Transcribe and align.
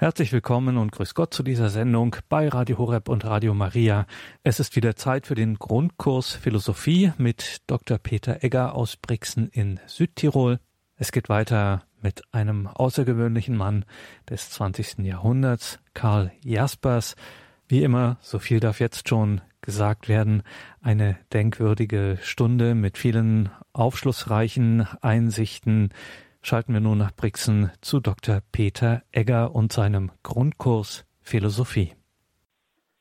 Herzlich 0.00 0.32
willkommen 0.32 0.78
und 0.78 0.92
grüß 0.92 1.12
Gott 1.12 1.34
zu 1.34 1.42
dieser 1.42 1.68
Sendung 1.68 2.16
bei 2.30 2.48
Radio 2.48 2.78
Horeb 2.78 3.10
und 3.10 3.26
Radio 3.26 3.52
Maria. 3.52 4.06
Es 4.42 4.58
ist 4.58 4.74
wieder 4.74 4.96
Zeit 4.96 5.26
für 5.26 5.34
den 5.34 5.58
Grundkurs 5.58 6.32
Philosophie 6.32 7.12
mit 7.18 7.58
Dr. 7.66 7.98
Peter 7.98 8.42
Egger 8.42 8.74
aus 8.74 8.96
Brixen 8.96 9.48
in 9.48 9.78
Südtirol. 9.86 10.58
Es 10.96 11.12
geht 11.12 11.28
weiter 11.28 11.82
mit 12.00 12.22
einem 12.32 12.66
außergewöhnlichen 12.66 13.54
Mann 13.54 13.84
des 14.26 14.48
20. 14.48 15.00
Jahrhunderts, 15.00 15.80
Karl 15.92 16.32
Jaspers. 16.42 17.14
Wie 17.68 17.82
immer, 17.82 18.16
so 18.22 18.38
viel 18.38 18.58
darf 18.58 18.80
jetzt 18.80 19.06
schon 19.06 19.42
gesagt 19.60 20.08
werden, 20.08 20.44
eine 20.80 21.18
denkwürdige 21.34 22.16
Stunde 22.22 22.74
mit 22.74 22.96
vielen 22.96 23.50
aufschlussreichen 23.74 24.88
Einsichten, 25.02 25.90
schalten 26.42 26.72
wir 26.72 26.80
nun 26.80 26.98
nach 26.98 27.12
Brixen 27.12 27.70
zu 27.80 28.00
Dr. 28.00 28.40
Peter 28.52 29.02
Egger 29.12 29.54
und 29.54 29.72
seinem 29.72 30.10
Grundkurs 30.22 31.06
Philosophie. 31.20 31.92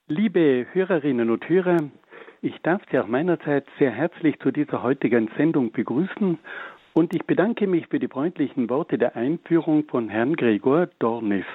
Liebe 0.08 0.66
Hörerinnen 0.72 1.30
und 1.30 1.48
Hörer, 1.48 1.78
ich 2.42 2.58
darf 2.64 2.82
Sie 2.92 3.00
auch 3.00 3.08
meinerseits 3.08 3.68
sehr 3.78 3.92
herzlich 3.92 4.40
zu 4.40 4.52
dieser 4.52 4.82
heutigen 4.82 5.30
Sendung 5.38 5.72
begrüßen 5.72 6.40
und 6.94 7.14
ich 7.14 7.26
bedanke 7.26 7.68
mich 7.68 7.88
für 7.88 8.00
die 8.00 8.08
freundlichen 8.08 8.70
Worte 8.70 8.98
der 8.98 9.16
Einführung 9.16 9.86
von 9.88 10.10
Herrn 10.10 10.36
Gregor 10.36 10.88
Dornis. 11.00 11.46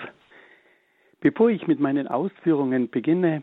Bevor 1.21 1.51
ich 1.51 1.67
mit 1.67 1.81
meinen 1.81 2.07
Ausführungen 2.07 2.91
beginne, 2.91 3.43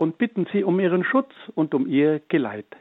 und 0.00 0.16
bitten 0.16 0.46
sie 0.50 0.64
um 0.64 0.80
ihren 0.80 1.04
Schutz 1.04 1.30
und 1.54 1.74
um 1.74 1.86
ihr 1.86 2.22
Geleit. 2.28 2.74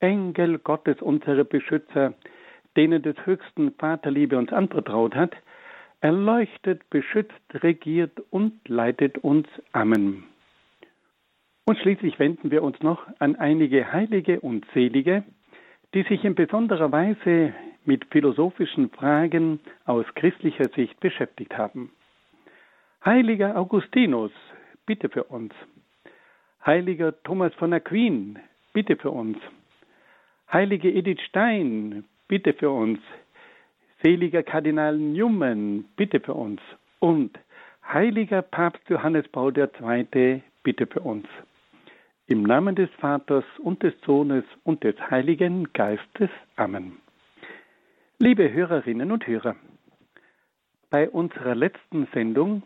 Engel 0.00 0.58
Gottes, 0.58 1.00
unsere 1.00 1.44
Beschützer, 1.44 2.14
denen 2.76 3.00
des 3.00 3.14
höchsten 3.24 3.70
Vaterliebe 3.74 4.36
uns 4.36 4.52
anvertraut 4.52 5.14
hat, 5.14 5.36
erleuchtet, 6.00 6.90
beschützt, 6.90 7.32
regiert 7.54 8.20
und 8.30 8.68
leitet 8.68 9.18
uns. 9.18 9.46
Amen. 9.70 10.24
Und 11.64 11.78
schließlich 11.78 12.18
wenden 12.18 12.50
wir 12.50 12.64
uns 12.64 12.82
noch 12.82 13.06
an 13.20 13.36
einige 13.36 13.92
Heilige 13.92 14.40
und 14.40 14.66
Selige, 14.74 15.22
die 15.94 16.02
sich 16.02 16.24
in 16.24 16.34
besonderer 16.34 16.90
Weise 16.90 17.54
mit 17.84 18.06
philosophischen 18.06 18.90
Fragen 18.90 19.60
aus 19.84 20.06
christlicher 20.16 20.68
Sicht 20.70 20.98
beschäftigt 20.98 21.56
haben. 21.56 21.92
Heiliger 23.04 23.56
Augustinus, 23.56 24.32
bitte 24.86 25.08
für 25.08 25.22
uns. 25.22 25.54
Heiliger 26.64 27.12
Thomas 27.24 27.52
von 27.54 27.72
Aquin, 27.72 28.38
bitte 28.72 28.94
für 28.96 29.10
uns. 29.10 29.36
Heilige 30.52 30.92
Edith 30.92 31.20
Stein, 31.28 32.04
bitte 32.28 32.52
für 32.52 32.70
uns. 32.70 33.00
Seliger 34.00 34.44
Kardinal 34.44 34.96
Newman, 34.96 35.84
bitte 35.96 36.20
für 36.20 36.34
uns. 36.34 36.60
Und 37.00 37.36
heiliger 37.84 38.42
Papst 38.42 38.88
Johannes 38.88 39.26
Paul 39.28 39.52
II, 39.58 40.42
bitte 40.62 40.86
für 40.86 41.00
uns. 41.00 41.26
Im 42.28 42.44
Namen 42.44 42.76
des 42.76 42.90
Vaters 43.00 43.44
und 43.58 43.82
des 43.82 43.94
Sohnes 44.06 44.44
und 44.62 44.84
des 44.84 44.94
Heiligen 45.10 45.72
Geistes. 45.72 46.30
Amen. 46.54 46.98
Liebe 48.20 48.52
Hörerinnen 48.52 49.10
und 49.10 49.26
Hörer, 49.26 49.56
bei 50.90 51.10
unserer 51.10 51.56
letzten 51.56 52.06
Sendung 52.14 52.62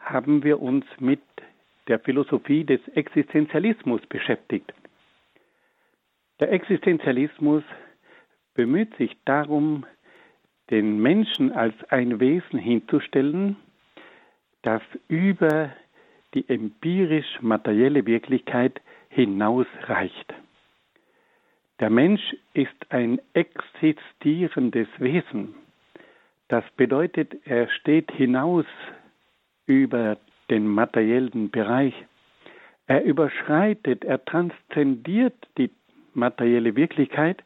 haben 0.00 0.42
wir 0.42 0.60
uns 0.60 0.84
mit 0.98 1.20
der 1.88 1.98
Philosophie 1.98 2.64
des 2.64 2.80
Existenzialismus 2.94 4.00
beschäftigt. 4.06 4.72
Der 6.40 6.52
Existenzialismus 6.52 7.64
bemüht 8.54 8.94
sich 8.96 9.16
darum, 9.24 9.84
den 10.70 11.00
Menschen 11.00 11.52
als 11.52 11.74
ein 11.88 12.20
Wesen 12.20 12.58
hinzustellen, 12.58 13.56
das 14.62 14.82
über 15.08 15.72
die 16.34 16.48
empirisch 16.48 17.40
materielle 17.40 18.04
Wirklichkeit 18.06 18.80
hinausreicht. 19.08 20.34
Der 21.80 21.90
Mensch 21.90 22.36
ist 22.54 22.90
ein 22.90 23.20
existierendes 23.32 24.88
Wesen. 24.98 25.54
Das 26.48 26.64
bedeutet, 26.76 27.34
er 27.46 27.68
steht 27.70 28.10
hinaus 28.10 28.66
über 29.66 30.18
den 30.50 30.66
materiellen 30.66 31.50
Bereich. 31.50 31.94
Er 32.86 33.04
überschreitet, 33.04 34.04
er 34.04 34.24
transzendiert 34.24 35.34
die 35.58 35.70
materielle 36.14 36.74
Wirklichkeit 36.74 37.42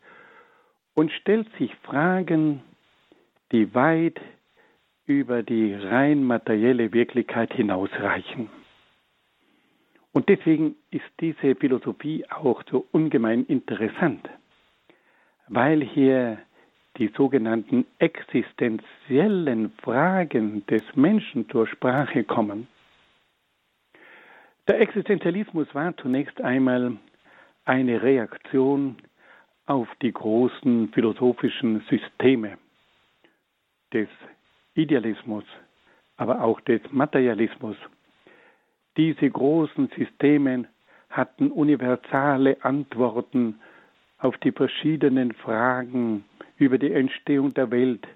und 0.95 1.11
stellt 1.13 1.49
sich 1.59 1.75
Fragen, 1.83 2.63
die 3.51 3.75
weit 3.75 4.21
über 5.07 5.43
die 5.43 5.75
rein 5.75 6.25
materielle 6.25 6.93
Wirklichkeit 6.93 7.53
hinausreichen. 7.53 8.49
Und 10.13 10.29
deswegen 10.29 10.77
ist 10.91 11.11
diese 11.21 11.55
Philosophie 11.57 12.25
auch 12.31 12.63
so 12.71 12.87
ungemein 12.93 13.45
interessant, 13.47 14.29
weil 15.49 15.83
hier 15.83 16.39
die 16.99 17.09
sogenannten 17.17 17.87
existenziellen 17.99 19.73
Fragen 19.83 20.67
des 20.67 20.83
Menschen 20.95 21.49
zur 21.49 21.67
Sprache 21.67 22.25
kommen. 22.25 22.69
Der 24.69 24.81
Existenzialismus 24.81 25.67
war 25.75 25.97
zunächst 25.97 26.41
einmal 26.41 26.97
eine 27.65 28.01
Reaktion 28.01 28.97
auf 29.67 29.89
die 30.01 30.13
großen 30.13 30.91
philosophischen 30.91 31.81
Systeme 31.91 32.59
des 33.93 34.09
Idealismus, 34.75 35.45
aber 36.17 36.43
auch 36.43 36.61
des 36.61 36.81
Materialismus. 36.93 37.77
Diese 38.97 39.29
großen 39.29 39.91
Systeme 39.97 40.67
hatten 41.11 41.51
universale 41.51 42.63
Antworten 42.63 43.61
auf 44.19 44.37
die 44.39 44.53
verschiedenen 44.53 45.33
Fragen 45.33 46.25
über 46.57 46.79
die 46.79 46.93
Entstehung 46.93 47.53
der 47.55 47.71
Welt, 47.73 48.07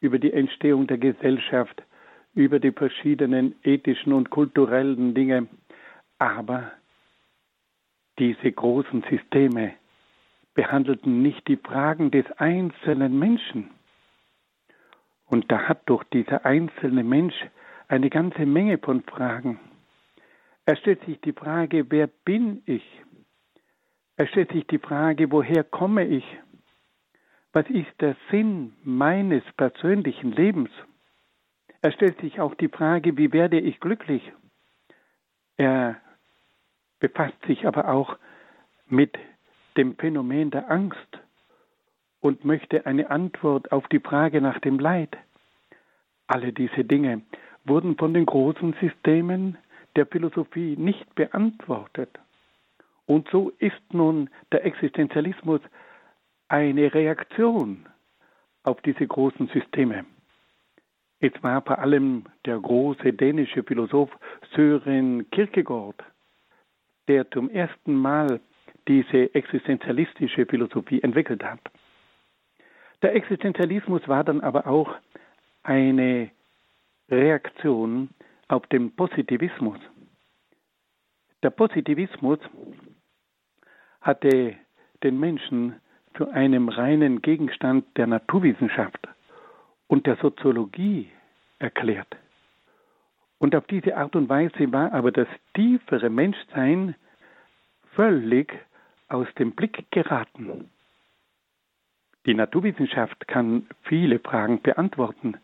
über 0.00 0.18
die 0.18 0.32
Entstehung 0.32 0.88
der 0.88 0.98
Gesellschaft, 0.98 1.84
über 2.34 2.58
die 2.58 2.72
verschiedenen 2.72 3.54
ethischen 3.62 4.12
und 4.12 4.30
kulturellen 4.30 5.14
Dinge, 5.14 5.46
aber 6.18 6.72
diese 8.18 8.52
großen 8.52 9.04
Systeme 9.10 9.74
behandelten 10.54 11.22
nicht 11.22 11.46
die 11.48 11.56
Fragen 11.56 12.10
des 12.10 12.30
einzelnen 12.38 13.18
Menschen. 13.18 13.70
Und 15.26 15.50
da 15.50 15.68
hat 15.68 15.82
doch 15.86 16.04
dieser 16.04 16.44
einzelne 16.44 17.02
Mensch 17.02 17.34
eine 17.88 18.08
ganze 18.08 18.46
Menge 18.46 18.78
von 18.78 19.02
Fragen. 19.02 19.58
Er 20.64 20.76
stellt 20.76 21.04
sich 21.04 21.20
die 21.20 21.32
Frage, 21.32 21.90
wer 21.90 22.06
bin 22.06 22.62
ich? 22.66 22.84
Er 24.16 24.26
stellt 24.28 24.52
sich 24.52 24.66
die 24.68 24.78
Frage, 24.78 25.30
woher 25.32 25.64
komme 25.64 26.06
ich? 26.06 26.24
Was 27.52 27.68
ist 27.68 28.00
der 28.00 28.16
Sinn 28.30 28.74
meines 28.82 29.42
persönlichen 29.56 30.32
Lebens? 30.32 30.70
Er 31.82 31.92
stellt 31.92 32.20
sich 32.20 32.40
auch 32.40 32.54
die 32.54 32.68
Frage, 32.68 33.16
wie 33.18 33.32
werde 33.32 33.60
ich 33.60 33.78
glücklich? 33.80 34.22
Er 35.56 36.00
befasst 37.04 37.36
sich 37.46 37.66
aber 37.66 37.90
auch 37.90 38.16
mit 38.86 39.18
dem 39.76 39.94
Phänomen 39.94 40.50
der 40.50 40.70
Angst 40.70 41.18
und 42.20 42.46
möchte 42.46 42.86
eine 42.86 43.10
Antwort 43.10 43.72
auf 43.72 43.86
die 43.88 44.00
Frage 44.00 44.40
nach 44.40 44.58
dem 44.60 44.78
Leid. 44.78 45.14
Alle 46.28 46.54
diese 46.54 46.82
Dinge 46.82 47.20
wurden 47.66 47.98
von 47.98 48.14
den 48.14 48.24
großen 48.24 48.74
Systemen 48.80 49.58
der 49.96 50.06
Philosophie 50.06 50.76
nicht 50.78 51.14
beantwortet. 51.14 52.08
Und 53.04 53.28
so 53.28 53.52
ist 53.58 53.92
nun 53.92 54.30
der 54.50 54.64
Existenzialismus 54.64 55.60
eine 56.48 56.94
Reaktion 56.94 57.84
auf 58.62 58.80
diese 58.80 59.06
großen 59.06 59.48
Systeme. 59.48 60.06
Es 61.20 61.34
war 61.42 61.60
vor 61.60 61.80
allem 61.80 62.24
der 62.46 62.58
große 62.58 63.12
dänische 63.12 63.62
Philosoph 63.62 64.10
Søren 64.54 65.28
Kierkegaard, 65.30 66.02
der 67.08 67.30
zum 67.30 67.50
ersten 67.50 67.94
Mal 67.94 68.40
diese 68.88 69.34
existenzialistische 69.34 70.46
Philosophie 70.46 71.02
entwickelt 71.02 71.42
hat. 71.42 71.60
Der 73.02 73.14
Existenzialismus 73.14 74.06
war 74.08 74.24
dann 74.24 74.40
aber 74.40 74.66
auch 74.66 74.94
eine 75.62 76.30
Reaktion 77.10 78.10
auf 78.48 78.66
den 78.68 78.94
Positivismus. 78.94 79.78
Der 81.42 81.50
Positivismus 81.50 82.38
hatte 84.00 84.56
den 85.02 85.20
Menschen 85.20 85.74
zu 86.16 86.28
einem 86.30 86.68
reinen 86.68 87.20
Gegenstand 87.22 87.84
der 87.96 88.06
Naturwissenschaft 88.06 89.08
und 89.88 90.06
der 90.06 90.16
Soziologie 90.16 91.10
erklärt. 91.58 92.08
Und 93.38 93.54
auf 93.54 93.66
diese 93.66 93.96
Art 93.96 94.16
und 94.16 94.28
Weise 94.28 94.72
war 94.72 94.92
aber 94.92 95.12
das 95.12 95.28
tiefere 95.54 96.10
Menschsein 96.10 96.94
völlig 97.94 98.52
aus 99.08 99.26
dem 99.38 99.52
Blick 99.52 99.90
geraten. 99.90 100.70
Die 102.26 102.34
Naturwissenschaft 102.34 103.28
kann 103.28 103.66
viele 103.82 104.18
Fragen 104.18 104.62
beantworten, 104.62 105.36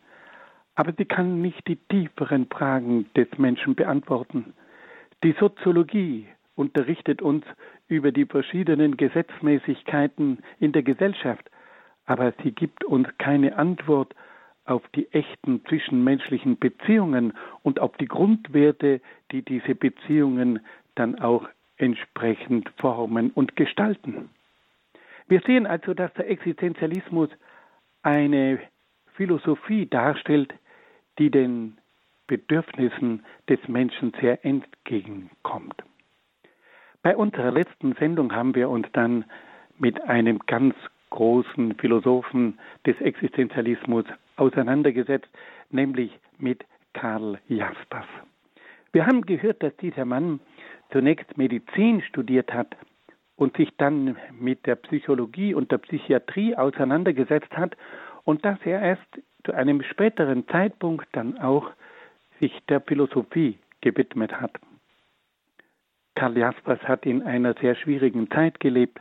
aber 0.75 0.93
sie 0.97 1.05
kann 1.05 1.43
nicht 1.43 1.67
die 1.69 1.77
tieferen 1.77 2.47
Fragen 2.47 3.13
des 3.15 3.29
Menschen 3.37 3.75
beantworten. 3.75 4.55
Die 5.23 5.33
Soziologie 5.39 6.27
unterrichtet 6.55 7.21
uns 7.21 7.45
über 7.89 8.13
die 8.13 8.25
verschiedenen 8.25 8.97
Gesetzmäßigkeiten 8.97 10.39
in 10.59 10.73
der 10.73 10.83
Gesellschaft, 10.83 11.51
aber 12.07 12.33
sie 12.43 12.53
gibt 12.53 12.85
uns 12.85 13.09
keine 13.19 13.57
Antwort 13.57 14.15
auf 14.71 14.83
die 14.95 15.13
echten 15.13 15.65
zwischenmenschlichen 15.67 16.59
Beziehungen 16.59 17.33
und 17.63 17.81
auf 17.81 17.97
die 17.97 18.07
Grundwerte, 18.07 19.01
die 19.33 19.43
diese 19.43 19.75
Beziehungen 19.75 20.61
dann 20.95 21.19
auch 21.19 21.49
entsprechend 21.77 22.71
formen 22.79 23.31
und 23.31 23.57
gestalten. 23.57 24.31
Wir 25.29 25.41
sehen 25.41 25.67
also, 25.67 25.95
dass 25.95 26.13
der 26.15 26.31
Existenzialismus 26.31 27.31
eine 28.03 28.61
Philosophie 29.15 29.87
darstellt, 29.87 30.55
die 31.19 31.31
den 31.31 31.77
Bedürfnissen 32.27 33.25
des 33.49 33.59
Menschen 33.67 34.13
sehr 34.21 34.45
entgegenkommt. 34.45 35.83
Bei 37.03 37.17
unserer 37.17 37.51
letzten 37.51 37.95
Sendung 37.95 38.33
haben 38.33 38.55
wir 38.55 38.69
uns 38.69 38.87
dann 38.93 39.25
mit 39.79 40.01
einem 40.03 40.39
ganz 40.47 40.75
großen 41.11 41.75
Philosophen 41.75 42.59
des 42.87 43.01
Existenzialismus 43.01 44.05
auseinandergesetzt, 44.41 45.29
nämlich 45.71 46.19
mit 46.39 46.65
Karl 46.95 47.39
Jaspers. 47.49 48.07
Wir 48.93 49.07
haben 49.07 49.23
gehört, 49.23 49.63
dass 49.63 49.77
dieser 49.77 50.05
Mann 50.05 50.41
zunächst 50.91 51.37
Medizin 51.37 52.03
studiert 52.03 52.53
hat 52.53 52.77
und 53.37 53.57
sich 53.57 53.71
dann 53.77 54.17
mit 54.39 54.67
der 54.67 54.75
Psychologie 54.77 55.55
und 55.55 55.71
der 55.71 55.79
Psychiatrie 55.79 56.57
auseinandergesetzt 56.57 57.53
hat 57.57 57.77
und 58.25 58.45
dass 58.45 58.59
er 58.65 58.83
erst 58.83 59.21
zu 59.45 59.53
einem 59.53 59.83
späteren 59.83 60.47
Zeitpunkt 60.49 61.07
dann 61.13 61.39
auch 61.39 61.71
sich 62.41 62.53
der 62.69 62.81
Philosophie 62.81 63.59
gewidmet 63.81 64.41
hat. 64.41 64.53
Karl 66.17 66.37
Jaspers 66.37 66.81
hat 66.83 67.07
in 67.07 67.23
einer 67.23 67.55
sehr 67.55 67.77
schwierigen 67.77 68.31
Zeit 68.31 68.61
gelebt. 68.61 69.01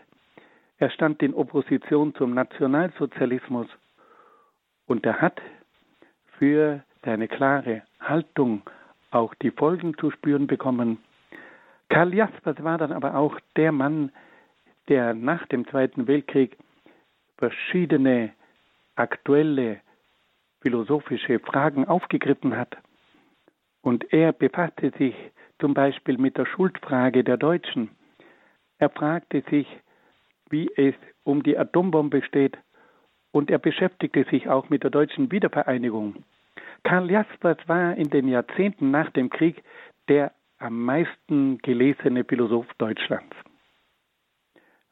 Er 0.78 0.90
stand 0.90 1.22
in 1.22 1.34
Opposition 1.34 2.14
zum 2.16 2.34
Nationalsozialismus 2.34 3.68
und 4.90 5.06
er 5.06 5.22
hat 5.22 5.40
für 6.40 6.84
seine 7.06 7.28
klare 7.28 7.84
Haltung 8.00 8.64
auch 9.12 9.36
die 9.36 9.52
Folgen 9.52 9.96
zu 9.98 10.10
spüren 10.10 10.48
bekommen. 10.48 10.98
Karl 11.90 12.14
Jaspers 12.14 12.64
war 12.64 12.78
dann 12.80 12.92
aber 12.92 13.16
auch 13.16 13.40
der 13.56 13.72
Mann, 13.72 14.12
der 14.88 15.14
nach 15.14 15.46
dem 15.48 15.68
Zweiten 15.68 16.08
Weltkrieg 16.08 16.58
verschiedene 17.38 18.32
aktuelle 18.96 19.80
philosophische 20.62 21.40
Fragen 21.40 21.88
aufgegriffen 21.88 22.58
hat. 22.58 22.76
Und 23.82 24.12
er 24.12 24.34
befasste 24.34 24.92
sich 24.98 25.16
zum 25.60 25.74
Beispiel 25.76 26.18
mit 26.18 26.36
der 26.38 26.46
Schuldfrage 26.46 27.24
der 27.24 27.38
Deutschen. 27.38 27.92
Er 28.80 28.90
fragte 28.90 29.44
sich, 29.50 29.68
wie 30.50 30.70
es 30.76 30.96
um 31.24 31.44
die 31.44 31.58
Atombombe 31.58 32.24
steht 32.24 32.58
und 33.32 33.50
er 33.50 33.60
beschäftigte 33.60 34.26
sich 34.26 34.50
auch 34.50 34.70
mit 34.70 34.84
der 34.84 34.90
deutschen 34.90 35.32
Wiedervereinigung. 35.32 36.24
Karl 36.84 37.12
Jaspers 37.12 37.58
war 37.68 37.96
in 37.96 38.10
den 38.10 38.28
Jahrzehnten 38.28 38.92
nach 38.92 39.10
dem 39.12 39.30
Krieg 39.30 39.64
der 40.08 40.32
am 40.58 40.84
meisten 40.84 41.58
gelesene 41.60 42.24
Philosoph 42.24 42.68
Deutschlands. 42.78 43.36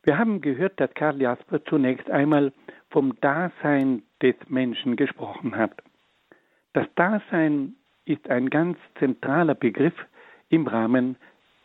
Wir 0.04 0.18
haben 0.18 0.39
gehört, 0.39 0.80
dass 0.80 0.94
Karl 0.94 1.22
Jasper 1.22 1.63
zunächst 1.66 2.10
einmal 2.10 2.54
vom 2.89 3.19
Dasein 3.19 4.04
des 4.22 4.36
Menschen 4.48 4.95
gesprochen 4.95 5.57
hat. 5.57 5.81
Das 6.74 6.88
Dasein 6.95 7.75
ist 8.06 8.30
ein 8.30 8.50
ganz 8.50 8.78
zentraler 9.00 9.56
Begriff 9.56 9.95
im 10.50 10.68
Rahmen 10.68 11.18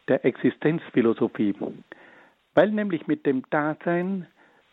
der 0.09 0.25
Existenzphilosophie, 0.25 1.55
weil 2.55 2.71
nämlich 2.73 3.07
mit 3.07 3.25
dem 3.27 3.45
Dasein 3.51 4.27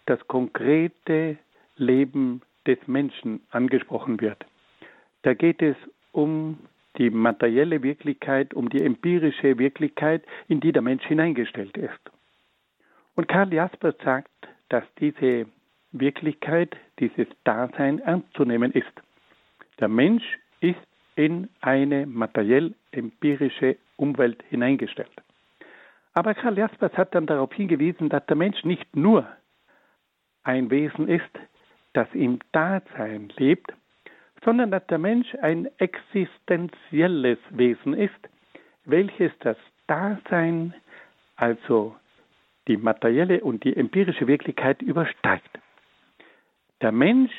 das 0.07 0.19
konkrete 0.27 1.37
Leben 1.79 2.41
des 2.67 2.77
Menschen 2.87 3.41
angesprochen 3.49 4.21
wird. 4.21 4.45
Da 5.23 5.33
geht 5.33 5.61
es 5.61 5.75
um 6.11 6.59
die 6.97 7.09
materielle 7.09 7.81
Wirklichkeit, 7.83 8.53
um 8.53 8.69
die 8.69 8.83
empirische 8.83 9.57
Wirklichkeit, 9.57 10.23
in 10.47 10.59
die 10.59 10.71
der 10.71 10.81
Mensch 10.81 11.05
hineingestellt 11.05 11.77
ist. 11.77 11.99
Und 13.15 13.27
Karl 13.27 13.53
Jasper 13.53 13.93
sagt, 14.03 14.31
dass 14.69 14.83
diese 14.99 15.45
Wirklichkeit, 15.91 16.75
dieses 16.99 17.27
Dasein 17.43 17.99
ernst 17.99 18.31
zu 18.35 18.45
nehmen 18.45 18.71
ist. 18.71 18.91
Der 19.79 19.87
Mensch 19.87 20.23
ist 20.59 20.79
in 21.15 21.49
eine 21.61 22.05
materiell-empirische 22.05 23.77
Umwelt 23.97 24.43
hineingestellt. 24.49 25.11
Aber 26.13 26.33
Karl 26.33 26.57
Jaspers 26.57 26.93
hat 26.93 27.15
dann 27.15 27.25
darauf 27.25 27.53
hingewiesen, 27.53 28.09
dass 28.09 28.25
der 28.25 28.35
Mensch 28.35 28.63
nicht 28.63 28.95
nur 28.95 29.27
ein 30.43 30.69
Wesen 30.71 31.07
ist, 31.07 31.29
das 31.99 32.07
im 32.13 32.39
Dasein 32.53 33.27
lebt, 33.35 33.73
sondern 34.45 34.71
dass 34.71 34.87
der 34.87 34.99
Mensch 34.99 35.35
ein 35.41 35.67
existenzielles 35.79 37.39
Wesen 37.49 37.93
ist, 37.93 38.29
welches 38.85 39.33
das 39.39 39.57
Dasein, 39.85 40.73
also 41.35 41.97
die 42.69 42.77
materielle 42.77 43.41
und 43.41 43.65
die 43.65 43.75
empirische 43.75 44.27
Wirklichkeit 44.27 44.81
übersteigt. 44.81 45.59
Der 46.79 46.93
Mensch 46.93 47.33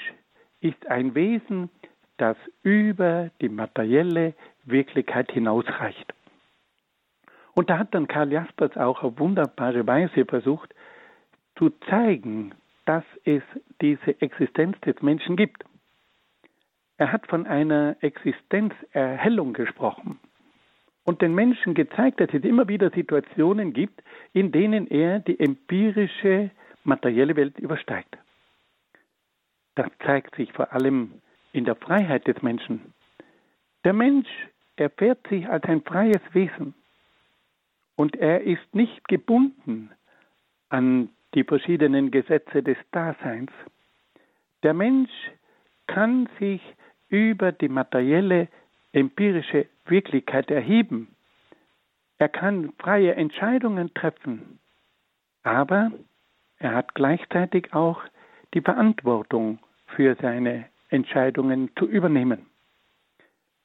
ist 0.60 0.86
ein 0.88 1.14
Wesen, 1.14 1.70
das 2.18 2.36
über 2.62 3.30
die 3.40 3.48
materielle 3.48 4.34
Wirklichkeit 4.64 5.32
hinausreicht. 5.32 6.12
Und 7.54 7.70
da 7.70 7.78
hat 7.78 7.94
dann 7.94 8.08
Karl 8.08 8.30
Jaspers 8.30 8.76
auch 8.76 9.02
auf 9.02 9.18
wunderbare 9.18 9.86
Weise 9.86 10.26
versucht 10.26 10.74
zu 11.56 11.70
zeigen, 11.88 12.54
dass 12.86 13.04
es 13.24 13.42
diese 13.80 14.20
Existenz 14.20 14.80
des 14.80 15.00
Menschen 15.02 15.36
gibt. 15.36 15.64
Er 16.96 17.12
hat 17.12 17.26
von 17.26 17.46
einer 17.46 17.96
Existenzerhellung 18.00 19.52
gesprochen 19.52 20.18
und 21.04 21.22
den 21.22 21.34
Menschen 21.34 21.74
gezeigt, 21.74 22.20
dass 22.20 22.28
es 22.32 22.44
immer 22.44 22.68
wieder 22.68 22.90
Situationen 22.90 23.72
gibt, 23.72 24.02
in 24.32 24.52
denen 24.52 24.86
er 24.86 25.18
die 25.20 25.40
empirische 25.40 26.50
materielle 26.84 27.36
Welt 27.36 27.58
übersteigt. 27.58 28.18
Das 29.74 29.88
zeigt 30.04 30.36
sich 30.36 30.52
vor 30.52 30.72
allem 30.72 31.12
in 31.52 31.64
der 31.64 31.76
Freiheit 31.76 32.26
des 32.26 32.42
Menschen. 32.42 32.92
Der 33.84 33.92
Mensch 33.92 34.28
erfährt 34.76 35.26
sich 35.28 35.48
als 35.48 35.64
ein 35.64 35.82
freies 35.82 36.20
Wesen 36.32 36.74
und 37.96 38.16
er 38.16 38.42
ist 38.42 38.74
nicht 38.74 39.08
gebunden 39.08 39.90
an 40.68 41.10
die 41.34 41.44
verschiedenen 41.44 42.10
Gesetze 42.10 42.62
des 42.62 42.76
Daseins. 42.92 43.50
Der 44.62 44.74
Mensch 44.74 45.10
kann 45.86 46.28
sich 46.38 46.60
über 47.08 47.52
die 47.52 47.68
materielle 47.68 48.48
empirische 48.92 49.66
Wirklichkeit 49.86 50.50
erheben. 50.50 51.14
Er 52.18 52.28
kann 52.28 52.72
freie 52.78 53.14
Entscheidungen 53.14 53.94
treffen, 53.94 54.58
aber 55.42 55.90
er 56.58 56.74
hat 56.74 56.94
gleichzeitig 56.94 57.72
auch 57.72 58.02
die 58.52 58.60
Verantwortung 58.60 59.58
für 59.86 60.16
seine 60.20 60.66
Entscheidungen 60.90 61.70
zu 61.76 61.86
übernehmen. 61.86 62.46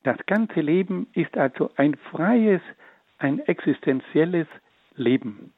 Das 0.03 0.17
ganze 0.27 0.61
Leben 0.61 1.07
ist 1.13 1.35
also 1.37 1.71
ein 1.75 1.95
freies 1.95 2.61
ein 3.17 3.39
existenzielles 3.39 4.47
Leben. 4.95 5.53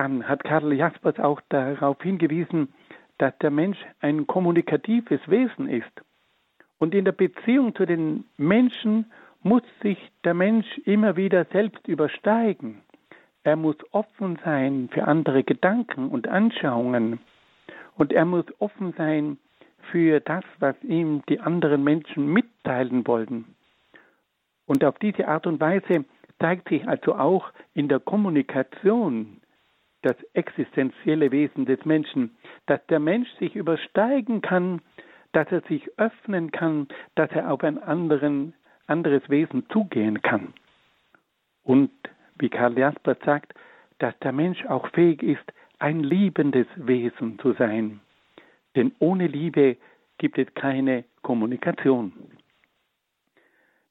Dann 0.00 0.26
hat 0.26 0.44
Karl 0.44 0.72
Jaspers 0.72 1.18
auch 1.18 1.42
darauf 1.50 2.00
hingewiesen, 2.00 2.72
dass 3.18 3.36
der 3.40 3.50
Mensch 3.50 3.76
ein 4.00 4.26
kommunikatives 4.26 5.20
Wesen 5.26 5.68
ist. 5.68 5.92
Und 6.78 6.94
in 6.94 7.04
der 7.04 7.12
Beziehung 7.12 7.74
zu 7.74 7.84
den 7.84 8.24
Menschen 8.38 9.12
muss 9.42 9.60
sich 9.82 9.98
der 10.24 10.32
Mensch 10.32 10.66
immer 10.86 11.16
wieder 11.16 11.44
selbst 11.52 11.86
übersteigen. 11.86 12.80
Er 13.42 13.56
muss 13.56 13.76
offen 13.90 14.38
sein 14.42 14.88
für 14.90 15.04
andere 15.04 15.44
Gedanken 15.44 16.08
und 16.08 16.28
Anschauungen. 16.28 17.20
Und 17.94 18.14
er 18.14 18.24
muss 18.24 18.46
offen 18.58 18.94
sein 18.96 19.36
für 19.92 20.20
das, 20.20 20.44
was 20.60 20.76
ihm 20.82 21.22
die 21.28 21.40
anderen 21.40 21.84
Menschen 21.84 22.26
mitteilen 22.32 23.06
wollen. 23.06 23.54
Und 24.64 24.82
auf 24.82 24.98
diese 24.98 25.28
Art 25.28 25.46
und 25.46 25.60
Weise 25.60 26.06
zeigt 26.38 26.70
sich 26.70 26.88
also 26.88 27.16
auch 27.16 27.52
in 27.74 27.88
der 27.88 28.00
Kommunikation 28.00 29.42
das 30.02 30.16
existenzielle 30.32 31.30
Wesen 31.30 31.66
des 31.66 31.84
Menschen, 31.84 32.36
dass 32.66 32.84
der 32.86 33.00
Mensch 33.00 33.28
sich 33.38 33.54
übersteigen 33.54 34.40
kann, 34.40 34.80
dass 35.32 35.50
er 35.52 35.60
sich 35.62 35.88
öffnen 35.98 36.50
kann, 36.50 36.88
dass 37.14 37.30
er 37.32 37.52
auf 37.52 37.62
ein 37.62 37.82
anderen, 37.82 38.54
anderes 38.86 39.28
Wesen 39.28 39.68
zugehen 39.70 40.22
kann. 40.22 40.54
Und 41.62 41.90
wie 42.38 42.48
Karl 42.48 42.78
Jaspers 42.78 43.18
sagt, 43.24 43.54
dass 43.98 44.18
der 44.20 44.32
Mensch 44.32 44.64
auch 44.66 44.88
fähig 44.88 45.22
ist, 45.22 45.44
ein 45.78 46.00
liebendes 46.00 46.66
Wesen 46.76 47.38
zu 47.38 47.52
sein. 47.52 48.00
Denn 48.76 48.92
ohne 48.98 49.26
Liebe 49.26 49.76
gibt 50.18 50.38
es 50.38 50.52
keine 50.54 51.04
Kommunikation. 51.22 52.12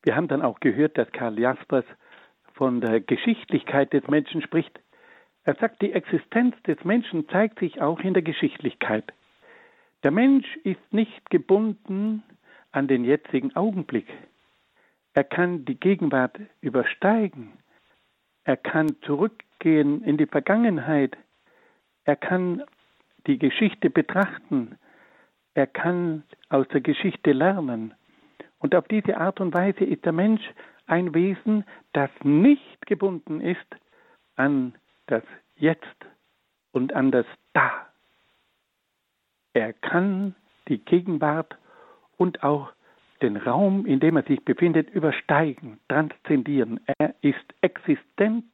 Wir 0.03 0.15
haben 0.15 0.27
dann 0.27 0.41
auch 0.41 0.59
gehört, 0.59 0.97
dass 0.97 1.11
Karl 1.11 1.39
Jaspers 1.39 1.85
von 2.53 2.81
der 2.81 3.01
Geschichtlichkeit 3.01 3.93
des 3.93 4.07
Menschen 4.07 4.41
spricht. 4.41 4.79
Er 5.49 5.55
sagt, 5.55 5.81
die 5.81 5.93
Existenz 5.93 6.55
des 6.67 6.77
Menschen 6.83 7.27
zeigt 7.29 7.57
sich 7.57 7.81
auch 7.81 8.01
in 8.01 8.13
der 8.13 8.21
Geschichtlichkeit. 8.21 9.11
Der 10.03 10.11
Mensch 10.11 10.45
ist 10.57 10.93
nicht 10.93 11.27
gebunden 11.31 12.21
an 12.71 12.87
den 12.87 13.03
jetzigen 13.03 13.55
Augenblick. 13.55 14.05
Er 15.15 15.23
kann 15.23 15.65
die 15.65 15.73
Gegenwart 15.73 16.39
übersteigen. 16.61 17.53
Er 18.43 18.57
kann 18.57 18.95
zurückgehen 19.01 20.03
in 20.03 20.17
die 20.17 20.27
Vergangenheit. 20.27 21.17
Er 22.03 22.15
kann 22.15 22.61
die 23.25 23.39
Geschichte 23.39 23.89
betrachten. 23.89 24.77
Er 25.55 25.65
kann 25.65 26.25
aus 26.49 26.67
der 26.67 26.81
Geschichte 26.81 27.31
lernen. 27.31 27.95
Und 28.59 28.75
auf 28.75 28.87
diese 28.87 29.17
Art 29.17 29.41
und 29.41 29.55
Weise 29.55 29.83
ist 29.83 30.05
der 30.05 30.13
Mensch 30.13 30.43
ein 30.85 31.15
Wesen, 31.15 31.63
das 31.93 32.11
nicht 32.21 32.85
gebunden 32.85 33.41
ist 33.41 33.65
an 34.35 34.75
das 35.11 35.23
Jetzt 35.55 36.05
und 36.71 36.93
an 36.93 37.11
das 37.11 37.25
Da. 37.53 37.87
Er 39.53 39.73
kann 39.73 40.35
die 40.67 40.77
Gegenwart 40.77 41.57
und 42.17 42.43
auch 42.43 42.71
den 43.21 43.35
Raum, 43.35 43.85
in 43.85 43.99
dem 43.99 44.15
er 44.15 44.23
sich 44.23 44.43
befindet, 44.45 44.89
übersteigen, 44.89 45.79
transzendieren. 45.89 46.79
Er 46.99 47.13
ist 47.21 47.43
existent 47.61 48.45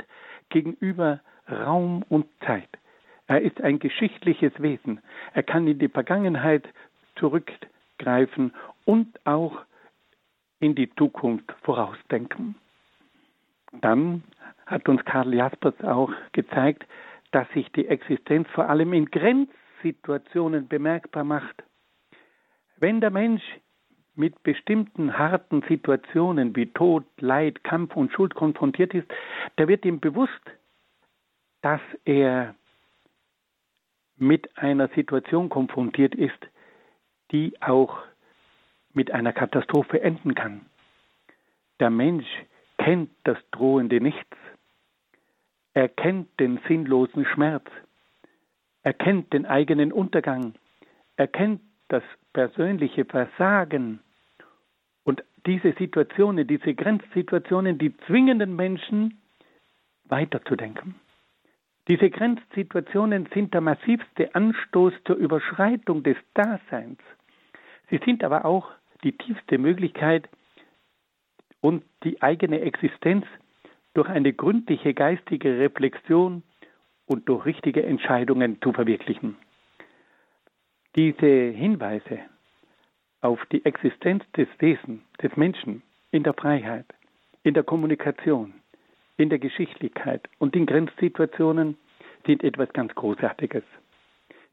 gegenüber 0.50 1.20
Raum 1.50 2.04
und 2.10 2.26
Zeit. 2.46 2.70
Er 3.28 3.42
ist 3.42 3.62
ein 3.62 3.80
geschichtliches 3.80 4.54
Wesen. 4.60 5.02
Er 5.34 5.44
kann 5.44 5.68
in 5.68 5.80
die 5.80 5.90
Vergangenheit 5.90 6.68
zurückgreifen 7.16 8.54
und 8.86 9.08
auch 9.26 9.62
in 10.60 10.76
die 10.76 10.94
Zukunft 10.96 11.52
vorausdenken. 11.64 12.56
Dann 13.82 14.24
hat 14.66 14.88
uns 14.90 15.04
Karl 15.06 15.34
Jaspers 15.34 15.80
auch 15.84 16.12
gezeigt, 16.32 16.86
dass 17.32 17.48
sich 17.50 17.72
die 17.74 17.88
Existenz 17.88 18.48
vor 18.50 18.70
allem 18.70 18.94
in 18.94 19.06
Grenzsituationen 19.06 20.68
bemerkbar 20.68 21.24
macht. 21.24 21.64
Wenn 22.78 23.02
der 23.02 23.12
Mensch 23.12 23.44
mit 24.16 24.44
bestimmten 24.44 25.18
harten 25.18 25.62
Situationen 25.68 26.56
wie 26.56 26.68
Tod, 26.68 27.06
Leid, 27.20 27.64
Kampf 27.64 27.96
und 27.96 28.12
Schuld 28.12 28.34
konfrontiert 28.36 28.94
ist, 28.94 29.08
da 29.58 29.68
wird 29.68 29.86
ihm 29.86 30.00
bewusst, 30.00 30.32
dass 31.62 31.82
er 32.06 32.56
mit 34.18 34.58
einer 34.58 34.88
Situation 34.90 35.50
konfrontiert 35.50 36.16
ist, 36.16 36.40
die 37.32 37.62
auch 37.62 37.98
mit 38.94 39.12
einer 39.12 39.34
Katastrophe 39.34 40.02
enden 40.02 40.36
kann. 40.36 40.66
Der 41.80 41.90
Mensch 41.90 42.28
kennt 42.78 43.10
das 43.26 43.38
drohende 43.52 44.00
Nichts. 44.00 44.38
Er 45.76 45.90
kennt 45.90 46.40
den 46.40 46.60
sinnlosen 46.70 47.26
Schmerz. 47.26 47.66
Er 48.82 48.94
kennt 48.94 49.34
den 49.34 49.46
eigenen 49.46 49.92
Untergang. 49.92 50.54
Er 51.18 51.28
kennt 51.28 51.62
das 51.90 52.02
persönliche 52.32 53.04
Versagen. 53.04 54.00
Und 55.04 55.22
diese 55.46 55.74
Situationen, 55.74 56.48
diese 56.48 56.74
Grenzsituationen, 56.74 57.78
die 57.78 57.96
zwingen 58.08 58.40
den 58.40 58.56
Menschen 58.56 59.22
weiterzudenken. 60.06 60.96
Diese 61.90 62.10
Grenzsituationen 62.10 63.28
sind 63.34 63.54
der 63.54 63.62
massivste 63.62 64.34
Anstoß 64.34 64.94
zur 65.04 65.18
Überschreitung 65.18 66.04
des 66.04 66.18
Daseins. 66.34 67.00
Sie 67.90 68.00
sind 68.06 68.24
aber 68.24 68.46
auch 68.46 68.72
die 69.04 69.12
tiefste 69.12 69.58
Möglichkeit 69.58 70.30
und 71.60 71.84
die 72.04 72.22
eigene 72.22 72.62
Existenz 72.62 73.26
durch 73.96 74.10
eine 74.10 74.34
gründliche 74.34 74.94
geistige 74.94 75.58
Reflexion 75.58 76.44
und 77.08 77.28
durch 77.28 77.46
richtige 77.46 77.84
Entscheidungen 77.84 78.62
zu 78.62 78.74
verwirklichen. 78.74 79.38
Diese 80.96 81.26
Hinweise 81.26 82.20
auf 83.22 83.44
die 83.52 83.66
Existenz 83.66 84.24
des 84.38 84.48
Wesens, 84.60 85.02
des 85.22 85.36
Menschen 85.36 85.82
in 86.12 86.24
der 86.24 86.34
Freiheit, 86.34 86.86
in 87.44 87.54
der 87.54 87.64
Kommunikation, 87.64 88.54
in 89.18 89.30
der 89.30 89.40
Geschichtlichkeit 89.40 90.28
und 90.40 90.56
in 90.56 90.66
Grenzsituationen 90.66 91.78
sind 92.26 92.44
etwas 92.44 92.72
ganz 92.74 92.94
Großartiges. 92.96 93.64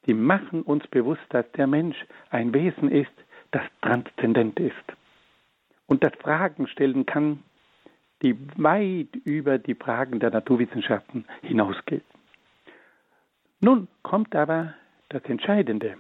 Sie 0.06 0.14
machen 0.14 0.62
uns 0.62 0.86
bewusst, 0.88 1.22
dass 1.30 1.50
der 1.52 1.66
Mensch 1.66 1.96
ein 2.30 2.54
Wesen 2.54 2.90
ist, 2.90 3.12
das 3.50 3.62
transzendent 3.82 4.58
ist 4.60 4.74
und 5.86 6.04
das 6.04 6.12
Fragen 6.20 6.66
stellen 6.68 7.06
kann, 7.06 7.42
die 8.22 8.36
weit 8.56 9.14
über 9.24 9.58
die 9.58 9.74
Fragen 9.74 10.20
der 10.20 10.30
Naturwissenschaften 10.30 11.24
hinausgehen. 11.42 12.02
Nun 13.60 13.88
kommt 14.02 14.34
aber 14.34 14.74
das 15.08 15.24
Entscheidende. 15.24 15.96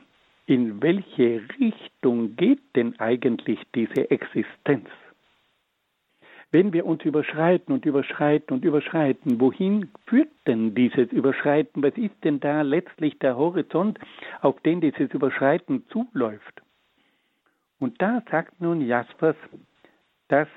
In 0.46 0.82
welche 0.82 1.42
Richtung 1.60 2.34
geht 2.36 2.60
denn 2.74 2.98
eigentlich 2.98 3.60
diese 3.74 4.10
Existenz? 4.10 4.88
Wenn 6.50 6.72
wir 6.72 6.84
uns 6.84 7.02
überschreiten 7.04 7.72
und 7.72 7.86
überschreiten 7.86 8.54
und 8.54 8.64
überschreiten, 8.64 9.40
wohin 9.40 9.90
führt 10.06 10.28
denn 10.46 10.74
dieses 10.74 11.10
Überschreiten? 11.10 11.82
Was 11.82 11.96
ist 11.96 12.22
denn 12.24 12.40
da 12.40 12.60
letztlich 12.60 13.18
der 13.20 13.36
Horizont, 13.36 13.98
auf 14.42 14.60
den 14.60 14.82
dieses 14.82 15.10
Überschreiten 15.12 15.84
zuläuft? 15.88 16.62
Und 17.78 18.00
da 18.02 18.22
sagt 18.30 18.60
nun 18.60 18.82
Jaspers, 18.82 19.36
dass 20.28 20.48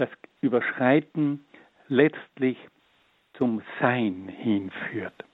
das 0.00 0.08
Überschreiten 0.40 1.44
letztlich 1.88 2.56
zum 3.34 3.62
Sein 3.80 4.28
hinführt. 4.28 5.24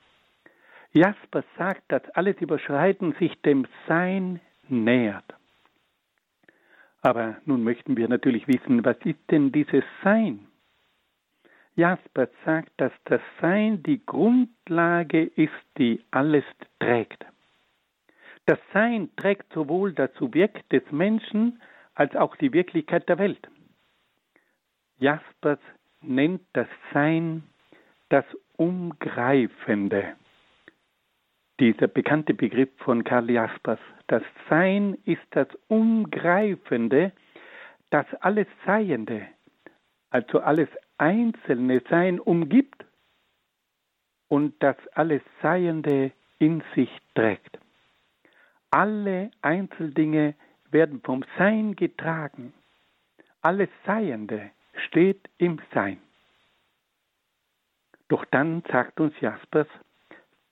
Jaspers 0.93 1.45
sagt, 1.57 1.83
dass 1.89 2.09
alles 2.11 2.37
Überschreiten 2.41 3.13
sich 3.21 3.41
dem 3.43 3.67
Sein 3.87 4.41
nähert. 4.69 5.25
Aber 7.03 7.37
nun 7.45 7.63
möchten 7.63 7.97
wir 7.97 8.09
natürlich 8.09 8.49
wissen, 8.49 8.85
was 8.85 8.97
ist 9.05 9.21
denn 9.31 9.53
dieses 9.53 9.85
Sein? 10.03 10.47
Jasper 11.77 12.29
sagt, 12.45 12.73
dass 12.79 12.93
das 13.05 13.21
Sein 13.41 13.83
die 13.83 14.05
Grundlage 14.05 15.23
ist, 15.23 15.53
die 15.79 16.03
alles 16.11 16.45
trägt. 16.81 17.25
Das 18.47 18.59
Sein 18.73 19.11
trägt 19.17 19.53
sowohl 19.53 19.93
das 19.93 20.13
Subjekt 20.15 20.73
des 20.73 20.83
Menschen 20.91 21.61
als 21.95 22.17
auch 22.17 22.35
die 22.37 22.53
Wirklichkeit 22.53 23.09
der 23.09 23.19
Welt. 23.19 23.47
Jaspers 24.99 25.59
nennt 26.01 26.43
das 26.55 26.69
Sein 26.93 27.43
das 28.09 28.25
Umgreifende. 28.57 30.17
Dieser 31.61 31.89
bekannte 31.89 32.33
Begriff 32.33 32.71
von 32.79 33.05
Karl 33.05 33.31
Jaspers. 33.31 33.81
Das 34.07 34.23
Sein 34.49 34.97
ist 35.05 35.27
das 35.33 35.49
Umgreifende, 35.69 37.13
das 37.91 38.07
alles 38.21 38.47
Seiende, 38.65 39.27
also 40.11 40.41
alles 40.41 40.69
einzelne 40.97 41.83
Sein 41.91 42.19
umgibt 42.19 42.85
und 44.29 44.55
das 44.63 44.77
alles 44.95 45.23
Seiende 45.43 46.13
in 46.39 46.63
sich 46.75 46.91
trägt. 47.15 47.59
Alle 48.71 49.31
Einzeldinge 49.43 50.35
werden 50.71 51.01
vom 51.03 51.25
Sein 51.39 51.77
getragen. 51.77 52.55
Alles 53.43 53.69
Seiende 53.85 54.51
steht 54.87 55.29
im 55.39 55.61
Sein. 55.73 55.99
Doch 58.09 58.25
dann 58.27 58.63
sagt 58.71 59.01
uns 59.01 59.19
Jaspers, 59.21 59.67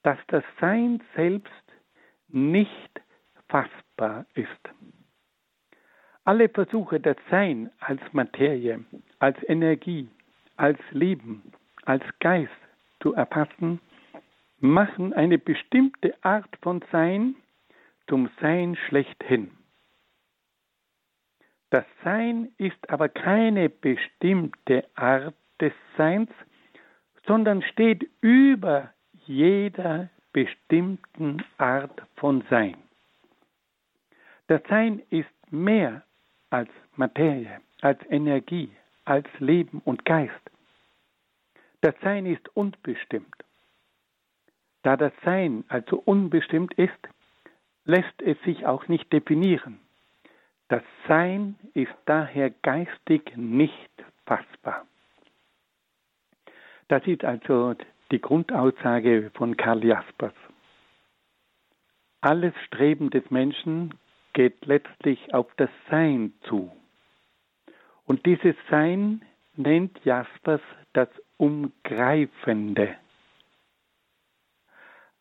dass 0.02 0.18
das 0.28 0.44
Sein 0.60 1.02
selbst 1.14 1.52
nicht 2.28 3.00
fassbar 3.48 4.26
ist. 4.34 4.50
Alle 6.24 6.48
Versuche, 6.48 7.00
das 7.00 7.16
Sein 7.30 7.70
als 7.80 8.00
Materie, 8.12 8.84
als 9.18 9.36
Energie, 9.48 10.08
als 10.56 10.78
Leben, 10.90 11.52
als 11.84 12.02
Geist 12.20 12.50
zu 13.00 13.14
erfassen, 13.14 13.80
machen 14.58 15.12
eine 15.12 15.38
bestimmte 15.38 16.14
Art 16.24 16.56
von 16.62 16.82
Sein 16.90 17.36
zum 18.08 18.30
Sein 18.40 18.76
schlechthin. 18.88 19.50
Das 21.74 21.86
Sein 22.04 22.52
ist 22.56 22.88
aber 22.88 23.08
keine 23.08 23.68
bestimmte 23.68 24.84
Art 24.94 25.34
des 25.60 25.72
Seins, 25.96 26.30
sondern 27.26 27.62
steht 27.62 28.08
über 28.20 28.94
jeder 29.26 30.08
bestimmten 30.32 31.42
Art 31.58 32.00
von 32.14 32.44
Sein. 32.48 32.76
Das 34.46 34.62
Sein 34.68 35.02
ist 35.10 35.26
mehr 35.50 36.04
als 36.48 36.70
Materie, 36.94 37.60
als 37.80 37.98
Energie, 38.08 38.70
als 39.04 39.26
Leben 39.40 39.82
und 39.84 40.04
Geist. 40.04 40.50
Das 41.80 41.96
Sein 42.02 42.24
ist 42.24 42.56
unbestimmt. 42.56 43.34
Da 44.84 44.96
das 44.96 45.12
Sein 45.24 45.64
also 45.66 46.00
unbestimmt 46.04 46.72
ist, 46.74 47.08
lässt 47.84 48.22
es 48.22 48.40
sich 48.42 48.64
auch 48.64 48.86
nicht 48.86 49.12
definieren. 49.12 49.80
Das 50.68 50.82
Sein 51.06 51.56
ist 51.74 51.94
daher 52.06 52.50
geistig 52.50 53.36
nicht 53.36 53.90
fassbar. 54.26 54.86
Das 56.88 57.06
ist 57.06 57.24
also 57.24 57.74
die 58.10 58.20
Grundaussage 58.20 59.30
von 59.34 59.56
Karl 59.56 59.84
Jaspers. 59.84 60.34
Alles 62.20 62.54
Streben 62.66 63.10
des 63.10 63.30
Menschen 63.30 63.94
geht 64.32 64.64
letztlich 64.64 65.34
auf 65.34 65.46
das 65.56 65.70
Sein 65.90 66.32
zu. 66.44 66.72
Und 68.06 68.24
dieses 68.26 68.56
Sein 68.70 69.22
nennt 69.56 70.04
Jaspers 70.04 70.60
das 70.92 71.08
Umgreifende. 71.36 72.96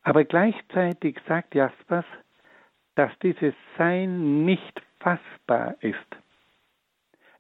Aber 0.04 0.26
gleichzeitig 0.26 1.18
sagt 1.28 1.56
Jaspers, 1.56 2.06
dass 2.96 3.12
dieses 3.20 3.54
Sein 3.78 4.46
nicht 4.46 4.82
fassbar 5.04 5.76
ist. 5.82 5.98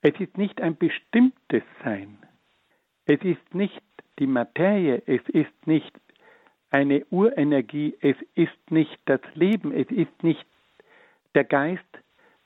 Es 0.02 0.20
ist 0.20 0.38
nicht 0.38 0.62
ein 0.62 0.76
bestimmtes 0.76 1.64
Sein. 1.84 2.18
Es 3.06 3.22
ist 3.24 3.56
nicht 3.56 3.82
die 4.20 4.28
Materie, 4.28 5.02
es 5.06 5.22
ist 5.30 5.66
nicht 5.66 5.94
eine 6.70 7.06
Urenergie, 7.06 7.96
es 8.02 8.18
ist 8.36 8.72
nicht 8.72 9.00
das 9.06 9.22
Leben, 9.34 9.72
es 9.72 9.90
ist 9.90 10.24
nicht 10.24 10.46
der 11.36 11.46
Geist, 11.46 11.84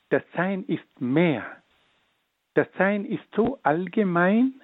das 0.10 0.24
Sein 0.36 0.64
ist 0.66 1.02
mehr. 1.02 1.46
Das 2.54 2.68
Sein 2.78 3.04
ist 3.06 3.26
so 3.36 3.60
allgemein, 3.64 4.62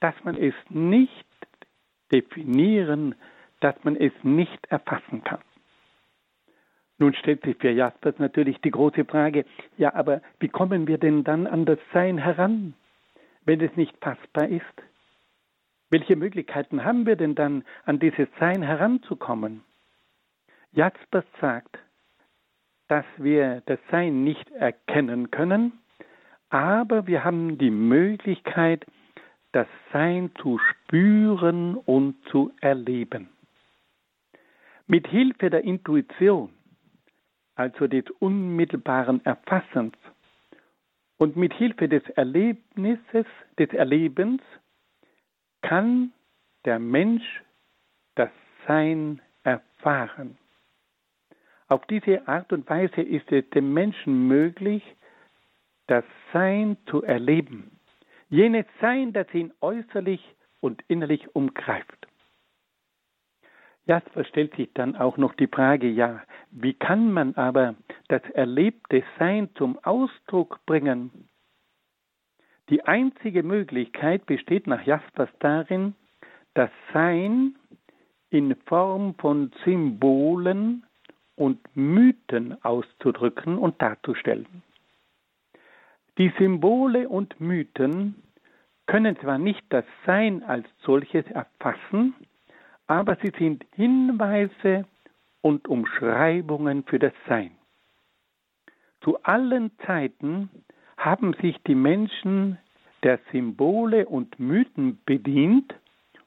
dass 0.00 0.14
man 0.24 0.36
es 0.36 0.54
nicht 0.68 1.26
definieren, 2.12 3.14
dass 3.60 3.74
man 3.82 3.96
es 3.96 4.12
nicht 4.22 4.66
erfassen 4.66 5.24
kann. 5.24 5.42
Nun 6.98 7.14
stellt 7.14 7.42
sich 7.42 7.56
für 7.58 7.70
Jaspers 7.70 8.18
natürlich 8.18 8.60
die 8.62 8.70
große 8.70 9.04
Frage, 9.04 9.44
ja, 9.76 9.94
aber 9.94 10.22
wie 10.40 10.48
kommen 10.48 10.86
wir 10.86 10.98
denn 10.98 11.24
dann 11.24 11.46
an 11.46 11.66
das 11.66 11.78
Sein 11.92 12.16
heran, 12.16 12.74
wenn 13.44 13.60
es 13.60 13.76
nicht 13.76 13.94
fassbar 14.00 14.48
ist? 14.48 14.64
Welche 15.90 16.16
Möglichkeiten 16.16 16.84
haben 16.84 17.06
wir 17.06 17.16
denn 17.16 17.34
dann, 17.34 17.64
an 17.84 17.98
dieses 17.98 18.28
Sein 18.40 18.62
heranzukommen? 18.62 19.62
Jaspers 20.72 21.24
sagt, 21.40 21.78
dass 22.88 23.04
wir 23.18 23.62
das 23.66 23.78
Sein 23.90 24.24
nicht 24.24 24.50
erkennen 24.52 25.30
können, 25.30 25.72
aber 26.48 27.06
wir 27.06 27.24
haben 27.24 27.58
die 27.58 27.70
Möglichkeit, 27.70 28.86
das 29.52 29.66
Sein 29.92 30.30
zu 30.40 30.58
spüren 30.58 31.76
und 31.76 32.16
zu 32.30 32.52
erleben. 32.60 33.28
Mit 34.86 35.06
Hilfe 35.08 35.50
der 35.50 35.64
Intuition 35.64 36.55
also 37.56 37.86
des 37.86 38.04
unmittelbaren 38.20 39.24
Erfassens. 39.24 39.94
Und 41.18 41.36
mit 41.36 41.52
Hilfe 41.54 41.88
des 41.88 42.06
Erlebnisses, 42.10 43.26
des 43.58 43.70
Erlebens, 43.70 44.42
kann 45.62 46.12
der 46.64 46.78
Mensch 46.78 47.42
das 48.14 48.30
Sein 48.66 49.20
erfahren. 49.42 50.36
Auf 51.68 51.84
diese 51.86 52.28
Art 52.28 52.52
und 52.52 52.68
Weise 52.68 53.00
ist 53.00 53.30
es 53.32 53.48
dem 53.50 53.72
Menschen 53.72 54.28
möglich, 54.28 54.82
das 55.86 56.04
Sein 56.32 56.76
zu 56.86 57.02
erleben. 57.02 57.80
Jenes 58.28 58.66
Sein, 58.80 59.12
das 59.12 59.32
ihn 59.32 59.52
äußerlich 59.60 60.20
und 60.60 60.82
innerlich 60.88 61.34
umgreift. 61.34 62.05
Ja, 63.86 64.02
es 64.16 64.26
stellt 64.26 64.54
sich 64.56 64.68
dann 64.74 64.96
auch 64.96 65.16
noch 65.16 65.34
die 65.34 65.46
Frage, 65.46 65.88
ja, 65.88 66.20
wie 66.50 66.74
kann 66.74 67.12
man 67.12 67.34
aber 67.36 67.76
das 68.08 68.22
erlebte 68.30 69.04
Sein 69.18 69.48
zum 69.54 69.78
Ausdruck 69.84 70.58
bringen? 70.66 71.28
Die 72.68 72.82
einzige 72.82 73.44
Möglichkeit 73.44 74.26
besteht 74.26 74.66
nach 74.66 74.84
Jaspers 74.84 75.30
darin, 75.38 75.94
das 76.54 76.70
Sein 76.92 77.54
in 78.30 78.56
Form 78.66 79.14
von 79.14 79.52
Symbolen 79.64 80.84
und 81.36 81.60
Mythen 81.76 82.62
auszudrücken 82.64 83.56
und 83.56 83.80
darzustellen. 83.80 84.62
Die 86.18 86.32
Symbole 86.38 87.08
und 87.08 87.40
Mythen 87.40 88.20
können 88.86 89.16
zwar 89.20 89.38
nicht 89.38 89.62
das 89.68 89.84
Sein 90.06 90.42
als 90.42 90.66
solches 90.82 91.26
erfassen, 91.26 92.14
aber 92.86 93.16
sie 93.22 93.32
sind 93.38 93.64
Hinweise 93.74 94.84
und 95.40 95.68
Umschreibungen 95.68 96.84
für 96.84 96.98
das 96.98 97.12
Sein. 97.28 97.52
Zu 99.02 99.22
allen 99.22 99.70
Zeiten 99.86 100.50
haben 100.96 101.34
sich 101.34 101.56
die 101.66 101.74
Menschen 101.74 102.58
der 103.02 103.20
Symbole 103.30 104.06
und 104.06 104.38
Mythen 104.40 104.98
bedient, 105.04 105.74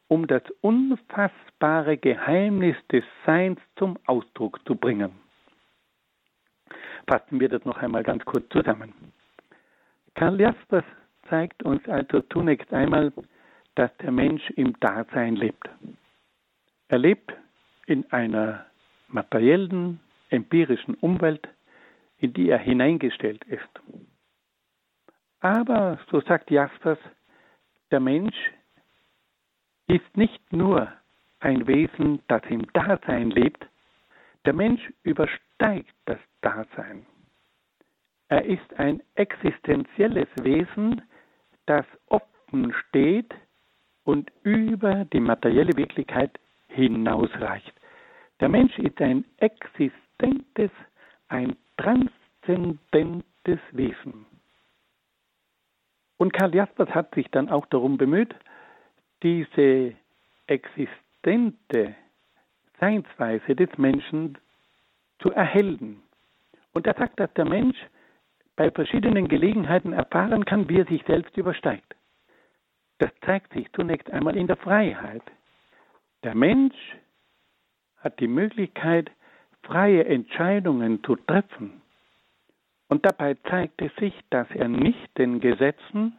um 0.08 0.28
das 0.28 0.44
unfassbare 0.62 1.98
Geheimnis 1.98 2.76
des 2.92 3.04
Seins 3.26 3.60
zum 3.76 3.98
Ausdruck 4.06 4.60
zu 4.66 4.76
bringen. 4.76 5.12
Fassen 7.08 7.40
wir 7.40 7.50
das 7.50 7.66
noch 7.66 7.78
einmal 7.78 8.04
ganz 8.04 8.24
kurz 8.26 8.48
zusammen. 8.50 8.94
Karl 10.16 10.40
Jaspers 10.40 10.86
zeigt 11.30 11.64
uns 11.64 11.88
also 11.88 12.22
zunächst 12.22 12.72
einmal, 12.74 13.12
dass 13.76 13.96
der 13.98 14.12
Mensch 14.12 14.50
im 14.52 14.80
Dasein 14.80 15.36
lebt. 15.36 15.70
Er 16.90 16.98
lebt 16.98 17.34
in 17.86 18.12
einer 18.12 18.66
materiellen, 19.08 20.00
empirischen 20.30 20.96
Umwelt, 20.96 21.48
in 22.18 22.34
die 22.34 22.50
er 22.50 22.58
hineingestellt 22.58 23.44
ist. 23.46 23.70
Aber, 25.40 26.00
so 26.12 26.20
sagt 26.22 26.52
Jaspers, 26.52 27.00
der 27.92 28.00
Mensch 28.00 28.36
ist 29.88 30.18
nicht 30.18 30.52
nur 30.52 30.92
ein 31.40 31.66
Wesen, 31.68 32.22
das 32.28 32.42
im 32.50 32.66
Dasein 32.74 33.32
lebt, 33.32 33.66
der 34.46 34.54
Mensch 34.54 34.82
übersteigt 35.04 35.94
das 36.06 36.20
Dasein. 36.42 37.06
Er 38.30 38.46
ist 38.46 38.74
ein 38.78 39.02
existenzielles 39.16 40.28
Wesen, 40.42 41.02
das 41.68 41.86
offen 42.08 42.74
steht 42.74 43.34
und 44.04 44.32
über 44.44 45.06
die 45.06 45.20
materielle 45.20 45.76
Wirklichkeit 45.78 46.40
hinausreicht. 46.80 47.74
Der 48.40 48.50
Mensch 48.50 48.78
ist 48.80 49.02
ein 49.02 49.26
existentes, 49.38 50.72
ein 51.28 51.56
transzendentes 51.78 53.60
Wesen. 53.72 54.26
Und 56.18 56.34
Karl 56.34 56.54
Jaspers 56.54 56.90
hat 56.90 57.14
sich 57.16 57.30
dann 57.32 57.50
auch 57.50 57.66
darum 57.68 57.98
bemüht, 57.98 58.36
diese 59.24 59.94
existente 60.48 61.96
Seinsweise 62.80 63.56
des 63.56 63.78
Menschen 63.78 64.38
zu 65.20 65.32
erhellen. 65.32 66.02
Und 66.74 66.88
er 66.88 66.96
sagt, 66.96 67.20
dass 67.20 67.34
der 67.34 67.46
Mensch 67.46 67.78
bei 68.56 68.72
verschiedenen 68.72 69.28
Gelegenheiten 69.28 69.94
erfahren 69.94 70.46
kann, 70.46 70.68
wie 70.70 70.80
er 70.80 70.86
sich 70.86 71.04
selbst 71.06 71.36
übersteigt. 71.38 71.96
Das 73.00 73.12
zeigt 73.26 73.54
sich 73.54 73.72
zunächst 73.74 74.10
einmal 74.12 74.36
in 74.36 74.48
der 74.48 74.58
Freiheit. 74.58 75.24
Der 76.24 76.36
Mensch 76.36 76.76
hat 77.98 78.20
die 78.20 78.28
Möglichkeit, 78.28 79.10
freie 79.64 80.06
Entscheidungen 80.06 81.04
zu 81.04 81.16
treffen. 81.16 81.82
Und 82.90 83.06
dabei 83.06 83.36
zeigt 83.50 83.82
es 83.82 83.96
sich, 83.96 84.14
dass 84.30 84.50
er 84.52 84.68
nicht 84.68 85.18
den 85.18 85.40
Gesetzen 85.40 86.18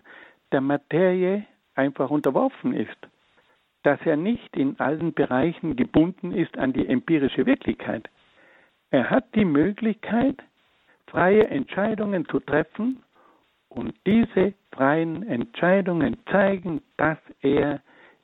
der 0.53 0.61
Materie 0.61 1.45
einfach 1.75 2.11
unterworfen 2.11 2.75
ist, 2.75 2.97
dass 3.83 4.01
er 4.05 4.17
nicht 4.17 4.57
in 4.57 4.79
allen 4.79 5.13
Bereichen 5.13 5.77
gebunden 5.77 6.33
ist 6.33 6.57
an 6.57 6.73
die 6.73 6.87
empirische 6.87 7.45
Wirklichkeit. 7.47 8.09
Er 8.91 9.11
hat 9.11 9.35
die 9.35 9.45
Möglichkeit, 9.45 10.37
freie 11.07 11.49
Entscheidungen 11.49 12.27
zu 12.27 12.41
treffen 12.41 13.03
und 13.69 13.95
diese 14.07 14.55
freien 14.73 15.27
Entscheidungen 15.29 16.19
zeigen, 16.31 16.83
dass 16.97 17.19
er 17.41 17.81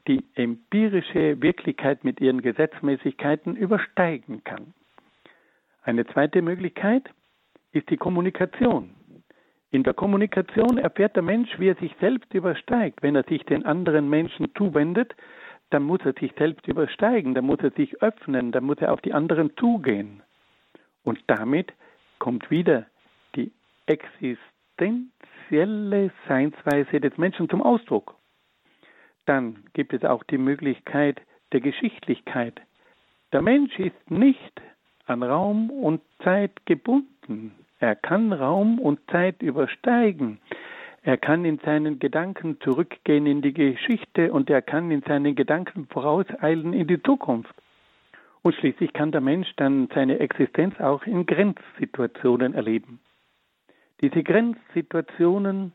die 0.08 0.24
empirische 0.34 1.40
Wirklichkeit 1.42 2.04
mit 2.04 2.20
ihren 2.20 2.42
Gesetzmäßigkeiten 2.42 3.56
übersteigen 3.56 4.44
kann. 4.44 4.72
Eine 5.82 6.06
zweite 6.06 6.42
Möglichkeit 6.42 7.10
ist 7.72 7.90
die 7.90 7.96
Kommunikation. 7.96 8.90
In 9.70 9.82
der 9.82 9.94
Kommunikation 9.94 10.78
erfährt 10.78 11.16
der 11.16 11.22
Mensch, 11.22 11.58
wie 11.58 11.68
er 11.68 11.74
sich 11.76 11.94
selbst 12.00 12.32
übersteigt. 12.32 13.02
Wenn 13.02 13.16
er 13.16 13.24
sich 13.24 13.42
den 13.44 13.66
anderen 13.66 14.08
Menschen 14.08 14.48
zuwendet, 14.56 15.14
dann 15.70 15.82
muss 15.82 16.00
er 16.04 16.14
sich 16.14 16.32
selbst 16.38 16.66
übersteigen, 16.68 17.34
dann 17.34 17.44
muss 17.44 17.58
er 17.60 17.72
sich 17.72 18.00
öffnen, 18.02 18.52
dann 18.52 18.64
muss 18.64 18.78
er 18.78 18.92
auf 18.92 19.00
die 19.00 19.12
anderen 19.12 19.56
zugehen. 19.56 20.22
Und 21.02 21.18
damit 21.26 21.72
kommt 22.18 22.50
wieder 22.50 22.86
die 23.34 23.52
existenzielle 23.86 26.12
Seinsweise 26.28 27.00
des 27.00 27.18
Menschen 27.18 27.48
zum 27.48 27.62
Ausdruck. 27.62 28.15
Dann 29.26 29.64
gibt 29.74 29.92
es 29.92 30.04
auch 30.04 30.24
die 30.24 30.38
Möglichkeit 30.38 31.20
der 31.52 31.60
Geschichtlichkeit. 31.60 32.60
Der 33.32 33.42
Mensch 33.42 33.78
ist 33.78 34.10
nicht 34.10 34.62
an 35.06 35.22
Raum 35.22 35.70
und 35.70 36.00
Zeit 36.22 36.64
gebunden. 36.64 37.52
Er 37.78 37.94
kann 37.94 38.32
Raum 38.32 38.78
und 38.78 39.00
Zeit 39.10 39.42
übersteigen. 39.42 40.38
Er 41.02 41.16
kann 41.16 41.44
in 41.44 41.58
seinen 41.58 41.98
Gedanken 41.98 42.60
zurückgehen 42.60 43.26
in 43.26 43.42
die 43.42 43.52
Geschichte 43.52 44.32
und 44.32 44.50
er 44.50 44.62
kann 44.62 44.90
in 44.90 45.02
seinen 45.02 45.34
Gedanken 45.34 45.86
vorauseilen 45.86 46.72
in 46.72 46.88
die 46.88 47.02
Zukunft. 47.02 47.54
Und 48.42 48.54
schließlich 48.54 48.92
kann 48.92 49.12
der 49.12 49.20
Mensch 49.20 49.48
dann 49.56 49.88
seine 49.94 50.18
Existenz 50.18 50.80
auch 50.80 51.04
in 51.04 51.26
Grenzsituationen 51.26 52.54
erleben. 52.54 53.00
Diese 54.00 54.22
Grenzsituationen 54.22 55.74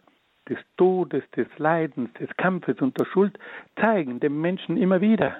des 0.51 0.59
Todes, 0.75 1.23
des 1.31 1.47
Leidens, 1.57 2.11
des 2.15 2.29
Kampfes 2.35 2.79
und 2.81 2.99
der 2.99 3.05
Schuld 3.05 3.39
zeigen 3.77 4.19
dem 4.19 4.41
Menschen 4.41 4.75
immer 4.75 4.99
wieder, 4.99 5.37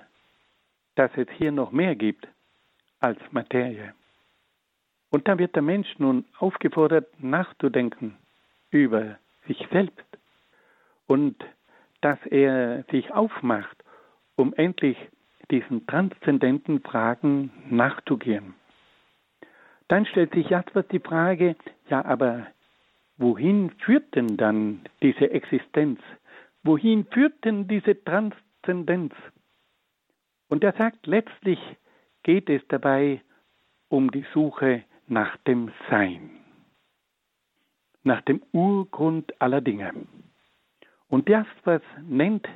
dass 0.96 1.12
es 1.18 1.28
hier 1.38 1.52
noch 1.52 1.72
mehr 1.72 1.96
gibt 1.96 2.28
als 3.02 3.20
Materie. 3.32 3.94
Und 5.10 5.28
da 5.28 5.38
wird 5.38 5.54
der 5.56 5.64
Mensch 5.64 6.00
nun 6.00 6.24
aufgefordert, 6.40 7.08
nachzudenken 7.22 8.16
über 8.70 9.18
sich 9.48 9.68
selbst 9.70 10.06
und 11.08 11.36
dass 12.00 12.20
er 12.28 12.84
sich 12.90 13.12
aufmacht, 13.12 13.84
um 14.38 14.54
endlich 14.54 14.98
diesen 15.52 15.86
transzendenten 15.88 16.80
Fragen 16.80 17.52
nachzugehen. 17.70 18.54
Dann 19.90 20.06
stellt 20.06 20.34
sich 20.34 20.48
Jaspers 20.50 20.88
die 20.88 21.02
Frage, 21.02 21.58
ja, 21.90 22.06
aber 22.06 22.48
wohin 23.22 23.70
führt 23.80 24.16
denn 24.16 24.38
dann 24.38 24.82
diese 25.02 25.32
Existenz? 25.32 26.00
Wohin 26.64 27.06
führt 27.06 27.46
denn 27.46 27.68
diese 27.68 28.04
Transzendenz? 28.04 29.14
Und 30.50 30.64
er 30.64 30.74
sagt, 30.74 31.08
letztlich 31.08 31.60
geht 32.24 32.50
es 32.50 32.62
dabei 32.68 33.22
um 33.88 34.12
die 34.12 34.26
Suche 34.34 34.84
nach 35.08 35.38
dem 35.38 35.72
Sein, 35.90 36.30
nach 38.04 38.22
dem 38.22 38.42
Urgrund 38.52 39.40
aller 39.42 39.62
Dinge. 39.62 39.94
Und 41.08 41.30
das, 41.30 41.48
was 41.64 41.82
nennt 42.08 42.48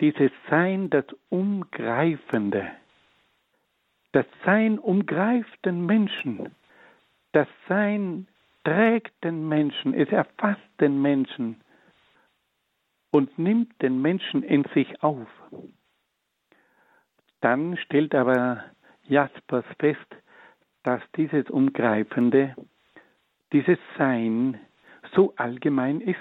dieses 0.00 0.30
Sein 0.48 0.90
das 0.90 1.04
Umgreifende. 1.28 2.70
Das 4.12 4.26
Sein 4.44 4.78
umgreift 4.78 5.64
den 5.64 5.86
Menschen. 5.86 6.54
Das 7.32 7.48
Sein 7.68 8.26
trägt 8.64 9.12
den 9.24 9.48
Menschen, 9.48 9.94
es 9.94 10.08
erfasst 10.10 10.60
den 10.80 11.00
Menschen 11.00 11.60
und 13.10 13.38
nimmt 13.38 13.80
den 13.82 14.00
Menschen 14.00 14.42
in 14.42 14.64
sich 14.74 15.02
auf. 15.02 15.28
Dann 17.40 17.76
stellt 17.78 18.14
aber 18.14 18.64
Jaspers 19.04 19.64
fest, 19.78 20.16
dass 20.82 21.00
dieses 21.16 21.48
Umgreifende, 21.50 22.54
dieses 23.52 23.78
Sein 23.98 24.60
so 25.14 25.34
allgemein 25.36 26.00
ist, 26.00 26.18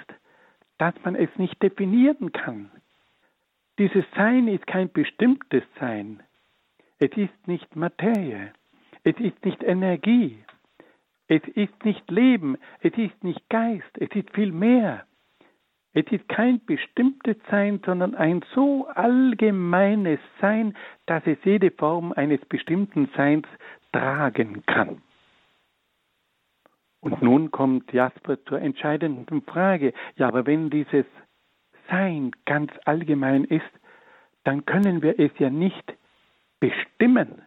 dass 0.78 0.96
man 1.04 1.16
es 1.16 1.30
nicht 1.38 1.62
definieren 1.62 2.32
kann. 2.32 2.72
Dieses 3.78 4.06
Sein 4.16 4.48
ist 4.48 4.66
kein 4.66 4.92
bestimmtes 4.92 5.64
Sein. 5.80 6.24
Es 7.00 7.12
ist 7.16 7.48
nicht 7.48 7.76
Materie. 7.76 8.52
Es 9.04 9.16
ist 9.20 9.46
nicht 9.46 9.64
Energie. 9.64 10.44
Es 11.30 11.44
ist 11.54 11.86
nicht 11.86 12.10
Leben. 12.10 12.58
Es 12.82 12.98
ist 12.98 13.24
nicht 13.24 13.48
Geist. 13.50 13.90
Es 14.00 14.10
ist 14.16 14.30
viel 14.34 14.52
mehr. 14.52 15.06
Es 15.94 16.06
ist 16.12 16.28
kein 16.28 16.64
bestimmtes 16.66 17.38
Sein, 17.50 17.82
sondern 17.86 18.16
ein 18.16 18.44
so 18.54 18.88
allgemeines 18.88 20.20
Sein, 20.42 20.76
dass 21.06 21.26
es 21.26 21.38
jede 21.44 21.72
Form 21.72 22.14
eines 22.14 22.44
bestimmten 22.46 23.10
Seins 23.16 23.48
tragen 23.92 24.64
kann. 24.66 25.02
Und 27.00 27.22
nun 27.22 27.52
kommt 27.52 27.94
Jasper 27.94 28.44
zur 28.46 28.60
entscheidenden 28.60 29.44
Frage. 29.44 29.94
Ja, 30.16 30.28
aber 30.28 30.46
wenn 30.46 30.70
dieses 30.70 31.06
Sein 31.90 32.32
ganz 32.46 32.72
allgemein 32.86 33.46
ist, 33.46 33.70
dann 34.44 34.66
können 34.66 35.02
wir 35.02 35.20
es 35.20 35.32
ja 35.38 35.50
nicht 35.50 35.94
bestimmen, 36.60 37.44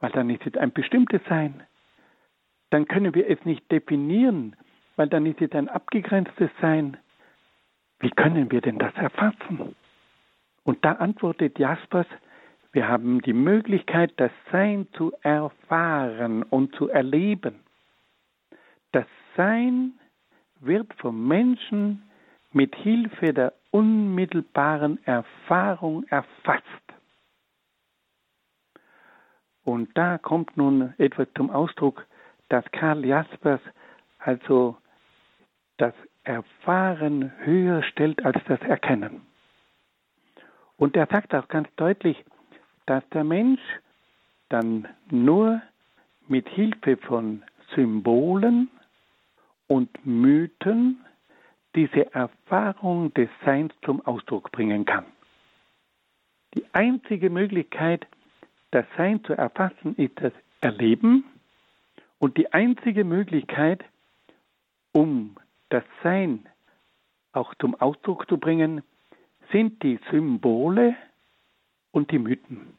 weil 0.00 0.10
dann 0.10 0.30
ist 0.30 0.46
es 0.46 0.56
ein 0.56 0.72
bestimmtes 0.72 1.20
Sein. 1.28 1.62
Dann 2.74 2.88
können 2.88 3.14
wir 3.14 3.30
es 3.30 3.38
nicht 3.44 3.70
definieren, 3.70 4.56
weil 4.96 5.08
dann 5.08 5.26
ist 5.26 5.40
es 5.40 5.52
ein 5.52 5.68
abgegrenztes 5.68 6.50
Sein. 6.60 6.96
Wie 8.00 8.10
können 8.10 8.50
wir 8.50 8.62
denn 8.62 8.80
das 8.80 8.92
erfassen? 8.96 9.76
Und 10.64 10.84
da 10.84 10.94
antwortet 10.94 11.56
Jaspers, 11.56 12.08
wir 12.72 12.88
haben 12.88 13.22
die 13.22 13.32
Möglichkeit, 13.32 14.14
das 14.16 14.32
Sein 14.50 14.88
zu 14.94 15.12
erfahren 15.22 16.42
und 16.42 16.74
zu 16.74 16.88
erleben. 16.88 17.60
Das 18.90 19.06
Sein 19.36 19.92
wird 20.58 20.92
vom 20.94 21.28
Menschen 21.28 22.02
mit 22.50 22.74
Hilfe 22.74 23.32
der 23.32 23.52
unmittelbaren 23.70 24.98
Erfahrung 25.06 26.02
erfasst. 26.08 26.64
Und 29.62 29.96
da 29.96 30.18
kommt 30.18 30.56
nun 30.56 30.92
etwas 30.98 31.28
zum 31.36 31.50
Ausdruck, 31.50 32.04
dass 32.48 32.64
Karl 32.72 33.04
Jaspers 33.04 33.60
also 34.18 34.76
das 35.76 35.94
Erfahren 36.24 37.32
höher 37.44 37.82
stellt 37.82 38.24
als 38.24 38.38
das 38.46 38.60
Erkennen. 38.62 39.22
Und 40.76 40.96
er 40.96 41.06
sagt 41.06 41.34
auch 41.34 41.48
ganz 41.48 41.68
deutlich, 41.76 42.24
dass 42.86 43.06
der 43.10 43.24
Mensch 43.24 43.60
dann 44.48 44.88
nur 45.10 45.62
mit 46.26 46.48
Hilfe 46.48 46.96
von 46.96 47.42
Symbolen 47.74 48.70
und 49.66 49.90
Mythen 50.06 51.04
diese 51.74 52.12
Erfahrung 52.14 53.12
des 53.14 53.28
Seins 53.44 53.72
zum 53.84 54.00
Ausdruck 54.06 54.52
bringen 54.52 54.84
kann. 54.84 55.04
Die 56.54 56.64
einzige 56.72 57.30
Möglichkeit, 57.30 58.06
das 58.70 58.86
Sein 58.96 59.22
zu 59.24 59.32
erfassen, 59.34 59.96
ist 59.96 60.20
das 60.20 60.32
Erleben 60.60 61.24
und 62.24 62.38
die 62.38 62.50
einzige 62.54 63.04
Möglichkeit, 63.04 63.84
um 64.92 65.36
das 65.68 65.84
Sein 66.02 66.48
auch 67.32 67.54
zum 67.56 67.74
Ausdruck 67.74 68.26
zu 68.30 68.38
bringen, 68.38 68.82
sind 69.52 69.82
die 69.82 70.00
Symbole 70.10 70.96
und 71.90 72.10
die 72.10 72.18
Mythen. 72.18 72.78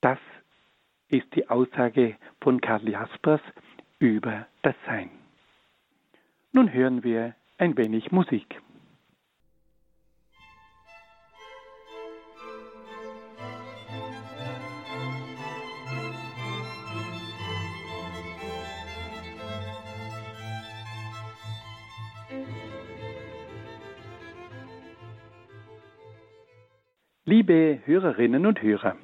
Das 0.00 0.18
ist 1.06 1.32
die 1.36 1.48
Aussage 1.48 2.16
von 2.40 2.60
Karl 2.60 2.88
Jaspers 2.88 3.42
über 4.00 4.48
das 4.62 4.74
Sein. 4.86 5.10
Nun 6.50 6.72
hören 6.72 7.04
wir 7.04 7.36
ein 7.58 7.76
wenig 7.76 8.10
Musik. 8.10 8.60
Hörerinnen 27.90 28.46
und 28.46 28.62
Hörer, 28.62 28.96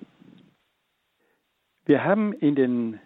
wir 1.87 2.05
haben 2.05 2.33
in 2.35 2.55
den 2.55 3.01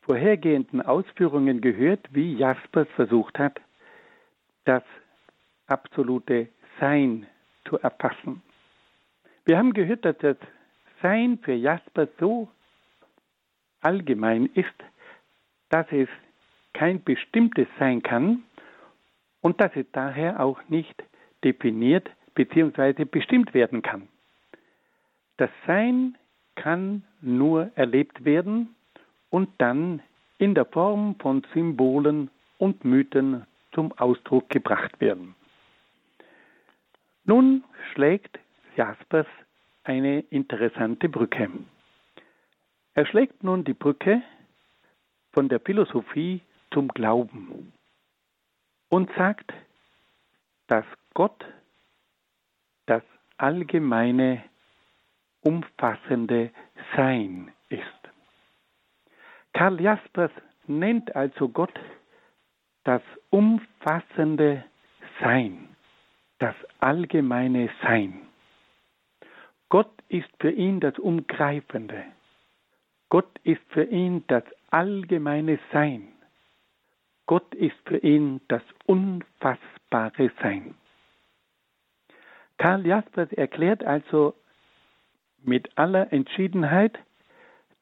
vorhergehenden 0.00 0.82
Ausführungen 0.82 1.60
gehört, 1.60 2.00
wie 2.12 2.34
Jaspers 2.34 2.88
versucht 2.96 3.38
hat, 3.38 3.60
das 4.64 4.82
absolute 5.68 6.48
Sein 6.80 7.28
zu 7.68 7.78
erfassen. 7.78 8.42
Wir 9.44 9.56
haben 9.56 9.72
gehört, 9.72 10.04
dass 10.04 10.18
das 10.18 10.36
Sein 11.00 11.38
für 11.38 11.54
Jasper 11.54 12.08
so 12.18 12.48
allgemein 13.82 14.46
ist, 14.46 14.74
dass 15.68 15.86
es 15.92 16.08
kein 16.72 17.04
bestimmtes 17.04 17.68
sein 17.78 18.02
kann 18.02 18.42
und 19.42 19.60
dass 19.60 19.70
es 19.76 19.86
daher 19.92 20.40
auch 20.40 20.60
nicht 20.68 21.04
definiert 21.44 22.10
bzw. 22.34 23.04
bestimmt 23.04 23.54
werden 23.54 23.80
kann. 23.80 24.08
Das 25.36 25.50
Sein 25.66 26.16
kann 26.54 27.04
nur 27.20 27.70
erlebt 27.74 28.24
werden 28.24 28.74
und 29.30 29.50
dann 29.58 30.00
in 30.38 30.54
der 30.54 30.64
Form 30.64 31.16
von 31.18 31.44
Symbolen 31.52 32.30
und 32.58 32.84
Mythen 32.84 33.46
zum 33.72 33.92
Ausdruck 33.92 34.48
gebracht 34.48 35.00
werden. 35.00 35.34
Nun 37.24 37.64
schlägt 37.92 38.38
Jaspers 38.76 39.26
eine 39.82 40.20
interessante 40.30 41.08
Brücke. 41.08 41.50
Er 42.94 43.06
schlägt 43.06 43.42
nun 43.42 43.64
die 43.64 43.74
Brücke 43.74 44.22
von 45.32 45.48
der 45.48 45.60
Philosophie 45.60 46.40
zum 46.72 46.88
Glauben 46.88 47.72
und 48.88 49.10
sagt, 49.16 49.52
dass 50.68 50.84
Gott 51.12 51.44
das 52.86 53.02
allgemeine, 53.36 54.44
umfassende 55.44 56.50
Sein 56.96 57.52
ist. 57.68 57.82
Karl 59.52 59.80
Jaspers 59.80 60.32
nennt 60.66 61.14
also 61.14 61.48
Gott 61.48 61.78
das 62.84 63.02
umfassende 63.30 64.64
Sein, 65.20 65.68
das 66.38 66.54
allgemeine 66.80 67.70
Sein. 67.82 68.20
Gott 69.68 69.92
ist 70.08 70.30
für 70.40 70.50
ihn 70.50 70.80
das 70.80 70.98
Umgreifende. 70.98 72.04
Gott 73.08 73.38
ist 73.44 73.62
für 73.68 73.84
ihn 73.84 74.24
das 74.26 74.44
allgemeine 74.70 75.58
Sein. 75.72 76.08
Gott 77.26 77.54
ist 77.54 77.76
für 77.86 77.98
ihn 77.98 78.40
das 78.48 78.62
unfassbare 78.86 80.30
Sein. 80.42 80.74
Karl 82.58 82.86
Jaspers 82.86 83.32
erklärt 83.32 83.82
also 83.82 84.34
mit 85.46 85.76
aller 85.76 86.12
Entschiedenheit, 86.12 86.98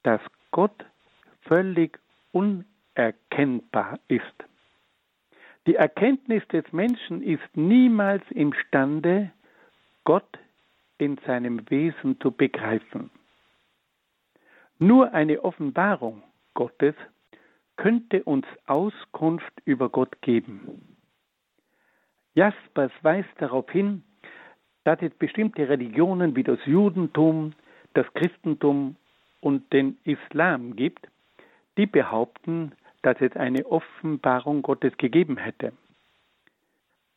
dass 0.03 0.20
Gott 0.51 0.85
völlig 1.42 1.98
unerkennbar 2.33 3.98
ist. 4.09 4.25
Die 5.66 5.77
Erkenntnis 5.77 6.46
des 6.48 6.64
Menschen 6.72 7.22
ist 7.22 7.57
niemals 7.57 8.22
imstande, 8.31 9.31
Gott 10.05 10.38
in 10.98 11.18
seinem 11.27 11.68
Wesen 11.70 12.20
zu 12.20 12.33
begreifen. 12.33 13.11
Nur 14.79 15.12
eine 15.14 15.44
Offenbarung 15.44 16.22
Gottes 16.55 16.94
könnte 17.77 18.25
uns 18.25 18.46
Auskunft 18.66 19.53
über 19.64 19.88
Gott 19.88 20.20
geben. 20.22 20.96
Jaspers 22.35 22.92
weist 23.03 23.31
darauf 23.38 23.70
hin, 23.70 24.03
dass 24.85 25.01
es 25.03 25.12
bestimmte 25.14 25.68
Religionen 25.68 26.35
wie 26.37 26.42
das 26.42 26.59
Judentum, 26.64 27.53
das 27.95 28.07
Christentum 28.14 28.97
und 29.40 29.73
den 29.73 29.99
Islam 30.05 30.77
gibt, 30.77 31.07
die 31.77 31.87
behaupten, 31.87 32.73
dass 33.03 33.21
es 33.21 33.35
eine 33.37 33.66
Offenbarung 33.66 34.62
Gottes 34.62 34.97
gegeben 34.97 35.37
hätte. 35.37 35.73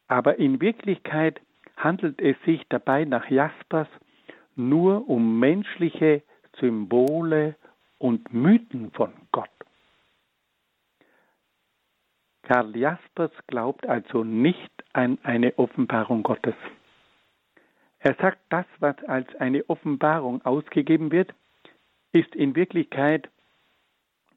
Aber 0.08 0.38
in 0.38 0.62
Wirklichkeit 0.62 1.42
handelt 1.78 2.22
es 2.22 2.36
sich 2.46 2.62
dabei 2.70 3.06
nach 3.06 3.30
Jaspers 3.30 3.88
nur 4.56 5.10
um 5.10 5.40
menschliche 5.40 6.24
Symbole 6.60 7.56
und 7.98 8.34
Mythen 8.34 8.92
von 8.92 9.12
Gott. 9.32 9.50
Karl 12.44 12.76
Jaspers 12.78 13.32
glaubt 13.48 13.88
also 13.88 14.24
nicht 14.24 14.72
an 14.94 15.18
eine 15.24 15.58
Offenbarung 15.58 16.22
Gottes. 16.24 16.56
Er 18.06 18.14
sagt, 18.22 18.38
das, 18.50 18.68
was 18.78 19.04
als 19.06 19.36
eine 19.38 19.68
Offenbarung 19.68 20.46
ausgegeben 20.46 21.12
wird, 21.12 21.34
ist 22.12 22.36
in 22.36 22.56
Wirklichkeit 22.56 23.32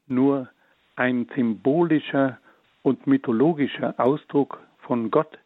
nur 0.06 0.48
ein 0.96 1.28
symbolischer 1.34 2.38
und 2.80 3.06
mythologischer 3.06 3.92
Ausdruck 3.98 4.58
von 4.78 5.10
Gott, 5.10 5.38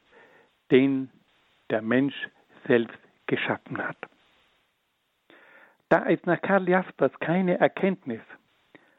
den 0.70 1.10
der 1.70 1.82
Mensch 1.82 2.14
selbst 2.68 2.96
geschaffen 3.26 3.78
hat. 3.78 3.96
Da 5.88 6.06
es 6.06 6.24
nach 6.24 6.40
Karl 6.42 6.68
Jaspers 6.68 7.18
keine 7.18 7.58
Erkenntnis, 7.58 8.22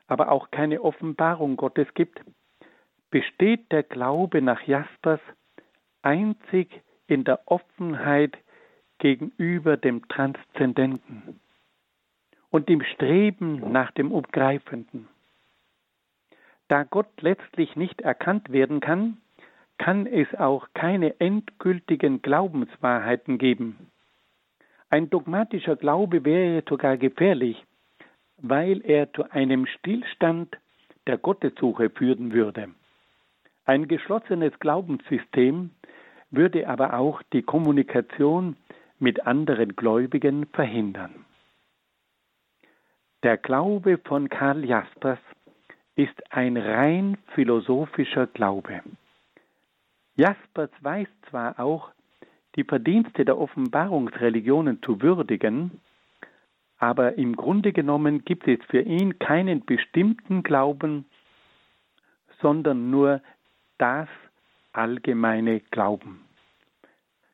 aber 0.08 0.34
auch 0.34 0.52
keine 0.52 0.82
Offenbarung 0.82 1.56
Gottes 1.56 1.88
gibt, 1.94 2.20
besteht 3.10 3.72
der 3.72 3.84
Glaube 3.84 4.42
nach 4.42 4.64
Jaspers 4.64 5.22
einzig 6.02 6.82
in 7.08 7.24
der 7.24 7.40
Offenheit 7.46 8.38
gegenüber 9.04 9.76
dem 9.76 10.08
Transzendenten 10.08 11.42
und 12.50 12.70
dem 12.70 12.82
Streben 12.84 13.74
nach 13.74 13.92
dem 13.92 14.14
Umgreifenden. 14.14 15.10
Da 16.70 16.84
Gott 16.84 17.10
letztlich 17.20 17.76
nicht 17.76 18.00
erkannt 18.00 18.54
werden 18.54 18.80
kann, 18.80 19.18
kann 19.78 20.06
es 20.06 20.34
auch 20.36 20.70
keine 20.74 21.20
endgültigen 21.20 22.22
Glaubenswahrheiten 22.22 23.38
geben. 23.38 23.92
Ein 24.90 25.10
dogmatischer 25.10 25.76
Glaube 25.76 26.24
wäre 26.24 26.64
sogar 26.70 26.96
gefährlich, 26.96 27.62
weil 28.38 28.80
er 28.86 29.12
zu 29.12 29.30
einem 29.30 29.66
Stillstand 29.66 30.56
der 31.08 31.18
Gottessuche 31.18 31.90
führen 31.90 32.32
würde. 32.32 32.70
Ein 33.66 33.90
geschlossenes 33.90 34.58
Glaubenssystem 34.60 35.72
würde 36.32 36.70
aber 36.70 36.94
auch 36.98 37.22
die 37.34 37.42
Kommunikation 37.42 38.56
mit 39.00 39.26
anderen 39.26 39.76
Gläubigen 39.76 40.46
verhindern. 40.48 41.26
Der 43.24 43.38
Glaube 43.38 43.98
von 43.98 44.30
Karl 44.30 44.66
Jaspers 44.66 45.20
ist 45.96 46.32
ein 46.32 46.58
rein 46.58 47.18
philosophischer 47.36 48.28
Glaube. 48.28 48.82
Jaspers 50.16 50.72
weiß 50.82 51.08
zwar 51.30 51.60
auch, 51.60 51.92
die 52.56 52.64
Verdienste 52.64 53.26
der 53.26 53.38
Offenbarungsreligionen 53.38 54.82
zu 54.84 55.02
würdigen, 55.02 55.80
aber 56.78 57.18
im 57.18 57.36
Grunde 57.36 57.72
genommen 57.72 58.26
gibt 58.26 58.48
es 58.48 58.60
für 58.66 58.82
ihn 58.82 59.18
keinen 59.20 59.66
bestimmten 59.66 60.44
Glauben, 60.44 61.06
sondern 62.42 62.92
nur 62.92 63.22
das 63.78 64.10
allgemeine 64.74 65.62
Glauben. 65.72 66.23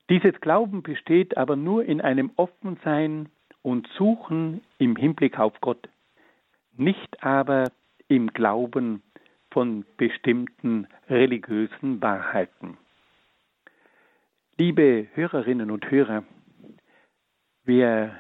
Dieses 0.10 0.42
Glauben 0.42 0.82
besteht 0.82 1.38
aber 1.38 1.56
nur 1.56 1.86
in 1.86 2.02
einem 2.02 2.32
Offensein 2.36 3.30
und 3.62 3.88
Suchen 3.96 4.62
im 4.80 4.96
Hinblick 4.96 5.38
auf 5.38 5.62
Gott, 5.62 5.88
nicht 6.76 7.24
aber 7.24 7.66
im 8.08 8.34
Glauben 8.34 9.04
von 9.52 9.86
bestimmten 9.98 10.88
religiösen 11.10 12.02
Wahrheiten. 12.02 12.78
Liebe 14.58 15.08
Hörerinnen 15.14 15.70
und 15.70 15.90
Hörer, 15.92 16.24
wir 17.64 18.18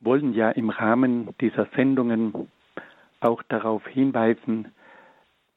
wollen 0.00 0.34
ja 0.34 0.50
im 0.50 0.68
Rahmen 0.68 1.34
dieser 1.40 1.66
Sendungen 1.74 2.48
auch 3.20 3.42
darauf 3.44 3.86
hinweisen, 3.86 4.70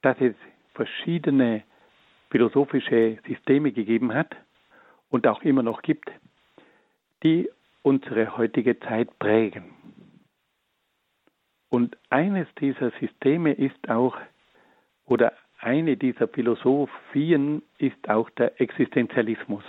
dass 0.01 0.19
es 0.21 0.35
verschiedene 0.73 1.63
philosophische 2.29 3.17
Systeme 3.27 3.73
gegeben 3.73 4.13
hat, 4.13 4.35
und 5.09 5.27
auch 5.27 5.41
immer 5.43 5.63
noch 5.63 5.81
gibt, 5.81 6.09
die 7.23 7.49
unsere 7.81 8.37
heutige 8.37 8.79
Zeit 8.79 9.17
prägen. 9.19 9.73
Und 11.69 11.97
eines 12.09 12.47
dieser 12.59 12.91
Systeme 12.99 13.53
ist 13.53 13.89
auch, 13.89 14.17
oder 15.05 15.33
eine 15.59 15.97
dieser 15.97 16.27
Philosophien 16.27 17.61
ist 17.77 18.09
auch 18.09 18.29
der 18.31 18.59
Existenzialismus. 18.59 19.63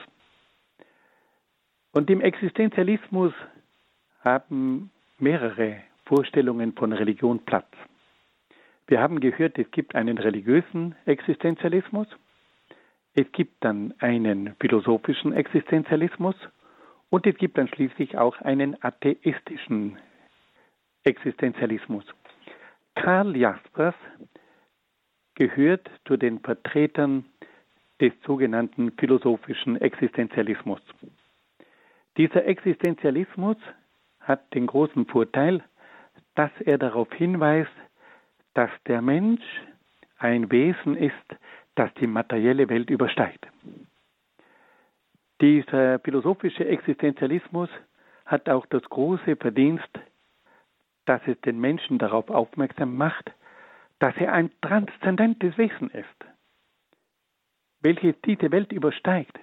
Und 1.93 2.09
im 2.11 2.21
Existenzialismus 2.21 3.33
haben 4.23 4.91
mehrere 5.19 5.83
Vorstellungen 6.05 6.73
von 6.75 6.93
Religion 6.93 7.45
Platz. 7.45 7.71
Wir 8.87 9.01
haben 9.01 9.21
gehört, 9.21 9.59
es 9.59 9.71
gibt 9.71 9.95
einen 9.95 10.19
religiösen 10.19 10.95
Existenzialismus, 11.05 12.09
es 13.15 13.31
gibt 13.33 13.65
dann 13.65 13.95
einen 13.99 14.55
philosophischen 14.61 15.33
Existenzialismus 15.33 16.37
und 17.11 17.27
es 17.27 17.37
gibt 17.37 17.59
dann 17.59 17.69
schließlich 17.69 18.17
auch 18.17 18.41
einen 18.41 18.77
atheistischen 18.83 19.99
Existenzialismus. 21.05 22.05
Karl 22.95 23.37
Jaspers 23.37 23.95
gehört 25.35 25.91
zu 26.07 26.17
den 26.17 26.41
Vertretern 26.41 27.25
des 28.01 28.13
sogenannten 28.25 28.93
philosophischen 28.93 29.81
Existenzialismus. 29.81 30.81
Dieser 32.17 32.45
Existenzialismus 32.47 33.57
hat 34.21 34.53
den 34.55 34.67
großen 34.67 35.07
Vorteil, 35.07 35.63
dass 36.35 36.51
er 36.65 36.79
darauf 36.79 37.13
hinweist, 37.13 37.71
dass 38.55 38.71
der 38.87 39.03
Mensch 39.03 39.43
ein 40.19 40.51
Wesen 40.51 40.97
ist, 40.97 41.15
das 41.81 41.95
die 41.95 42.07
materielle 42.07 42.69
Welt 42.69 42.91
übersteigt. 42.91 43.47
Dieser 45.41 45.99
philosophische 46.01 46.69
Existenzialismus 46.69 47.71
hat 48.27 48.51
auch 48.51 48.67
das 48.67 48.83
große 48.83 49.37
Verdienst, 49.37 49.89
dass 51.07 51.23
es 51.27 51.41
den 51.41 51.59
Menschen 51.59 51.99
darauf 51.99 52.29
aufmerksam 52.29 52.99
macht, 52.99 53.33
dass 53.99 54.15
er 54.19 54.35
ein 54.35 54.51
transzendentes 54.61 55.57
Wesen 55.57 55.89
ist, 55.89 56.19
welches 57.81 58.15
diese 58.27 58.53
Welt 58.53 58.73
übersteigt. 58.73 59.41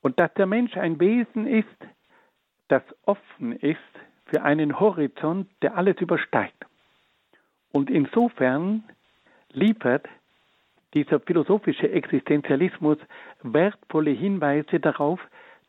Und 0.00 0.18
dass 0.18 0.32
der 0.32 0.46
Mensch 0.46 0.78
ein 0.78 0.98
Wesen 0.98 1.46
ist, 1.46 1.78
das 2.68 2.82
offen 3.02 3.52
ist 3.52 3.92
für 4.24 4.42
einen 4.42 4.80
Horizont, 4.80 5.50
der 5.60 5.76
alles 5.76 6.00
übersteigt. 6.00 6.64
Und 7.70 7.90
insofern 7.90 8.82
liefert 9.52 10.08
dieser 10.94 11.20
philosophische 11.20 11.90
Existenzialismus 11.90 12.98
wertvolle 13.42 14.10
Hinweise 14.10 14.80
darauf, 14.80 15.20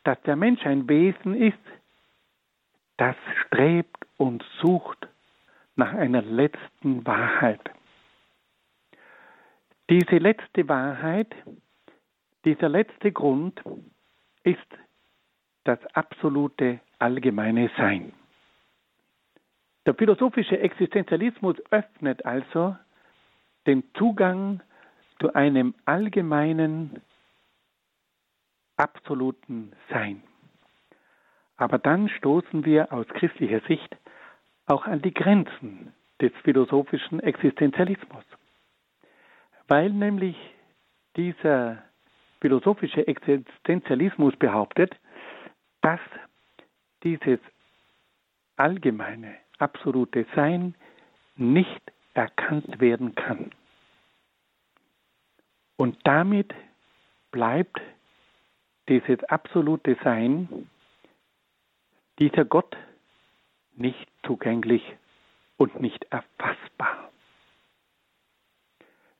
dass 0.04 0.20
der 0.22 0.36
Mensch 0.36 0.64
ein 0.64 0.88
Wesen 0.88 1.34
ist, 1.34 1.58
das 2.96 3.16
strebt 3.46 4.06
und 4.16 4.44
sucht 4.60 5.08
nach 5.76 5.92
einer 5.92 6.22
letzten 6.22 7.06
Wahrheit. 7.06 7.60
Diese 9.88 10.18
letzte 10.18 10.68
Wahrheit, 10.68 11.34
dieser 12.44 12.68
letzte 12.68 13.12
Grund 13.12 13.60
ist 14.44 14.58
das 15.64 15.78
absolute 15.94 16.80
allgemeine 16.98 17.70
Sein. 17.76 18.12
Der 19.86 19.94
philosophische 19.94 20.58
Existenzialismus 20.58 21.56
öffnet 21.70 22.24
also 22.24 22.76
den 23.66 23.82
Zugang 23.94 24.60
zu 25.20 25.34
einem 25.34 25.74
allgemeinen, 25.84 27.02
absoluten 28.76 29.72
Sein. 29.90 30.22
Aber 31.56 31.78
dann 31.78 32.08
stoßen 32.08 32.64
wir 32.64 32.92
aus 32.92 33.06
christlicher 33.08 33.60
Sicht 33.68 33.96
auch 34.66 34.86
an 34.86 35.02
die 35.02 35.12
Grenzen 35.12 35.92
des 36.20 36.32
philosophischen 36.42 37.20
Existenzialismus, 37.20 38.24
weil 39.68 39.90
nämlich 39.90 40.36
dieser 41.16 41.82
philosophische 42.40 43.06
Existenzialismus 43.06 44.34
behauptet, 44.36 44.96
dass 45.82 46.00
dieses 47.02 47.40
allgemeine, 48.56 49.36
absolute 49.58 50.26
Sein 50.34 50.74
nicht 51.36 51.82
erkannt 52.14 52.80
werden 52.80 53.14
kann. 53.14 53.50
Und 55.80 55.96
damit 56.04 56.52
bleibt 57.30 57.80
dieses 58.90 59.24
absolute 59.24 59.96
Sein, 60.04 60.68
dieser 62.18 62.44
Gott, 62.44 62.76
nicht 63.76 64.06
zugänglich 64.26 64.82
und 65.56 65.80
nicht 65.80 66.04
erfassbar. 66.10 67.10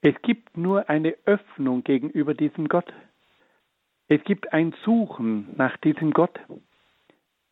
Es 0.02 0.14
gibt 0.20 0.54
nur 0.54 0.90
eine 0.90 1.16
Öffnung 1.24 1.82
gegenüber 1.82 2.34
diesem 2.34 2.68
Gott. 2.68 2.92
Es 4.08 4.22
gibt 4.24 4.52
ein 4.52 4.74
Suchen 4.84 5.54
nach 5.56 5.78
diesem 5.78 6.10
Gott. 6.10 6.38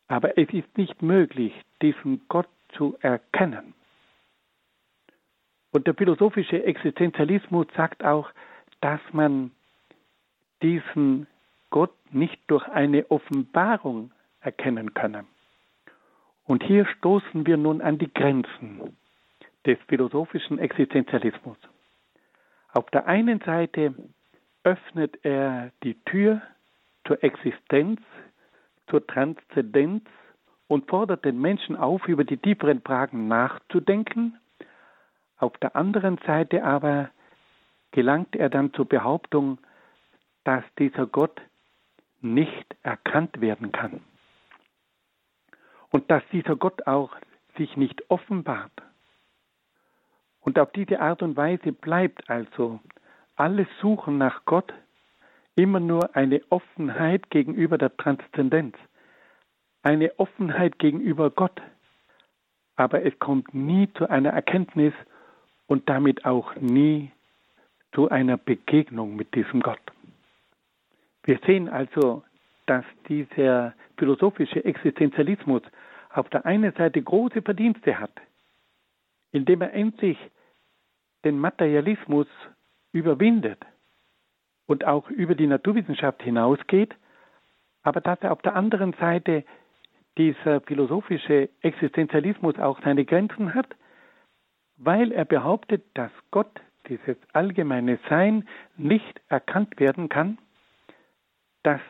Aber 0.07 0.37
es 0.37 0.53
ist 0.53 0.77
nicht 0.77 1.01
möglich, 1.01 1.53
diesen 1.81 2.21
Gott 2.27 2.49
zu 2.73 2.95
erkennen. 3.01 3.73
Und 5.71 5.87
der 5.87 5.95
philosophische 5.95 6.63
Existenzialismus 6.63 7.65
sagt 7.75 8.03
auch, 8.03 8.29
dass 8.81 9.01
man 9.11 9.51
diesen 10.61 11.27
Gott 11.69 11.93
nicht 12.11 12.39
durch 12.47 12.67
eine 12.67 13.09
Offenbarung 13.11 14.11
erkennen 14.41 14.93
könne. 14.93 15.25
Und 16.45 16.63
hier 16.63 16.85
stoßen 16.85 17.45
wir 17.45 17.57
nun 17.57 17.81
an 17.81 17.97
die 17.97 18.11
Grenzen 18.11 18.97
des 19.65 19.77
philosophischen 19.87 20.57
Existenzialismus. 20.57 21.57
Auf 22.73 22.89
der 22.89 23.05
einen 23.07 23.39
Seite 23.41 23.93
öffnet 24.63 25.23
er 25.23 25.71
die 25.83 25.95
Tür 26.05 26.41
zur 27.05 27.23
Existenz, 27.23 28.01
zur 28.87 29.05
Transzendenz 29.05 30.03
und 30.67 30.89
fordert 30.89 31.25
den 31.25 31.39
Menschen 31.39 31.75
auf, 31.75 32.07
über 32.07 32.23
die 32.23 32.37
tieferen 32.37 32.81
Fragen 32.81 33.27
nachzudenken. 33.27 34.37
Auf 35.37 35.57
der 35.57 35.75
anderen 35.75 36.19
Seite 36.25 36.63
aber 36.63 37.09
gelangt 37.91 38.35
er 38.35 38.49
dann 38.49 38.73
zur 38.73 38.85
Behauptung, 38.85 39.59
dass 40.43 40.63
dieser 40.77 41.05
Gott 41.05 41.41
nicht 42.21 42.75
erkannt 42.83 43.41
werden 43.41 43.71
kann. 43.71 44.01
Und 45.89 46.09
dass 46.11 46.23
dieser 46.31 46.55
Gott 46.55 46.85
auch 46.87 47.15
sich 47.57 47.75
nicht 47.77 48.09
offenbart. 48.09 48.71
Und 50.41 50.59
auf 50.59 50.71
diese 50.71 50.99
Art 50.99 51.21
und 51.21 51.35
Weise 51.35 51.71
bleibt 51.71 52.29
also 52.29 52.79
alles 53.35 53.67
Suchen 53.81 54.17
nach 54.17 54.45
Gott 54.45 54.73
immer 55.55 55.79
nur 55.79 56.15
eine 56.15 56.41
Offenheit 56.49 57.29
gegenüber 57.29 57.77
der 57.77 57.95
Transzendenz, 57.97 58.75
eine 59.83 60.17
Offenheit 60.19 60.79
gegenüber 60.79 61.29
Gott. 61.29 61.61
Aber 62.75 63.03
es 63.05 63.17
kommt 63.19 63.53
nie 63.53 63.91
zu 63.93 64.09
einer 64.09 64.29
Erkenntnis 64.29 64.93
und 65.67 65.89
damit 65.89 66.25
auch 66.25 66.55
nie 66.55 67.11
zu 67.93 68.09
einer 68.09 68.37
Begegnung 68.37 69.15
mit 69.15 69.33
diesem 69.35 69.61
Gott. 69.61 69.81
Wir 71.23 71.39
sehen 71.45 71.69
also, 71.69 72.23
dass 72.65 72.85
dieser 73.07 73.73
philosophische 73.97 74.63
Existenzialismus 74.63 75.61
auf 76.11 76.29
der 76.29 76.45
einen 76.45 76.71
Seite 76.73 77.01
große 77.01 77.41
Verdienste 77.41 77.99
hat, 77.99 78.11
indem 79.31 79.61
er 79.61 79.73
endlich 79.73 80.17
den 81.23 81.39
Materialismus 81.39 82.27
überwindet 82.91 83.59
und 84.67 84.85
auch 84.85 85.09
über 85.09 85.35
die 85.35 85.47
Naturwissenschaft 85.47 86.21
hinausgeht, 86.23 86.95
aber 87.83 88.01
dass 88.01 88.19
er 88.21 88.31
auf 88.31 88.41
der 88.41 88.55
anderen 88.55 88.93
Seite 88.93 89.43
dieser 90.17 90.61
philosophische 90.61 91.49
Existenzialismus 91.61 92.57
auch 92.59 92.81
seine 92.83 93.05
Grenzen 93.05 93.53
hat, 93.53 93.67
weil 94.77 95.11
er 95.11 95.25
behauptet, 95.25 95.83
dass 95.93 96.11
Gott 96.31 96.61
dieses 96.89 97.17
allgemeine 97.33 97.99
Sein 98.09 98.47
nicht 98.77 99.21
erkannt 99.29 99.79
werden 99.79 100.09
kann, 100.09 100.37
dass 101.63 101.81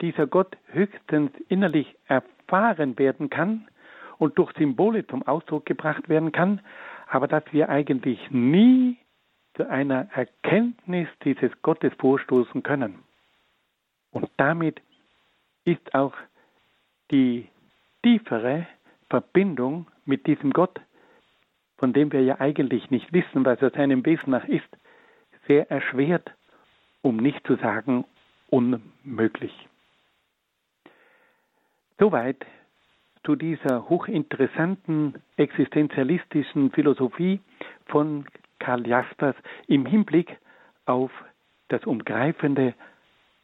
dieser 0.00 0.26
Gott 0.26 0.56
höchstens 0.66 1.30
innerlich 1.48 1.96
erfahren 2.06 2.98
werden 2.98 3.30
kann 3.30 3.68
und 4.18 4.38
durch 4.38 4.52
Symbole 4.56 5.06
zum 5.06 5.22
Ausdruck 5.26 5.66
gebracht 5.66 6.08
werden 6.08 6.32
kann, 6.32 6.60
aber 7.08 7.28
dass 7.28 7.44
wir 7.52 7.68
eigentlich 7.68 8.30
nie 8.30 8.96
zu 9.54 9.68
einer 9.68 10.08
Erkenntnis 10.12 11.08
dieses 11.24 11.50
Gottes 11.62 11.92
vorstoßen 11.98 12.62
können. 12.62 12.98
Und 14.10 14.30
damit 14.36 14.80
ist 15.64 15.94
auch 15.94 16.14
die 17.10 17.48
tiefere 18.02 18.66
Verbindung 19.08 19.86
mit 20.04 20.26
diesem 20.26 20.52
Gott 20.52 20.80
von 21.78 21.92
dem 21.92 22.12
wir 22.12 22.22
ja 22.22 22.40
eigentlich 22.40 22.90
nicht 22.90 23.12
wissen, 23.12 23.44
was 23.44 23.60
er 23.60 23.70
seinem 23.70 24.04
Wesen 24.04 24.30
nach 24.30 24.46
ist, 24.46 24.68
sehr 25.46 25.70
erschwert, 25.70 26.30
um 27.02 27.16
nicht 27.16 27.46
zu 27.46 27.56
sagen 27.56 28.04
unmöglich. 28.48 29.52
Soweit 31.98 32.44
zu 33.24 33.36
dieser 33.36 33.88
hochinteressanten 33.88 35.14
existenzialistischen 35.36 36.70
Philosophie 36.70 37.40
von 37.86 38.26
Karl 38.58 38.86
Jaspers 38.86 39.36
im 39.66 39.86
Hinblick 39.86 40.38
auf 40.84 41.10
das 41.68 41.84
Umgreifende, 41.84 42.74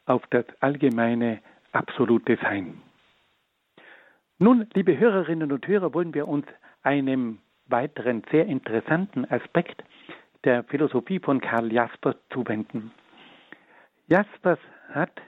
auf 0.06 0.22
das 0.30 0.44
allgemeine, 0.60 1.40
absolute 1.72 2.38
Sein. 2.40 2.80
Nun, 4.38 4.66
liebe 4.74 4.98
Hörerinnen 4.98 5.52
und 5.52 5.66
Hörer, 5.66 5.94
wollen 5.94 6.14
wir 6.14 6.28
uns 6.28 6.46
einem 6.82 7.38
weiteren 7.72 8.22
sehr 8.30 8.46
interessanten 8.46 9.24
Aspekt 9.24 9.82
der 10.44 10.62
Philosophie 10.64 11.18
von 11.18 11.40
Karl 11.40 11.72
Jaspers 11.72 12.16
zuwenden. 12.30 12.92
Jaspers 14.06 14.60
hat 14.90 15.20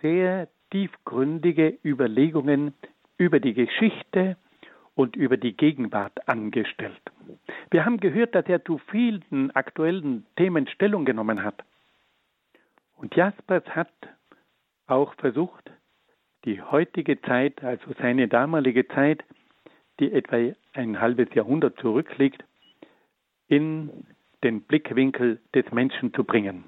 sehr 0.00 0.48
tiefgründige 0.70 1.78
Überlegungen 1.84 2.74
über 3.18 3.38
die 3.38 3.54
Geschichte 3.54 4.36
und 4.94 5.16
über 5.16 5.36
die 5.36 5.56
Gegenwart 5.56 6.28
angestellt. 6.28 7.00
Wir 7.70 7.84
haben 7.84 7.98
gehört, 8.00 8.34
dass 8.34 8.46
er 8.46 8.64
zu 8.64 8.78
vielen 8.90 9.50
aktuellen 9.52 10.26
Themen 10.36 10.66
Stellung 10.68 11.04
genommen 11.04 11.42
hat. 11.42 11.62
Und 12.96 13.14
Jaspers 13.14 13.64
hat 13.66 13.92
auch 14.86 15.14
versucht, 15.14 15.70
die 16.44 16.60
heutige 16.60 17.20
Zeit, 17.22 17.62
also 17.62 17.92
seine 18.00 18.28
damalige 18.28 18.86
Zeit, 18.88 19.22
die 20.00 20.12
etwa 20.12 20.54
ein 20.74 21.00
halbes 21.00 21.28
Jahrhundert 21.34 21.78
zurückliegt, 21.78 22.44
in 23.48 24.06
den 24.42 24.62
Blickwinkel 24.62 25.40
des 25.54 25.70
Menschen 25.72 26.12
zu 26.14 26.24
bringen. 26.24 26.64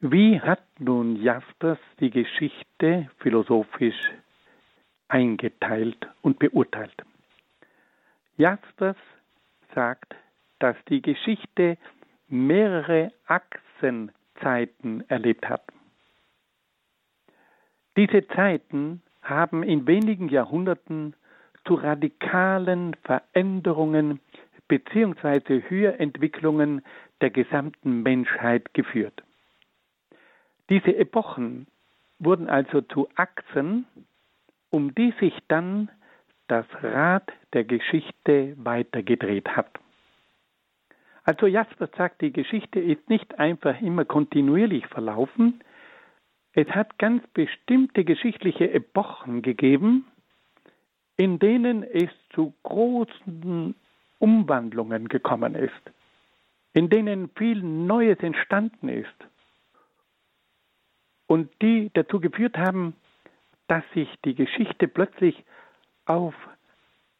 Wie 0.00 0.40
hat 0.40 0.62
nun 0.78 1.16
Jaspers 1.16 1.78
die 2.00 2.10
Geschichte 2.10 3.10
philosophisch 3.18 4.12
eingeteilt 5.08 6.06
und 6.22 6.38
beurteilt? 6.38 7.02
Jaspers 8.36 8.96
sagt, 9.74 10.14
dass 10.58 10.76
die 10.88 11.02
Geschichte 11.02 11.78
mehrere 12.28 13.12
Achsenzeiten 13.26 15.08
erlebt 15.08 15.48
hat. 15.48 15.62
Diese 17.96 18.26
Zeiten 18.28 19.02
haben 19.28 19.62
in 19.62 19.86
wenigen 19.86 20.28
Jahrhunderten 20.28 21.14
zu 21.66 21.74
radikalen 21.74 22.94
Veränderungen 23.04 24.20
bzw. 24.68 25.62
Höherentwicklungen 25.68 26.82
der 27.20 27.30
gesamten 27.30 28.02
Menschheit 28.02 28.74
geführt. 28.74 29.22
Diese 30.68 30.96
Epochen 30.96 31.66
wurden 32.18 32.48
also 32.48 32.80
zu 32.80 33.08
Achsen, 33.14 33.86
um 34.70 34.94
die 34.94 35.12
sich 35.20 35.34
dann 35.48 35.90
das 36.48 36.66
Rad 36.82 37.32
der 37.52 37.64
Geschichte 37.64 38.54
weitergedreht 38.56 39.48
hat. 39.56 39.70
Also 41.24 41.46
Jasper 41.46 41.88
sagt, 41.96 42.20
die 42.20 42.32
Geschichte 42.32 42.78
ist 42.78 43.08
nicht 43.08 43.38
einfach 43.38 43.80
immer 43.80 44.04
kontinuierlich 44.04 44.86
verlaufen, 44.86 45.60
es 46.56 46.66
hat 46.70 46.98
ganz 46.98 47.22
bestimmte 47.34 48.02
geschichtliche 48.02 48.72
Epochen 48.72 49.42
gegeben, 49.42 50.06
in 51.18 51.38
denen 51.38 51.82
es 51.82 52.08
zu 52.30 52.54
großen 52.62 53.74
Umwandlungen 54.18 55.08
gekommen 55.08 55.54
ist, 55.54 55.92
in 56.72 56.88
denen 56.88 57.28
viel 57.36 57.62
Neues 57.62 58.18
entstanden 58.20 58.88
ist 58.88 59.14
und 61.26 61.50
die 61.60 61.90
dazu 61.92 62.20
geführt 62.20 62.56
haben, 62.56 62.94
dass 63.68 63.84
sich 63.92 64.08
die 64.24 64.34
Geschichte 64.34 64.88
plötzlich 64.88 65.44
auf 66.06 66.34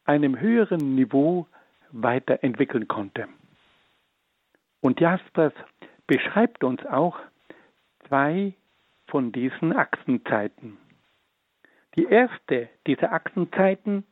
einem 0.05 0.39
höheren 0.39 0.95
Niveau 0.95 1.45
weiterentwickeln 1.91 2.87
konnte. 2.87 3.27
Und 4.81 4.99
Jaspers 4.99 5.53
beschreibt 6.07 6.63
uns 6.63 6.83
auch 6.87 7.19
zwei 8.07 8.53
von 9.07 9.31
diesen 9.31 9.73
Achsenzeiten. 9.73 10.77
Die 11.95 12.05
erste 12.05 12.69
dieser 12.85 13.11
Achsenzeiten 13.11 14.05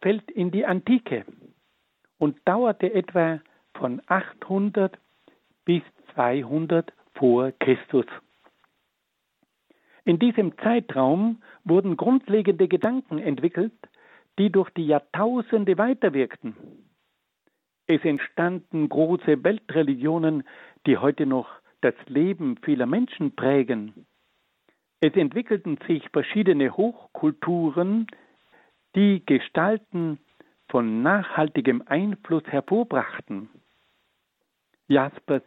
fällt 0.00 0.30
in 0.30 0.50
die 0.50 0.64
Antike 0.64 1.24
und 2.18 2.38
dauerte 2.46 2.92
etwa 2.92 3.40
von 3.74 4.00
800 4.06 4.98
bis 5.64 5.82
200 6.14 6.92
vor 7.14 7.52
Christus. 7.58 8.06
In 10.04 10.18
diesem 10.18 10.56
Zeitraum 10.58 11.42
wurden 11.64 11.96
grundlegende 11.96 12.68
Gedanken 12.68 13.18
entwickelt, 13.18 13.74
die 14.38 14.50
durch 14.50 14.70
die 14.70 14.86
Jahrtausende 14.86 15.78
weiterwirkten. 15.78 16.54
Es 17.86 18.04
entstanden 18.04 18.88
große 18.88 19.42
Weltreligionen, 19.44 20.44
die 20.86 20.98
heute 20.98 21.26
noch 21.26 21.48
das 21.80 21.94
Leben 22.06 22.56
vieler 22.62 22.86
Menschen 22.86 23.34
prägen. 23.34 24.06
Es 25.00 25.14
entwickelten 25.14 25.78
sich 25.86 26.08
verschiedene 26.10 26.76
Hochkulturen, 26.76 28.06
die 28.94 29.24
Gestalten 29.26 30.18
von 30.68 31.02
nachhaltigem 31.02 31.82
Einfluss 31.86 32.44
hervorbrachten. 32.44 33.50
Jaspers 34.88 35.42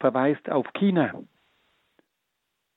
verweist 0.00 0.48
auf 0.50 0.66
China, 0.72 1.22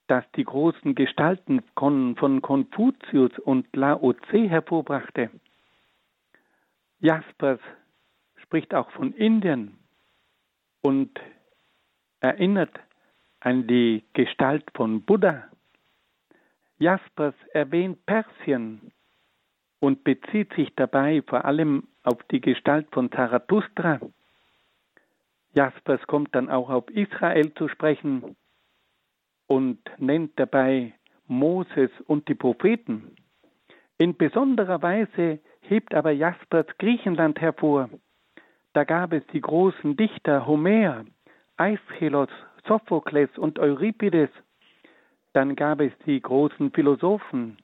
das 0.08 0.26
die 0.36 0.44
großen 0.44 0.96
Gestalten 0.96 1.64
von 1.76 2.42
Konfuzius 2.42 3.32
und 3.40 3.74
Lao 3.76 4.14
Tse 4.14 4.50
hervorbrachte. 4.50 5.30
Jaspers 7.00 7.60
spricht 8.36 8.74
auch 8.74 8.90
von 8.92 9.14
Indien 9.14 9.78
und 10.82 11.20
erinnert 12.20 12.80
an 13.40 13.68
die 13.68 14.04
Gestalt 14.14 14.66
von 14.74 15.04
Buddha. 15.04 15.50
Jaspers 16.80 17.36
erwähnt 17.54 18.06
Persien 18.06 18.92
und 19.80 20.04
bezieht 20.04 20.54
sich 20.54 20.74
dabei 20.76 21.24
vor 21.26 21.46
allem 21.46 21.88
auf 22.04 22.22
die 22.32 22.42
Gestalt 22.42 22.88
von 22.92 23.12
Zarathustra. 23.12 24.00
Jaspers 25.54 26.06
kommt 26.08 26.36
dann 26.36 26.50
auch 26.50 26.70
auf 26.70 26.90
Israel 26.90 27.54
zu 27.56 27.68
sprechen 27.68 28.36
und 29.48 29.80
nennt 29.98 30.40
dabei 30.40 30.94
Moses 31.28 31.90
und 32.06 32.28
die 32.28 32.36
Propheten. 32.36 33.16
In 33.98 34.16
besonderer 34.16 34.82
Weise 34.82 35.40
hebt 35.62 35.96
aber 35.96 36.12
Jaspers 36.12 36.68
Griechenland 36.78 37.42
hervor. 37.42 37.90
Da 38.74 38.84
gab 38.84 39.14
es 39.14 39.26
die 39.34 39.42
großen 39.42 39.98
Dichter 39.98 40.46
Homer, 40.46 41.06
Aeschylus, 41.58 42.30
Sophokles 42.68 43.36
und 43.38 43.58
Euripides 43.58 44.30
dann 45.38 45.56
gab 45.56 45.82
es 45.82 45.92
die 46.08 46.20
großen 46.20 46.72
Philosophen, 46.72 47.60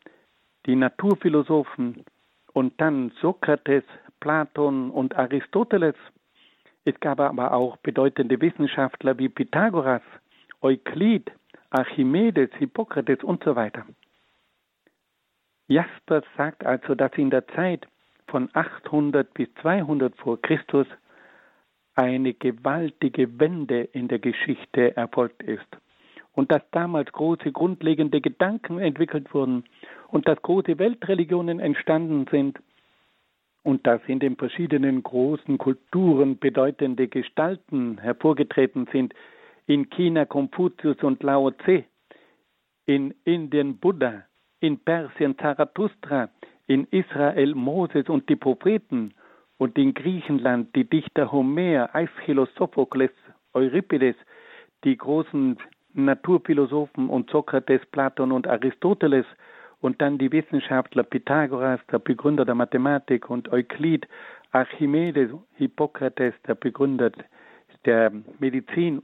die 0.67 0.75
Naturphilosophen 0.75 2.05
und 2.53 2.79
dann 2.79 3.11
Sokrates, 3.19 3.83
Platon 4.19 4.91
und 4.91 5.15
Aristoteles. 5.15 5.95
Es 6.85 6.99
gab 6.99 7.19
aber 7.19 7.51
auch 7.51 7.77
bedeutende 7.77 8.39
Wissenschaftler 8.39 9.17
wie 9.17 9.27
Pythagoras, 9.27 10.03
Euklid, 10.61 11.31
Archimedes, 11.71 12.51
Hippokrates 12.59 13.23
und 13.23 13.43
so 13.43 13.55
weiter. 13.55 13.87
Jaspers 15.67 16.25
sagt 16.37 16.63
also, 16.63 16.93
dass 16.93 17.13
in 17.13 17.31
der 17.31 17.47
Zeit 17.47 17.87
von 18.27 18.51
800 18.53 19.33
bis 19.33 19.51
200 19.63 20.15
vor 20.17 20.39
Christus 20.39 20.85
eine 21.95 22.35
gewaltige 22.35 23.39
Wende 23.39 23.81
in 23.81 24.09
der 24.09 24.19
Geschichte 24.19 24.95
erfolgt 24.95 25.41
ist 25.41 25.65
und 26.33 26.51
dass 26.51 26.61
damals 26.71 27.11
große 27.11 27.51
grundlegende 27.51 28.21
Gedanken 28.21 28.79
entwickelt 28.79 29.33
wurden 29.33 29.63
und 30.09 30.27
dass 30.27 30.41
große 30.41 30.77
Weltreligionen 30.79 31.59
entstanden 31.59 32.25
sind. 32.29 32.59
Und 33.65 33.87
dass 33.87 34.01
in 34.07 34.19
den 34.19 34.35
verschiedenen 34.35 35.03
großen 35.03 35.57
Kulturen 35.57 36.37
bedeutende 36.37 37.07
Gestalten 37.07 37.97
hervorgetreten 37.97 38.89
sind, 38.91 39.13
in 39.67 39.89
China 39.89 40.25
Konfuzius 40.25 41.01
und 41.01 41.23
Lao 41.23 41.51
Tse, 41.51 41.85
in 42.85 43.13
Indien 43.23 43.77
Buddha, 43.77 44.23
in 44.59 44.79
Persien 44.79 45.37
Zarathustra, 45.37 46.29
in 46.67 46.87
Israel 46.91 47.55
Moses 47.55 48.09
und 48.09 48.27
die 48.27 48.35
Propheten 48.35 49.13
und 49.57 49.77
in 49.77 49.93
Griechenland 49.93 50.75
die 50.75 50.89
Dichter 50.89 51.31
Homer, 51.31 51.89
Aeschylus, 51.93 52.49
Sophokles, 52.57 53.11
Euripides, 53.53 54.15
die 54.83 54.97
großen 54.97 55.57
Naturphilosophen 55.93 57.09
und 57.09 57.29
Sokrates, 57.29 57.85
Platon 57.91 58.31
und 58.31 58.47
Aristoteles 58.47 59.25
und 59.81 60.01
dann 60.01 60.17
die 60.17 60.31
Wissenschaftler 60.31 61.03
Pythagoras, 61.03 61.79
der 61.91 61.99
Begründer 61.99 62.45
der 62.45 62.55
Mathematik 62.55 63.29
und 63.29 63.51
Euklid, 63.51 64.07
Archimedes, 64.51 65.31
Hippokrates, 65.55 66.33
der 66.47 66.55
Begründer 66.55 67.11
der 67.85 68.11
Medizin. 68.39 69.03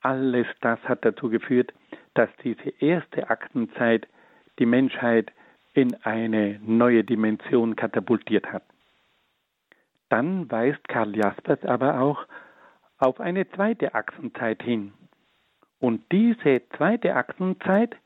Alles 0.00 0.46
das 0.60 0.80
hat 0.84 1.04
dazu 1.04 1.28
geführt, 1.28 1.72
dass 2.14 2.30
diese 2.42 2.70
erste 2.80 3.28
Aktenzeit 3.28 4.06
die 4.58 4.66
Menschheit 4.66 5.30
in 5.74 5.94
eine 6.04 6.58
neue 6.64 7.04
Dimension 7.04 7.76
katapultiert 7.76 8.50
hat. 8.52 8.62
Dann 10.08 10.50
weist 10.50 10.86
Karl 10.88 11.14
Jaspers 11.16 11.64
aber 11.64 12.00
auch 12.00 12.26
auf 12.98 13.20
eine 13.20 13.48
zweite 13.50 13.94
Achsenzeit 13.94 14.62
hin. 14.62 14.92
Und 15.80 16.12
diese 16.12 16.62
zweite 16.76 17.16
Achsenzeit 17.16 17.96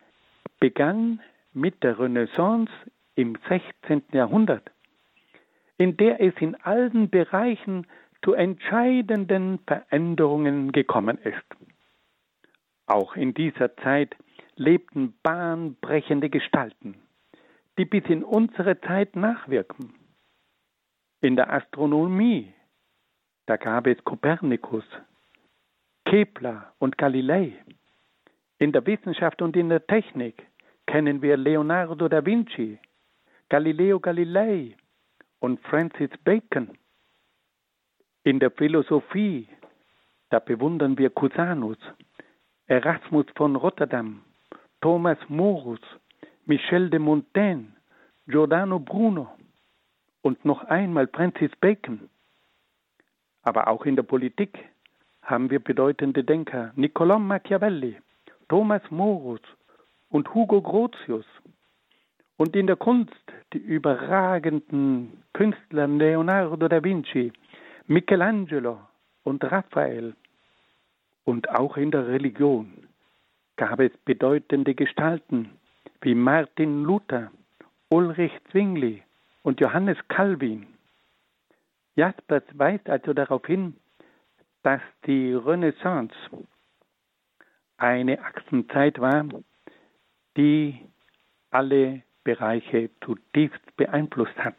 begann 0.61 1.21
mit 1.53 1.83
der 1.83 1.99
Renaissance 1.99 2.73
im 3.17 3.37
16. 3.49 4.03
Jahrhundert, 4.13 4.71
in 5.77 5.97
der 5.97 6.21
es 6.21 6.35
in 6.41 6.55
allen 6.63 7.11
Bereichen 7.11 7.87
zu 8.23 8.33
entscheidenden 8.33 9.59
Veränderungen 9.67 10.73
gekommen 10.73 11.19
ist. 11.19 11.45
Auch 12.87 13.17
in 13.17 13.35
dieser 13.35 13.77
Zeit 13.77 14.17
lebten 14.57 15.15
bahnbrechende 15.23 16.31
Gestalten, 16.31 16.97
die 17.77 17.85
bis 17.85 18.05
in 18.07 18.23
unsere 18.23 18.81
Zeit 18.81 19.17
nachwirken. 19.17 19.95
In 21.21 21.37
der 21.37 21.53
Astronomie, 21.53 22.53
da 23.47 23.57
gab 23.57 23.87
es 23.87 24.03
Kopernikus, 24.05 24.85
Kepler 26.05 26.73
und 26.79 26.99
Galilei. 26.99 27.53
In 28.59 28.73
der 28.73 28.87
Wissenschaft 28.87 29.43
und 29.43 29.57
in 29.57 29.69
der 29.69 29.87
Technik 29.87 30.47
kennen 30.87 31.23
wir 31.23 31.37
Leonardo 31.37 32.09
da 32.09 32.25
Vinci, 32.25 32.79
Galileo 33.49 34.01
Galilei 34.01 34.77
und 35.41 35.61
Francis 35.61 36.11
Bacon. 36.25 36.71
In 38.23 38.39
der 38.39 38.51
Philosophie, 38.51 39.49
da 40.31 40.39
bewundern 40.39 40.97
wir 40.99 41.11
Cusanus, 41.11 41.79
Erasmus 42.67 43.27
von 43.37 43.57
Rotterdam, 43.57 44.23
Thomas 44.81 45.19
Morus, 45.29 45.81
Michel 46.47 46.91
de 46.91 46.99
Montaigne, 46.99 47.73
Giordano 48.27 48.79
Bruno 48.79 49.29
und 50.23 50.45
noch 50.45 50.65
einmal 50.65 51.09
Francis 51.09 51.51
Bacon. 51.61 52.09
Aber 53.43 53.69
auch 53.69 53.85
in 53.85 53.97
der 53.97 54.03
Politik 54.03 54.59
haben 55.25 55.51
wir 55.51 55.59
bedeutende 55.59 56.23
Denker, 56.23 56.73
Niccolò 56.77 57.19
Machiavelli, 57.19 57.97
Thomas 58.49 58.83
Morus 58.91 59.41
und 60.11 60.33
Hugo 60.35 60.61
Grotius. 60.61 61.27
Und 62.37 62.55
in 62.55 62.67
der 62.67 62.77
Kunst 62.77 63.33
die 63.53 63.59
überragenden 63.59 65.23
Künstler 65.33 65.89
Leonardo 65.89 66.69
da 66.69 66.83
Vinci, 66.83 67.33
Michelangelo 67.87 68.81
und 69.23 69.45
Raphael. 69.45 70.15
Und 71.25 71.49
auch 71.51 71.77
in 71.77 71.91
der 71.91 72.07
Religion 72.07 72.87
gab 73.57 73.81
es 73.81 73.93
bedeutende 74.05 74.75
Gestalten 74.75 75.51
wie 76.03 76.15
Martin 76.15 76.85
Luther, 76.85 77.31
Ulrich 77.89 78.33
Zwingli 78.51 79.03
und 79.43 79.61
Johannes 79.61 79.97
Calvin. 80.09 80.67
Jaspers 81.97 82.43
weist 82.55 82.91
also 82.91 83.15
darauf 83.15 83.47
hin, 83.47 83.75
dass 84.65 84.81
die 85.07 85.35
Renaissance 85.35 86.15
eine 87.77 88.19
Achsenzeit 88.21 88.99
war, 88.99 89.25
die 90.37 90.81
alle 91.51 92.03
Bereiche 92.25 92.91
zutiefst 93.05 93.77
beeinflusst 93.77 94.37
hat. 94.39 94.57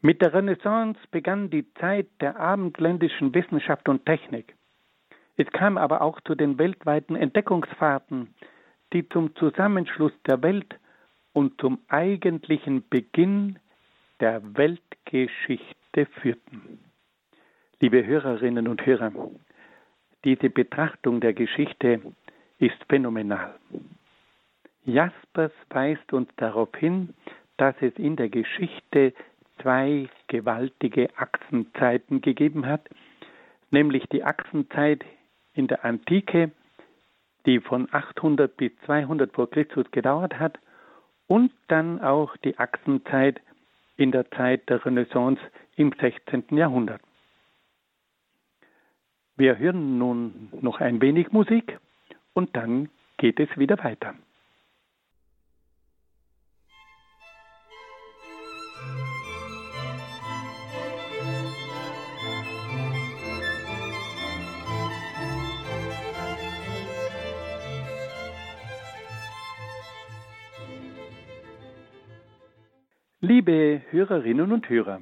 Mit 0.00 0.20
der 0.22 0.34
Renaissance 0.34 0.98
begann 1.10 1.50
die 1.50 1.72
Zeit 1.74 2.08
der 2.20 2.38
abendländischen 2.40 3.34
Wissenschaft 3.34 3.88
und 3.88 4.04
Technik. 4.06 4.54
Es 5.36 5.46
kam 5.48 5.78
aber 5.78 6.00
auch 6.00 6.20
zu 6.22 6.34
den 6.34 6.58
weltweiten 6.58 7.16
Entdeckungsfahrten, 7.16 8.34
die 8.92 9.08
zum 9.08 9.34
Zusammenschluss 9.36 10.12
der 10.26 10.42
Welt 10.42 10.78
und 11.32 11.60
zum 11.60 11.80
eigentlichen 11.88 12.88
Beginn 12.88 13.58
der 14.20 14.42
Weltgeschichte 14.56 16.06
führten. 16.20 16.83
Liebe 17.84 18.06
Hörerinnen 18.06 18.66
und 18.66 18.86
Hörer, 18.86 19.12
diese 20.24 20.48
Betrachtung 20.48 21.20
der 21.20 21.34
Geschichte 21.34 22.00
ist 22.58 22.82
phänomenal. 22.88 23.56
Jaspers 24.86 25.52
weist 25.68 26.10
uns 26.14 26.30
darauf 26.36 26.70
hin, 26.78 27.12
dass 27.58 27.74
es 27.82 27.92
in 27.96 28.16
der 28.16 28.30
Geschichte 28.30 29.12
zwei 29.60 30.08
gewaltige 30.28 31.10
Achsenzeiten 31.18 32.22
gegeben 32.22 32.64
hat, 32.64 32.88
nämlich 33.70 34.06
die 34.08 34.24
Achsenzeit 34.24 35.04
in 35.52 35.66
der 35.66 35.84
Antike, 35.84 36.52
die 37.44 37.60
von 37.60 37.88
800 37.92 38.56
bis 38.56 38.72
200 38.86 39.30
vor 39.34 39.50
Christus 39.50 39.90
gedauert 39.90 40.38
hat, 40.38 40.58
und 41.26 41.52
dann 41.68 42.00
auch 42.00 42.34
die 42.38 42.58
Achsenzeit 42.58 43.42
in 43.98 44.10
der 44.10 44.30
Zeit 44.30 44.70
der 44.70 44.82
Renaissance 44.86 45.42
im 45.76 45.92
16. 46.00 46.44
Jahrhundert. 46.56 47.02
Wir 49.36 49.58
hören 49.58 49.98
nun 49.98 50.48
noch 50.60 50.80
ein 50.80 51.00
wenig 51.00 51.32
Musik 51.32 51.80
und 52.34 52.54
dann 52.54 52.88
geht 53.16 53.40
es 53.40 53.48
wieder 53.58 53.76
weiter. 53.82 54.14
Liebe 73.20 73.82
Hörerinnen 73.90 74.52
und 74.52 74.68
Hörer, 74.68 75.00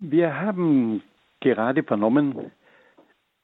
wir 0.00 0.40
haben 0.40 1.02
gerade 1.40 1.82
vernommen, 1.82 2.50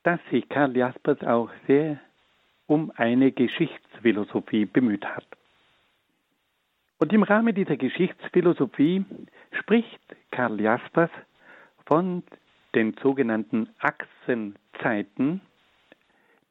dass 0.02 0.20
sich 0.30 0.48
Karl 0.48 0.76
Jaspers 0.76 1.22
auch 1.22 1.50
sehr 1.66 1.98
um 2.66 2.92
eine 2.96 3.32
Geschichtsphilosophie 3.32 4.66
bemüht 4.66 5.04
hat. 5.04 5.26
Und 6.98 7.12
im 7.12 7.22
Rahmen 7.22 7.54
dieser 7.54 7.76
Geschichtsphilosophie 7.76 9.04
spricht 9.52 10.00
Karl 10.30 10.60
Jaspers 10.60 11.10
von 11.86 12.22
den 12.74 12.94
sogenannten 13.02 13.68
Achsenzeiten, 13.78 15.40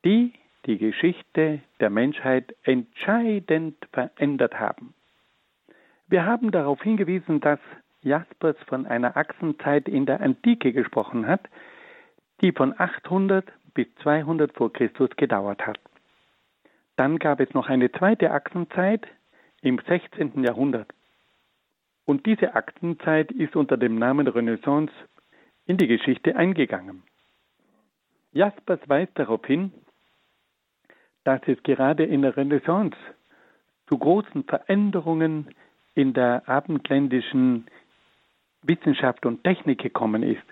die 0.04 0.34
die 0.66 0.78
Geschichte 0.78 1.62
der 1.80 1.89
Menschheit 1.89 2.56
entscheidend 2.64 3.76
verändert 3.91 4.60
haben. 4.60 4.93
Wir 6.08 6.26
haben 6.26 6.52
darauf 6.52 6.82
hingewiesen, 6.82 7.39
dass 7.39 7.60
Jaspers 8.06 8.56
von 8.68 8.86
einer 8.86 9.18
Achsenzeit 9.18 9.89
in 9.89 10.06
der 10.06 10.22
Antike 10.22 10.72
gesprochen 10.72 11.28
hat, 11.28 11.41
die 12.41 12.51
von 12.51 12.74
800 12.78 13.51
bis 13.74 13.88
200 14.03 14.53
vor 14.53 14.72
Christus 14.72 15.10
gedauert 15.18 15.66
hat. 15.66 15.80
Dann 16.95 17.20
gab 17.20 17.39
es 17.39 17.53
noch 17.53 17.68
eine 17.68 17.91
zweite 17.91 18.32
Achsenzeit 18.32 19.06
im 19.62 19.82
16. 19.86 20.43
Jahrhundert. 20.43 20.93
Und 22.06 22.26
diese 22.26 22.56
Achsenzeit 22.56 23.32
ist 23.32 23.56
unter 23.56 23.78
dem 23.78 23.97
Namen 23.97 24.28
Renaissance 24.28 24.93
in 25.66 25.78
die 25.78 25.88
Geschichte 25.88 26.36
eingegangen. 26.36 27.03
Jaspers 28.32 28.80
weist 28.88 29.18
darauf 29.18 29.43
hin, 29.45 29.74
dass 31.24 31.41
es 31.47 31.62
gerade 31.64 32.03
in 32.03 32.22
der 32.22 32.38
Renaissance 32.38 32.95
zu 33.88 33.97
großen 33.97 34.43
Veränderungen 34.43 35.49
in 35.95 36.14
der 36.14 36.47
abendländischen 36.47 37.66
Wissenschaft 38.68 39.26
und 39.26 39.43
Technik 39.43 39.82
gekommen 39.82 40.24
ist. 40.24 40.43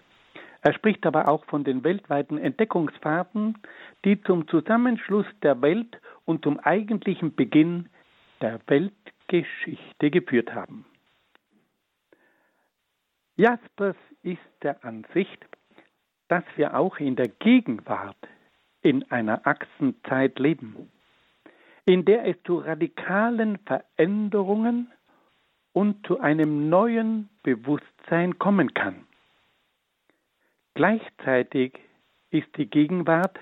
Er 0.62 0.74
spricht 0.74 1.06
aber 1.06 1.28
auch 1.28 1.44
von 1.46 1.66
den 1.66 1.84
weltweiten 1.84 2.38
Entdeckungsfahrten, 2.38 3.58
die 4.06 4.22
zum 4.22 4.48
Zusammenschluss 4.48 5.26
der 5.42 5.62
Welt 5.62 6.00
und 6.24 6.44
zum 6.44 6.58
eigentlichen 6.60 7.36
Beginn 7.36 7.90
der 8.42 8.62
Weltgeschichte 8.68 10.10
geführt 10.10 10.54
haben. 10.56 10.86
Jaspers 13.36 13.98
ist 14.22 14.40
der 14.62 14.86
Ansicht, 14.86 15.46
dass 16.30 16.44
wir 16.56 16.78
auch 16.78 16.98
in 16.98 17.16
der 17.16 17.28
Gegenwart 17.28 18.16
in 18.82 19.10
einer 19.12 19.46
Achsenzeit 19.46 20.40
leben, 20.40 20.92
in 21.86 22.06
der 22.06 22.26
es 22.26 22.42
zu 22.44 22.60
radikalen 22.60 23.58
Veränderungen 23.66 24.92
und 25.74 26.06
zu 26.08 26.20
einem 26.20 26.70
neuen 26.70 27.30
Bewusstsein 27.42 27.93
kommen 28.40 28.74
kann. 28.74 29.08
Gleichzeitig 30.76 31.80
ist 32.32 32.48
die 32.58 32.68
Gegenwart 32.68 33.40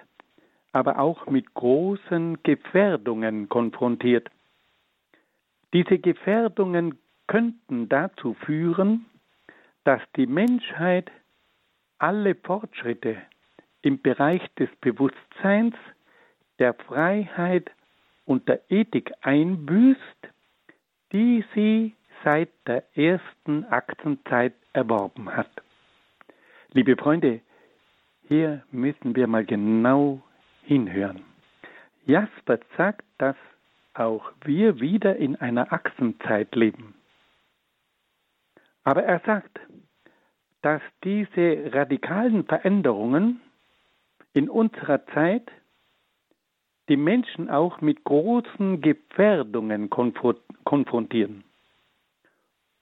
aber 0.74 1.00
auch 1.00 1.28
mit 1.28 1.54
großen 1.54 2.42
Gefährdungen 2.44 3.50
konfrontiert. 3.50 4.30
Diese 5.74 6.00
Gefährdungen 6.00 6.98
könnten 7.28 7.90
dazu 7.90 8.34
führen, 8.34 9.06
dass 9.84 10.02
die 10.16 10.28
Menschheit 10.28 11.12
alle 11.98 12.36
Fortschritte 12.36 13.18
im 13.82 14.02
Bereich 14.02 14.42
des 14.56 14.70
Bewusstseins, 14.82 15.76
der 16.60 16.74
Freiheit 16.74 17.72
und 18.26 18.48
der 18.48 18.62
Ethik 18.70 19.12
einbüßt, 19.22 20.28
die 21.12 21.44
sie 21.56 21.96
seit 22.24 22.50
der 22.68 22.84
ersten 22.96 23.66
Aktenzeit 23.66 24.54
erworben 24.74 25.36
hat. 25.36 25.52
Liebe 26.74 26.96
Freunde, 26.96 27.42
hier 28.28 28.64
müssen 28.72 29.16
wir 29.16 29.28
mal 29.28 29.46
genau 29.46 30.22
hinhören. 30.64 31.24
Jasper 32.06 32.60
sagt, 32.78 33.06
dass 33.18 33.36
auch 33.94 34.32
wir 34.46 34.80
wieder 34.80 35.18
in 35.18 35.36
einer 35.36 35.74
Achsenzeit 35.74 36.56
leben. 36.56 36.96
Aber 38.84 39.04
er 39.04 39.20
sagt, 39.26 39.60
dass 40.62 40.82
diese 41.04 41.74
radikalen 41.74 42.46
Veränderungen 42.46 43.42
in 44.34 44.50
unserer 44.50 45.06
Zeit 45.08 45.52
die 46.88 46.98
Menschen 46.98 47.50
auch 47.50 47.82
mit 47.82 48.04
großen 48.04 48.82
Gefährdungen 48.82 49.90
konfrontieren. 49.90 51.44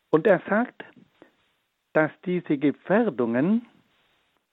Und 0.09 0.27
er 0.27 0.41
sagt, 0.49 0.83
dass 1.93 2.11
diese 2.25 2.57
Gefährdungen 2.57 3.65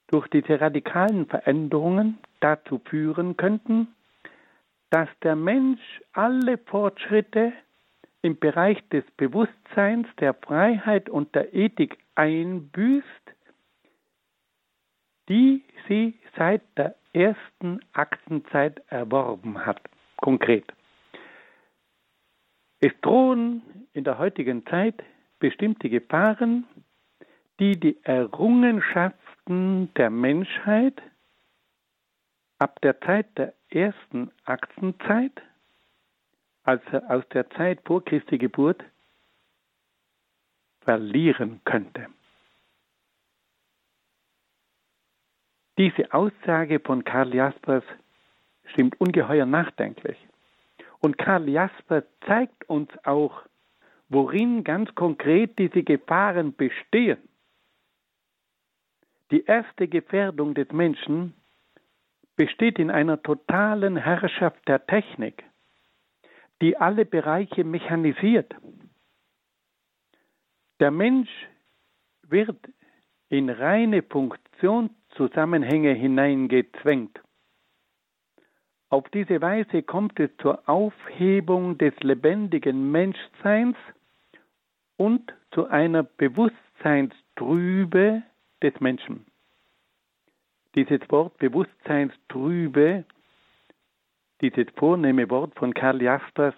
durch 0.08 0.28
diese 0.28 0.60
radikalen 0.60 1.26
Veränderungen 1.26 2.18
dazu 2.40 2.80
führen 2.84 3.36
könnten, 3.36 3.88
dass 4.90 5.08
der 5.22 5.36
Mensch 5.36 5.80
alle 6.12 6.58
Fortschritte 6.58 7.52
im 8.22 8.38
Bereich 8.38 8.78
des 8.88 9.04
Bewusstseins, 9.16 10.06
der 10.20 10.34
Freiheit 10.34 11.08
und 11.08 11.34
der 11.34 11.54
Ethik 11.54 11.98
einbüßt, 12.14 13.06
die 15.28 15.64
sie 15.88 16.14
seit 16.36 16.62
der 16.76 16.94
ersten 17.12 17.80
Aktenzeit 17.92 18.80
erworben 18.88 19.64
hat. 19.64 19.80
Konkret. 20.16 20.64
Es 22.80 22.92
drohen 23.00 23.62
in 23.92 24.04
der 24.04 24.18
heutigen 24.18 24.64
Zeit 24.66 25.02
bestimmte 25.46 25.88
Gefahren, 25.88 26.66
die 27.60 27.78
die 27.78 28.02
Errungenschaften 28.02 29.94
der 29.94 30.10
Menschheit 30.10 31.00
ab 32.58 32.80
der 32.80 33.00
Zeit 33.02 33.26
der 33.38 33.54
ersten 33.68 34.32
Aktenzeit, 34.44 35.40
also 36.64 36.96
aus 37.06 37.22
der 37.32 37.48
Zeit 37.50 37.78
vor 37.84 38.04
Christi 38.04 38.38
Geburt, 38.38 38.82
verlieren 40.80 41.60
könnte. 41.64 42.08
Diese 45.78 46.12
Aussage 46.12 46.80
von 46.80 47.04
Karl 47.04 47.32
Jaspers 47.32 47.84
stimmt 48.72 49.00
ungeheuer 49.00 49.46
nachdenklich. 49.46 50.18
Und 50.98 51.18
Karl 51.18 51.48
Jasper 51.48 52.02
zeigt 52.26 52.68
uns 52.68 52.90
auch, 53.04 53.42
worin 54.08 54.64
ganz 54.64 54.94
konkret 54.94 55.58
diese 55.58 55.82
Gefahren 55.82 56.54
bestehen. 56.54 57.18
Die 59.30 59.44
erste 59.44 59.88
Gefährdung 59.88 60.54
des 60.54 60.70
Menschen 60.70 61.34
besteht 62.36 62.78
in 62.78 62.90
einer 62.90 63.22
totalen 63.22 63.96
Herrschaft 63.96 64.68
der 64.68 64.86
Technik, 64.86 65.42
die 66.60 66.76
alle 66.76 67.04
Bereiche 67.04 67.64
mechanisiert. 67.64 68.54
Der 70.78 70.90
Mensch 70.90 71.30
wird 72.22 72.58
in 73.28 73.50
reine 73.50 74.02
Funktionszusammenhänge 74.02 75.92
hineingezwängt. 75.92 77.20
Auf 78.88 79.08
diese 79.08 79.40
Weise 79.40 79.82
kommt 79.82 80.20
es 80.20 80.30
zur 80.36 80.68
Aufhebung 80.68 81.76
des 81.78 81.94
lebendigen 82.00 82.92
Menschseins 82.92 83.76
und 84.96 85.32
zu 85.52 85.68
einer 85.68 86.02
Bewusstseinstrübe 86.02 88.22
des 88.62 88.80
Menschen. 88.80 89.26
Dieses 90.74 91.00
Wort 91.10 91.36
Bewusstseinstrübe, 91.38 93.04
dieses 94.40 94.66
vornehme 94.76 95.30
Wort 95.30 95.54
von 95.54 95.72
Karl 95.74 96.02
Jaspers, 96.02 96.54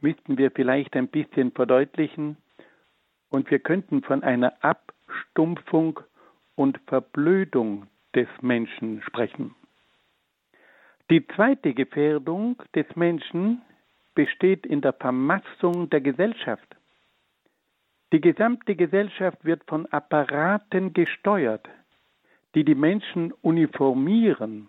müssten 0.00 0.38
wir 0.38 0.50
vielleicht 0.50 0.96
ein 0.96 1.08
bisschen 1.08 1.52
verdeutlichen 1.52 2.36
und 3.30 3.50
wir 3.50 3.58
könnten 3.58 4.02
von 4.02 4.22
einer 4.22 4.52
Abstumpfung 4.62 6.00
und 6.54 6.78
Verblödung 6.86 7.86
des 8.14 8.28
Menschen 8.40 9.02
sprechen. 9.02 9.54
Die 11.10 11.26
zweite 11.28 11.72
Gefährdung 11.72 12.62
des 12.74 12.86
Menschen 12.94 13.62
besteht 14.14 14.66
in 14.66 14.80
der 14.80 14.92
Vermassung 14.92 15.88
der 15.88 16.00
Gesellschaft. 16.00 16.77
Die 18.12 18.20
gesamte 18.20 18.74
Gesellschaft 18.74 19.44
wird 19.44 19.62
von 19.66 19.86
Apparaten 19.86 20.92
gesteuert, 20.94 21.68
die 22.54 22.64
die 22.64 22.74
Menschen 22.74 23.32
uniformieren. 23.42 24.68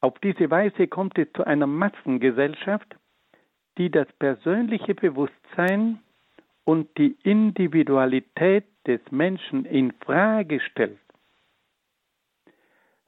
Auf 0.00 0.18
diese 0.18 0.50
Weise 0.50 0.86
kommt 0.86 1.18
es 1.18 1.32
zu 1.32 1.44
einer 1.44 1.66
Massengesellschaft, 1.66 2.94
die 3.78 3.90
das 3.90 4.06
persönliche 4.18 4.94
Bewusstsein 4.94 6.00
und 6.64 6.96
die 6.98 7.16
Individualität 7.22 8.66
des 8.86 9.00
Menschen 9.10 9.64
in 9.64 9.92
Frage 10.04 10.60
stellt. 10.60 10.98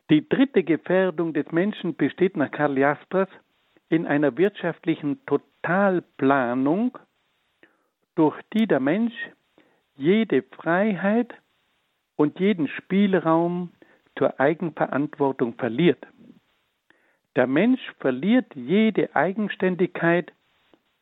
Die 0.08 0.26
dritte 0.26 0.62
Gefährdung 0.62 1.34
des 1.34 1.50
Menschen 1.52 1.96
besteht 1.96 2.36
nach 2.36 2.50
Karl 2.50 2.78
Jaspers 2.78 3.28
in 3.88 4.06
einer 4.06 4.36
wirtschaftlichen 4.36 5.24
Totalplanung, 5.26 6.96
durch 8.16 8.36
die 8.52 8.66
der 8.66 8.80
Mensch 8.80 9.14
jede 9.94 10.42
Freiheit 10.42 11.32
und 12.16 12.40
jeden 12.40 12.68
Spielraum 12.68 13.72
zur 14.18 14.40
Eigenverantwortung 14.40 15.54
verliert. 15.54 16.04
Der 17.36 17.46
Mensch 17.46 17.80
verliert 18.00 18.54
jede 18.54 19.14
Eigenständigkeit 19.14 20.32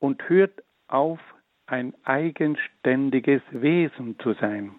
und 0.00 0.28
hört 0.28 0.62
auf, 0.88 1.20
ein 1.66 1.94
eigenständiges 2.04 3.40
Wesen 3.50 4.18
zu 4.18 4.34
sein. 4.34 4.74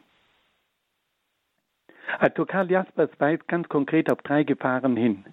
Also 2.19 2.45
Karl 2.45 2.69
Jaspers 2.69 3.09
weist 3.17 3.47
ganz 3.47 3.67
konkret 3.67 4.11
auf 4.11 4.21
drei 4.21 4.43
Gefahren 4.43 4.95
hin. 4.95 5.25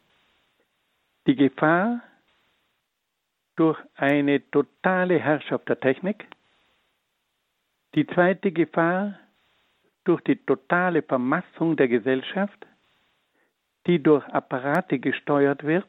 Die 1.27 1.37
Gefahr 1.37 2.01
durch 3.57 3.79
eine 3.97 4.51
totale 4.51 5.19
Herrschaft 5.19 5.69
der 5.69 5.79
Technik, 5.79 6.27
die 7.95 8.07
zweite 8.07 8.53
Gefahr 8.53 9.19
durch 10.05 10.21
die 10.23 10.37
totale 10.37 11.03
Vermassung 11.03 11.77
der 11.77 11.89
Gesellschaft, 11.89 12.67
die 13.87 14.03
durch 14.03 14.27
Apparate 14.29 14.99
gesteuert 14.99 15.65
wird 15.65 15.87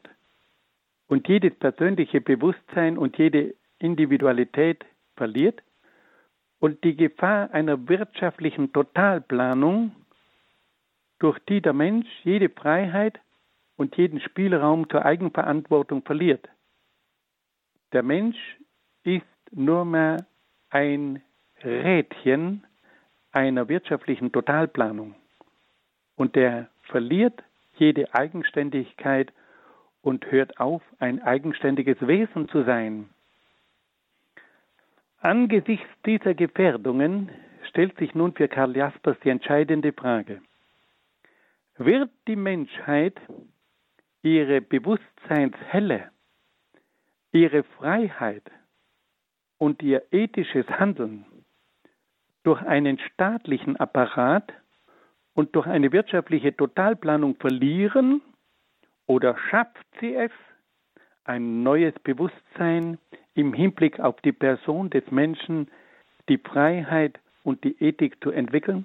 und 1.08 1.28
jedes 1.28 1.54
persönliche 1.58 2.20
Bewusstsein 2.20 2.98
und 2.98 3.16
jede 3.18 3.54
Individualität 3.78 4.84
verliert, 5.16 5.62
und 6.60 6.82
die 6.82 6.96
Gefahr 6.96 7.52
einer 7.52 7.88
wirtschaftlichen 7.88 8.72
Totalplanung, 8.72 9.92
durch 11.18 11.38
die 11.40 11.60
der 11.60 11.74
Mensch 11.74 12.08
jede 12.22 12.48
Freiheit 12.48 13.20
und 13.76 13.96
jeden 13.98 14.18
Spielraum 14.20 14.88
zur 14.88 15.04
Eigenverantwortung 15.04 16.02
verliert. 16.02 16.48
Der 17.92 18.02
Mensch 18.02 18.38
ist 19.02 19.26
nur 19.50 19.84
mehr 19.84 20.24
ein 20.70 21.22
Rädchen 21.64 22.64
einer 23.32 23.68
wirtschaftlichen 23.68 24.30
Totalplanung 24.30 25.14
und 26.16 26.36
der 26.36 26.68
verliert 26.82 27.42
jede 27.76 28.14
Eigenständigkeit 28.14 29.32
und 30.02 30.30
hört 30.30 30.60
auf, 30.60 30.82
ein 30.98 31.22
eigenständiges 31.22 31.96
Wesen 32.06 32.48
zu 32.48 32.62
sein. 32.64 33.08
Angesichts 35.18 35.88
dieser 36.04 36.34
Gefährdungen 36.34 37.30
stellt 37.68 37.96
sich 37.96 38.14
nun 38.14 38.34
für 38.34 38.46
Karl 38.46 38.76
Jaspers 38.76 39.16
die 39.24 39.30
entscheidende 39.30 39.92
Frage. 39.92 40.42
Wird 41.78 42.10
die 42.28 42.36
Menschheit 42.36 43.18
ihre 44.22 44.60
Bewusstseinshelle, 44.60 46.10
ihre 47.32 47.62
Freiheit 47.64 48.44
und 49.58 49.82
ihr 49.82 50.02
ethisches 50.12 50.68
Handeln 50.68 51.24
durch 52.44 52.62
einen 52.62 52.98
staatlichen 52.98 53.76
Apparat 53.76 54.52
und 55.34 55.56
durch 55.56 55.66
eine 55.66 55.90
wirtschaftliche 55.92 56.56
Totalplanung 56.56 57.36
verlieren 57.36 58.22
oder 59.06 59.36
schafft 59.50 59.84
sie 60.00 60.14
es, 60.14 60.30
ein 61.24 61.62
neues 61.62 61.94
Bewusstsein 62.04 62.98
im 63.34 63.52
Hinblick 63.54 63.98
auf 63.98 64.20
die 64.20 64.32
Person 64.32 64.90
des 64.90 65.10
Menschen, 65.10 65.70
die 66.28 66.38
Freiheit 66.38 67.18
und 67.42 67.64
die 67.64 67.82
Ethik 67.82 68.22
zu 68.22 68.30
entwickeln? 68.30 68.84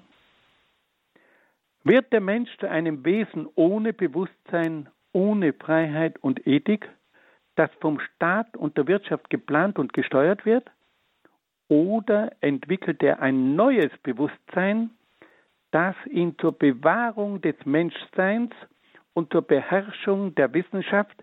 Wird 1.84 2.12
der 2.12 2.20
Mensch 2.20 2.50
zu 2.58 2.68
einem 2.68 3.04
Wesen 3.04 3.46
ohne 3.54 3.92
Bewusstsein, 3.92 4.88
ohne 5.12 5.52
Freiheit 5.52 6.18
und 6.18 6.46
Ethik, 6.46 6.88
das 7.56 7.70
vom 7.80 8.00
Staat 8.00 8.56
und 8.56 8.76
der 8.76 8.86
Wirtschaft 8.86 9.28
geplant 9.30 9.78
und 9.78 9.92
gesteuert 9.92 10.44
wird? 10.46 10.70
Oder 11.70 12.32
entwickelt 12.42 13.02
er 13.02 13.22
ein 13.22 13.56
neues 13.56 13.90
Bewusstsein, 14.02 14.90
das 15.70 15.96
ihn 16.06 16.36
zur 16.38 16.52
Bewahrung 16.52 17.40
des 17.40 17.56
Menschseins 17.64 18.52
und 19.14 19.32
zur 19.32 19.42
Beherrschung 19.42 20.34
der 20.34 20.52
Wissenschaft, 20.52 21.16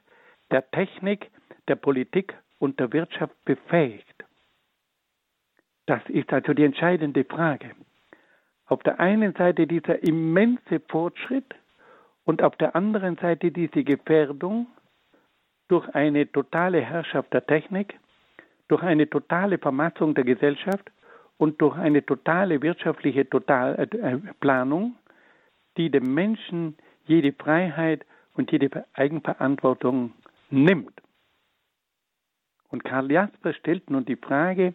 der 0.50 0.72
Technik, 0.72 1.30
der 1.68 1.76
Politik 1.76 2.34
und 2.58 2.80
der 2.80 2.92
Wirtschaft 2.92 3.36
befähigt? 3.46 4.26
Das 5.86 6.02
ist 6.08 6.34
also 6.34 6.54
die 6.54 6.64
entscheidende 6.64 7.24
Frage 7.24 7.76
auf 8.68 8.84
der 8.84 9.00
einen 9.00 9.34
Seite 9.34 9.66
dieser 9.66 10.04
immense 10.04 10.80
Fortschritt 10.90 11.56
und 12.26 12.44
auf 12.44 12.56
der 12.58 12.76
anderen 12.76 13.16
Seite 13.18 13.52
diese 13.52 13.84
Gefährdung 13.84 14.68
durch 15.70 15.88
eine 15.96 16.30
totale 16.32 16.82
Herrschaft 16.82 17.34
der 17.34 17.46
Technik, 17.46 18.00
durch 18.68 18.84
eine 18.84 19.10
totale 19.10 19.58
Vermassung 19.58 20.14
der 20.16 20.24
Gesellschaft 20.24 20.92
und 21.38 21.62
durch 21.62 21.76
eine 21.78 22.06
totale 22.06 22.62
wirtschaftliche 22.62 23.30
Totalplanung, 23.30 24.96
äh, 24.96 25.12
die 25.78 25.90
dem 25.90 26.14
Menschen 26.14 26.78
jede 27.06 27.32
Freiheit 27.34 28.06
und 28.34 28.52
jede 28.52 28.86
Eigenverantwortung 28.94 30.14
nimmt. 30.50 31.02
Und 32.70 32.84
Karl 32.84 33.12
Jasper 33.12 33.54
stellt 33.54 33.90
nun 33.90 34.06
die 34.06 34.16
Frage, 34.16 34.74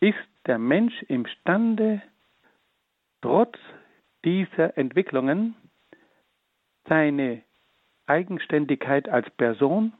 ist 0.00 0.18
der 0.46 0.58
Mensch 0.58 1.02
imstande, 1.04 2.02
trotz 3.22 3.58
dieser 4.24 4.76
Entwicklungen 4.76 5.54
seine 6.88 7.42
Eigenständigkeit 8.06 9.08
als 9.08 9.30
Person, 9.30 9.92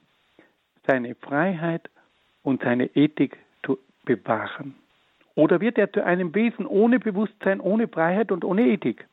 seine 0.86 1.14
Freiheit 1.14 1.88
und 2.42 2.62
seine 2.62 2.86
Ethik 2.96 3.38
zu 3.64 3.78
bewahren? 4.04 4.74
Oder 5.34 5.60
wird 5.60 5.78
er 5.78 5.92
zu 5.92 6.04
einem 6.04 6.34
Wesen 6.34 6.66
ohne 6.66 6.98
Bewusstsein, 6.98 7.60
ohne 7.60 7.88
Freiheit 7.88 8.32
und 8.32 8.44
ohne 8.44 8.66
Ethik? 8.66 9.06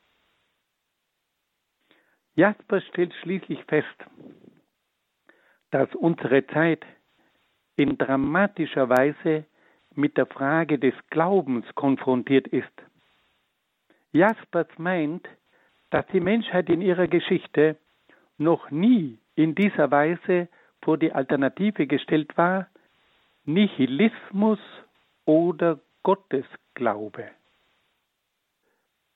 Jasper 2.35 2.81
stellt 2.81 3.13
schließlich 3.15 3.63
fest, 3.65 4.05
dass 5.71 5.93
unsere 5.95 6.45
Zeit 6.47 6.85
in 7.75 7.97
dramatischer 7.97 8.89
Weise 8.89 9.45
mit 9.95 10.17
der 10.17 10.27
Frage 10.27 10.77
des 10.77 10.93
Glaubens 11.09 11.65
konfrontiert 11.75 12.47
ist. 12.47 12.71
Jaspers 14.11 14.67
meint, 14.77 15.27
dass 15.89 16.05
die 16.07 16.19
Menschheit 16.19 16.69
in 16.69 16.81
ihrer 16.81 17.07
Geschichte 17.07 17.77
noch 18.37 18.69
nie 18.71 19.19
in 19.35 19.55
dieser 19.55 19.89
Weise 19.91 20.47
vor 20.83 20.97
die 20.97 21.11
Alternative 21.11 21.87
gestellt 21.87 22.37
war, 22.37 22.67
Nihilismus 23.47 24.59
oder 25.23 25.79
Gottesglaube. 26.03 27.31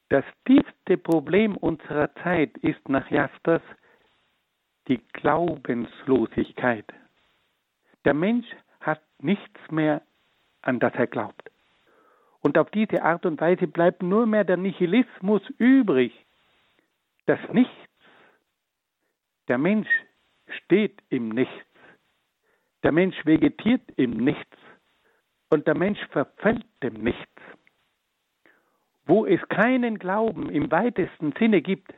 Das 0.07 0.23
tiefste 0.45 0.97
Problem 0.97 1.57
unserer 1.57 2.13
Zeit 2.15 2.57
ist 2.59 2.88
nach 2.88 3.11
Jaspers 3.11 3.61
die 4.88 5.01
Glaubenslosigkeit. 5.13 6.86
Der 8.05 8.13
Mensch 8.13 8.47
hat 8.79 9.01
nichts 9.19 9.59
mehr, 9.69 10.01
an 10.61 10.79
das 10.79 10.93
er 10.95 11.07
glaubt. 11.07 11.51
Und 12.39 12.57
auf 12.57 12.71
diese 12.71 13.03
Art 13.03 13.25
und 13.25 13.39
Weise 13.41 13.67
bleibt 13.67 14.01
nur 14.01 14.25
mehr 14.25 14.45
der 14.45 14.57
Nihilismus 14.57 15.41
übrig, 15.57 16.13
das 17.25 17.39
Nichts. 17.51 17.75
Der 19.49 19.57
Mensch 19.57 19.89
steht 20.47 21.03
im 21.09 21.29
Nichts. 21.29 21.70
Der 22.84 22.91
Mensch 22.91 23.25
vegetiert 23.25 23.82
im 23.95 24.11
Nichts. 24.17 24.57
Und 25.49 25.67
der 25.67 25.77
Mensch 25.77 25.99
verfällt 26.11 26.65
dem 26.82 26.93
Nichts. 27.03 27.41
Wo 29.05 29.25
es 29.25 29.41
keinen 29.49 29.99
Glauben 29.99 30.49
im 30.49 30.71
weitesten 30.71 31.34
Sinne 31.38 31.61
gibt, 31.61 31.93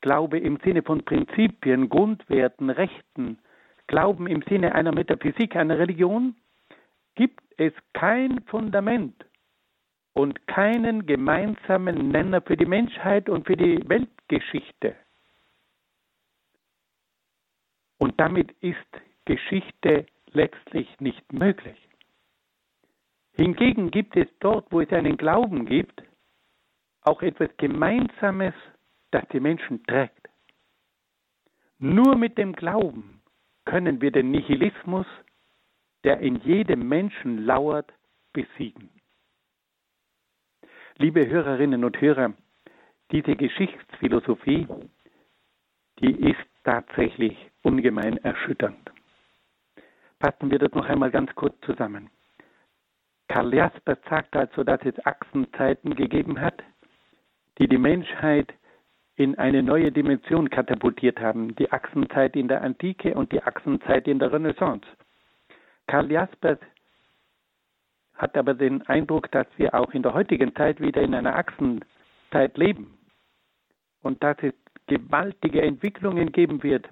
Glaube 0.00 0.38
im 0.38 0.58
Sinne 0.64 0.82
von 0.82 1.04
Prinzipien, 1.04 1.88
Grundwerten, 1.88 2.70
Rechten, 2.70 3.38
Glauben 3.86 4.26
im 4.26 4.42
Sinne 4.48 4.74
einer 4.74 4.92
Metaphysik, 4.92 5.56
einer 5.56 5.78
Religion, 5.78 6.36
gibt 7.14 7.42
es 7.58 7.72
kein 7.92 8.40
Fundament 8.46 9.24
und 10.14 10.46
keinen 10.46 11.06
gemeinsamen 11.06 12.08
Nenner 12.08 12.40
für 12.40 12.56
die 12.56 12.66
Menschheit 12.66 13.28
und 13.28 13.46
für 13.46 13.56
die 13.56 13.86
Weltgeschichte. 13.88 14.96
Und 17.98 18.18
damit 18.18 18.52
ist 18.60 18.78
Geschichte 19.30 20.06
letztlich 20.32 20.88
nicht 20.98 21.32
möglich. 21.32 21.78
Hingegen 23.34 23.92
gibt 23.92 24.16
es 24.16 24.26
dort, 24.40 24.66
wo 24.72 24.80
es 24.80 24.90
einen 24.90 25.16
Glauben 25.16 25.66
gibt, 25.66 26.02
auch 27.02 27.22
etwas 27.22 27.48
Gemeinsames, 27.56 28.54
das 29.12 29.22
die 29.32 29.38
Menschen 29.38 29.84
trägt. 29.84 30.28
Nur 31.78 32.16
mit 32.16 32.38
dem 32.38 32.54
Glauben 32.54 33.22
können 33.66 34.00
wir 34.00 34.10
den 34.10 34.32
Nihilismus, 34.32 35.06
der 36.02 36.18
in 36.18 36.40
jedem 36.40 36.88
Menschen 36.88 37.44
lauert, 37.44 37.92
besiegen. 38.32 38.90
Liebe 40.98 41.24
Hörerinnen 41.28 41.84
und 41.84 42.00
Hörer, 42.00 42.34
diese 43.12 43.36
Geschichtsphilosophie, 43.36 44.66
die 46.00 46.30
ist 46.30 46.48
tatsächlich 46.64 47.36
ungemein 47.62 48.16
erschütternd. 48.18 48.89
Fassen 50.20 50.50
wir 50.50 50.58
das 50.58 50.72
noch 50.72 50.86
einmal 50.86 51.10
ganz 51.10 51.34
kurz 51.34 51.54
zusammen. 51.62 52.10
Karl 53.28 53.54
Jasper 53.54 53.96
sagt 54.08 54.36
also, 54.36 54.64
dass 54.64 54.80
es 54.84 55.06
Achsenzeiten 55.06 55.94
gegeben 55.94 56.40
hat, 56.40 56.62
die 57.58 57.68
die 57.68 57.78
Menschheit 57.78 58.52
in 59.16 59.38
eine 59.38 59.62
neue 59.62 59.92
Dimension 59.92 60.48
katapultiert 60.50 61.20
haben. 61.20 61.54
Die 61.56 61.70
Achsenzeit 61.70 62.34
in 62.36 62.48
der 62.48 62.62
Antike 62.62 63.14
und 63.14 63.32
die 63.32 63.42
Achsenzeit 63.42 64.08
in 64.08 64.18
der 64.18 64.32
Renaissance. 64.32 64.86
Karl 65.86 66.10
Jaspers 66.10 66.58
hat 68.14 68.36
aber 68.36 68.54
den 68.54 68.82
Eindruck, 68.88 69.30
dass 69.30 69.46
wir 69.56 69.74
auch 69.74 69.92
in 69.92 70.02
der 70.02 70.14
heutigen 70.14 70.54
Zeit 70.54 70.80
wieder 70.80 71.02
in 71.02 71.14
einer 71.14 71.36
Achsenzeit 71.36 72.56
leben 72.56 72.98
und 74.02 74.22
dass 74.22 74.36
es 74.42 74.54
gewaltige 74.86 75.62
Entwicklungen 75.62 76.32
geben 76.32 76.62
wird, 76.62 76.88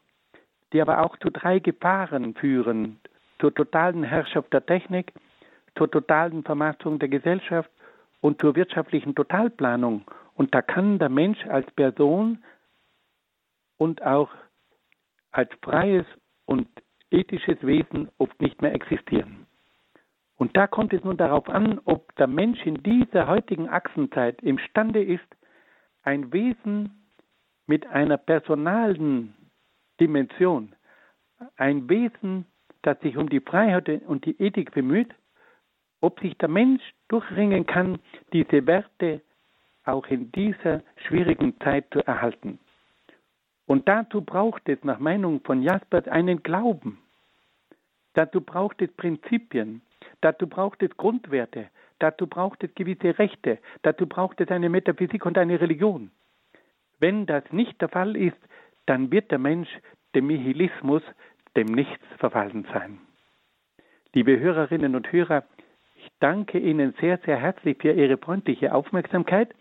die 0.73 0.81
aber 0.81 1.05
auch 1.05 1.17
zu 1.19 1.31
drei 1.31 1.59
Gefahren 1.59 2.35
führen. 2.35 3.01
Zur 3.41 3.55
totalen 3.55 4.03
Herrschaft 4.03 4.53
der 4.53 4.67
Technik, 4.67 5.13
zur 5.77 5.91
totalen 5.91 6.43
Vermassung 6.43 6.99
der 6.99 7.09
Gesellschaft 7.09 7.71
und 8.21 8.41
zur 8.41 8.57
wirtschaftlichen 8.57 9.15
Totalplanung. 9.15 10.05
Und 10.35 10.55
da 10.55 10.63
kann 10.63 10.99
der 10.99 11.09
Mensch 11.09 11.45
als 11.47 11.71
Person 11.73 12.43
und 13.77 14.03
auch 14.03 14.31
als 15.31 15.51
freies 15.63 16.07
und 16.47 16.69
ethisches 17.11 17.59
Wesen 17.63 18.11
oft 18.19 18.41
nicht 18.41 18.61
mehr 18.61 18.75
existieren. 18.75 19.47
Und 20.37 20.57
da 20.57 20.67
kommt 20.67 20.93
es 20.93 21.03
nun 21.03 21.17
darauf 21.17 21.49
an, 21.49 21.81
ob 21.85 22.15
der 22.17 22.29
Mensch 22.29 22.65
in 22.65 22.83
dieser 22.83 23.27
heutigen 23.27 23.69
Achsenzeit 23.69 24.41
imstande 24.43 25.03
ist, 25.03 25.27
ein 26.03 26.33
Wesen 26.33 27.11
mit 27.67 27.87
einer 27.89 28.17
personalen 28.17 29.35
Dimension, 30.01 30.75
ein 31.57 31.89
Wesen, 31.89 32.47
das 32.89 32.99
sich 33.01 33.19
um 33.19 33.29
die 33.29 33.41
Freiheit 33.41 33.87
und 34.07 34.25
die 34.25 34.41
Ethik 34.41 34.73
bemüht, 34.73 35.15
ob 36.01 36.21
sich 36.21 36.39
der 36.39 36.49
Mensch 36.49 36.83
durchringen 37.09 37.67
kann, 37.67 37.99
diese 38.33 38.67
Werte 38.67 39.21
auch 39.85 40.07
in 40.07 40.33
dieser 40.33 40.81
schwierigen 41.07 41.61
Zeit 41.61 41.85
zu 41.93 42.01
erhalten. 42.07 42.59
Und 43.67 43.87
dazu 43.89 44.23
braucht 44.23 44.67
es 44.71 44.83
nach 44.85 45.01
Meinung 45.01 45.43
von 45.45 45.63
Jaspers 45.63 46.09
einen 46.09 46.43
Glauben. 46.43 46.99
Dazu 48.15 48.41
braucht 48.41 48.81
es 48.81 48.91
Prinzipien. 48.93 49.83
Dazu 50.23 50.47
braucht 50.47 50.83
es 50.83 50.97
Grundwerte. 50.97 51.69
Dazu 51.99 52.27
braucht 52.27 52.65
es 52.65 52.75
gewisse 52.75 53.19
Rechte. 53.19 53.59
Dazu 53.83 54.07
braucht 54.07 54.41
es 54.41 54.49
eine 54.49 54.71
Metaphysik 54.71 55.27
und 55.27 55.37
eine 55.37 55.61
Religion. 55.61 56.11
Wenn 57.01 57.27
das 57.27 57.45
nicht 57.53 57.79
der 57.83 57.91
Fall 57.91 58.17
ist, 58.17 58.39
dann 58.87 59.13
wird 59.13 59.31
der 59.31 59.39
Mensch 59.39 59.69
dem 60.15 60.29
Nihilismus, 60.29 61.03
dem 61.59 61.75
Nichts 61.75 62.05
verfallen 62.19 62.65
sein. 62.73 63.01
Liebe 64.15 64.39
Hörerinnen 64.39 64.95
und 64.95 65.11
Hörer, 65.11 65.43
ich 65.97 66.09
danke 66.21 66.59
Ihnen 66.59 66.95
sehr, 67.01 67.19
sehr 67.27 67.37
herzlich 67.37 67.79
für 67.81 67.93
Ihre 67.93 68.17
freundliche 68.17 68.73
Aufmerksamkeit 68.73 69.53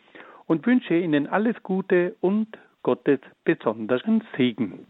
und 0.46 0.66
wünsche 0.68 0.94
Ihnen 0.94 1.26
alles 1.26 1.56
Gute 1.64 2.16
und 2.22 2.48
Gottes 2.84 3.20
besonderen 3.44 4.24
Segen. 4.38 4.86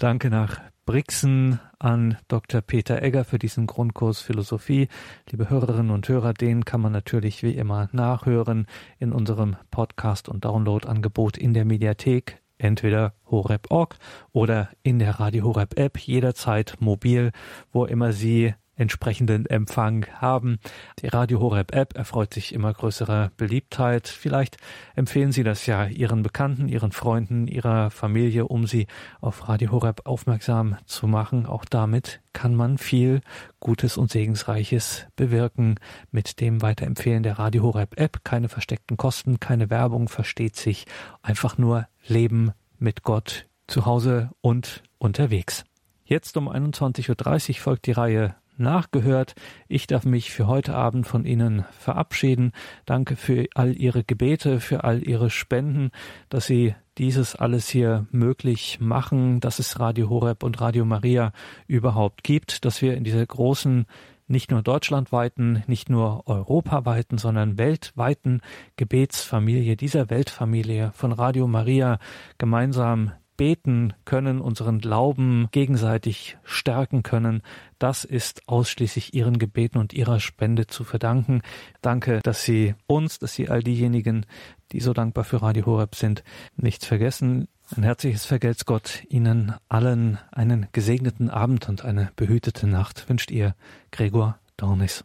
Danke 0.00 0.30
nach 0.30 0.60
Brixen 0.86 1.58
an 1.80 2.18
Dr. 2.28 2.60
Peter 2.60 3.02
Egger 3.02 3.24
für 3.24 3.40
diesen 3.40 3.66
Grundkurs 3.66 4.20
Philosophie. 4.20 4.86
Liebe 5.28 5.50
Hörerinnen 5.50 5.90
und 5.90 6.08
Hörer, 6.08 6.34
den 6.34 6.64
kann 6.64 6.80
man 6.80 6.92
natürlich 6.92 7.42
wie 7.42 7.56
immer 7.56 7.88
nachhören 7.90 8.68
in 9.00 9.10
unserem 9.10 9.56
Podcast- 9.72 10.28
und 10.28 10.44
Downloadangebot 10.44 11.36
in 11.36 11.52
der 11.52 11.64
Mediathek 11.64 12.40
entweder 12.58 13.14
horep.org 13.28 13.96
oder 14.30 14.68
in 14.84 15.00
der 15.00 15.18
Radio 15.18 15.42
Horep 15.42 15.76
App 15.76 15.98
jederzeit 15.98 16.76
mobil, 16.78 17.32
wo 17.72 17.84
immer 17.84 18.12
Sie 18.12 18.54
entsprechenden 18.78 19.46
Empfang 19.46 20.06
haben. 20.14 20.58
Die 21.00 21.08
Radio 21.08 21.40
Horeb 21.40 21.74
App 21.74 21.96
erfreut 21.96 22.32
sich 22.32 22.54
immer 22.54 22.72
größerer 22.72 23.30
Beliebtheit. 23.36 24.08
Vielleicht 24.08 24.56
empfehlen 24.94 25.32
Sie 25.32 25.42
das 25.42 25.66
ja 25.66 25.86
Ihren 25.86 26.22
Bekannten, 26.22 26.68
Ihren 26.68 26.92
Freunden, 26.92 27.46
Ihrer 27.46 27.90
Familie, 27.90 28.46
um 28.46 28.66
sie 28.66 28.86
auf 29.20 29.48
Radio 29.48 29.72
Horeb 29.72 30.02
aufmerksam 30.04 30.76
zu 30.86 31.06
machen. 31.06 31.46
Auch 31.46 31.64
damit 31.64 32.20
kann 32.32 32.54
man 32.54 32.78
viel 32.78 33.20
Gutes 33.60 33.96
und 33.96 34.10
Segensreiches 34.10 35.06
bewirken 35.16 35.74
mit 36.10 36.40
dem 36.40 36.62
Weiterempfehlen 36.62 37.22
der 37.22 37.38
Radio 37.38 37.64
Horeb 37.64 37.98
App. 37.98 38.20
Keine 38.24 38.48
versteckten 38.48 38.96
Kosten, 38.96 39.40
keine 39.40 39.70
Werbung, 39.70 40.08
versteht 40.08 40.56
sich. 40.56 40.86
Einfach 41.22 41.58
nur 41.58 41.88
Leben 42.06 42.52
mit 42.78 43.02
Gott 43.02 43.46
zu 43.66 43.86
Hause 43.86 44.30
und 44.40 44.82
unterwegs. 44.98 45.64
Jetzt 46.04 46.36
um 46.36 46.48
21.30 46.48 47.48
Uhr 47.50 47.54
folgt 47.56 47.86
die 47.86 47.92
Reihe 47.92 48.34
nachgehört. 48.58 49.34
Ich 49.68 49.86
darf 49.86 50.04
mich 50.04 50.30
für 50.30 50.46
heute 50.46 50.74
Abend 50.74 51.06
von 51.06 51.24
Ihnen 51.24 51.64
verabschieden. 51.70 52.52
Danke 52.86 53.16
für 53.16 53.46
all 53.54 53.76
Ihre 53.76 54.04
Gebete, 54.04 54.60
für 54.60 54.84
all 54.84 55.06
Ihre 55.06 55.30
Spenden, 55.30 55.90
dass 56.28 56.46
Sie 56.46 56.74
dieses 56.98 57.36
alles 57.36 57.68
hier 57.68 58.06
möglich 58.10 58.78
machen, 58.80 59.40
dass 59.40 59.58
es 59.58 59.78
Radio 59.78 60.10
Horeb 60.10 60.42
und 60.42 60.60
Radio 60.60 60.84
Maria 60.84 61.32
überhaupt 61.66 62.24
gibt, 62.24 62.64
dass 62.64 62.82
wir 62.82 62.96
in 62.96 63.04
dieser 63.04 63.24
großen 63.24 63.86
nicht 64.28 64.50
nur 64.50 64.62
deutschlandweiten, 64.62 65.64
nicht 65.66 65.88
nur 65.88 66.26
europaweiten, 66.26 67.18
sondern 67.18 67.56
weltweiten 67.56 68.42
Gebetsfamilie, 68.76 69.76
dieser 69.76 70.10
Weltfamilie 70.10 70.92
von 70.92 71.12
Radio 71.12 71.46
Maria 71.46 71.98
gemeinsam 72.36 73.12
beten 73.38 73.94
können, 74.04 74.42
unseren 74.42 74.80
Glauben 74.80 75.48
gegenseitig 75.52 76.36
stärken 76.44 77.02
können, 77.02 77.40
das 77.78 78.04
ist 78.04 78.46
ausschließlich 78.46 79.14
Ihren 79.14 79.38
Gebeten 79.38 79.78
und 79.78 79.94
Ihrer 79.94 80.20
Spende 80.20 80.66
zu 80.66 80.84
verdanken. 80.84 81.40
Danke, 81.80 82.20
dass 82.22 82.42
Sie 82.42 82.74
uns, 82.86 83.18
dass 83.18 83.32
Sie 83.32 83.48
all 83.48 83.62
diejenigen, 83.62 84.26
die 84.72 84.80
so 84.80 84.92
dankbar 84.92 85.24
für 85.24 85.40
Radio 85.40 85.64
Horeb 85.64 85.94
sind, 85.94 86.22
nichts 86.56 86.84
vergessen. 86.84 87.48
Ein 87.74 87.84
herzliches 87.84 88.26
Vergelt's 88.26 88.66
Gott 88.66 89.04
Ihnen 89.08 89.54
allen 89.68 90.18
einen 90.32 90.66
gesegneten 90.72 91.30
Abend 91.30 91.68
und 91.68 91.84
eine 91.84 92.10
behütete 92.16 92.66
Nacht 92.66 93.08
wünscht 93.08 93.30
Ihr 93.30 93.54
Gregor 93.92 94.38
Dornis. 94.56 95.04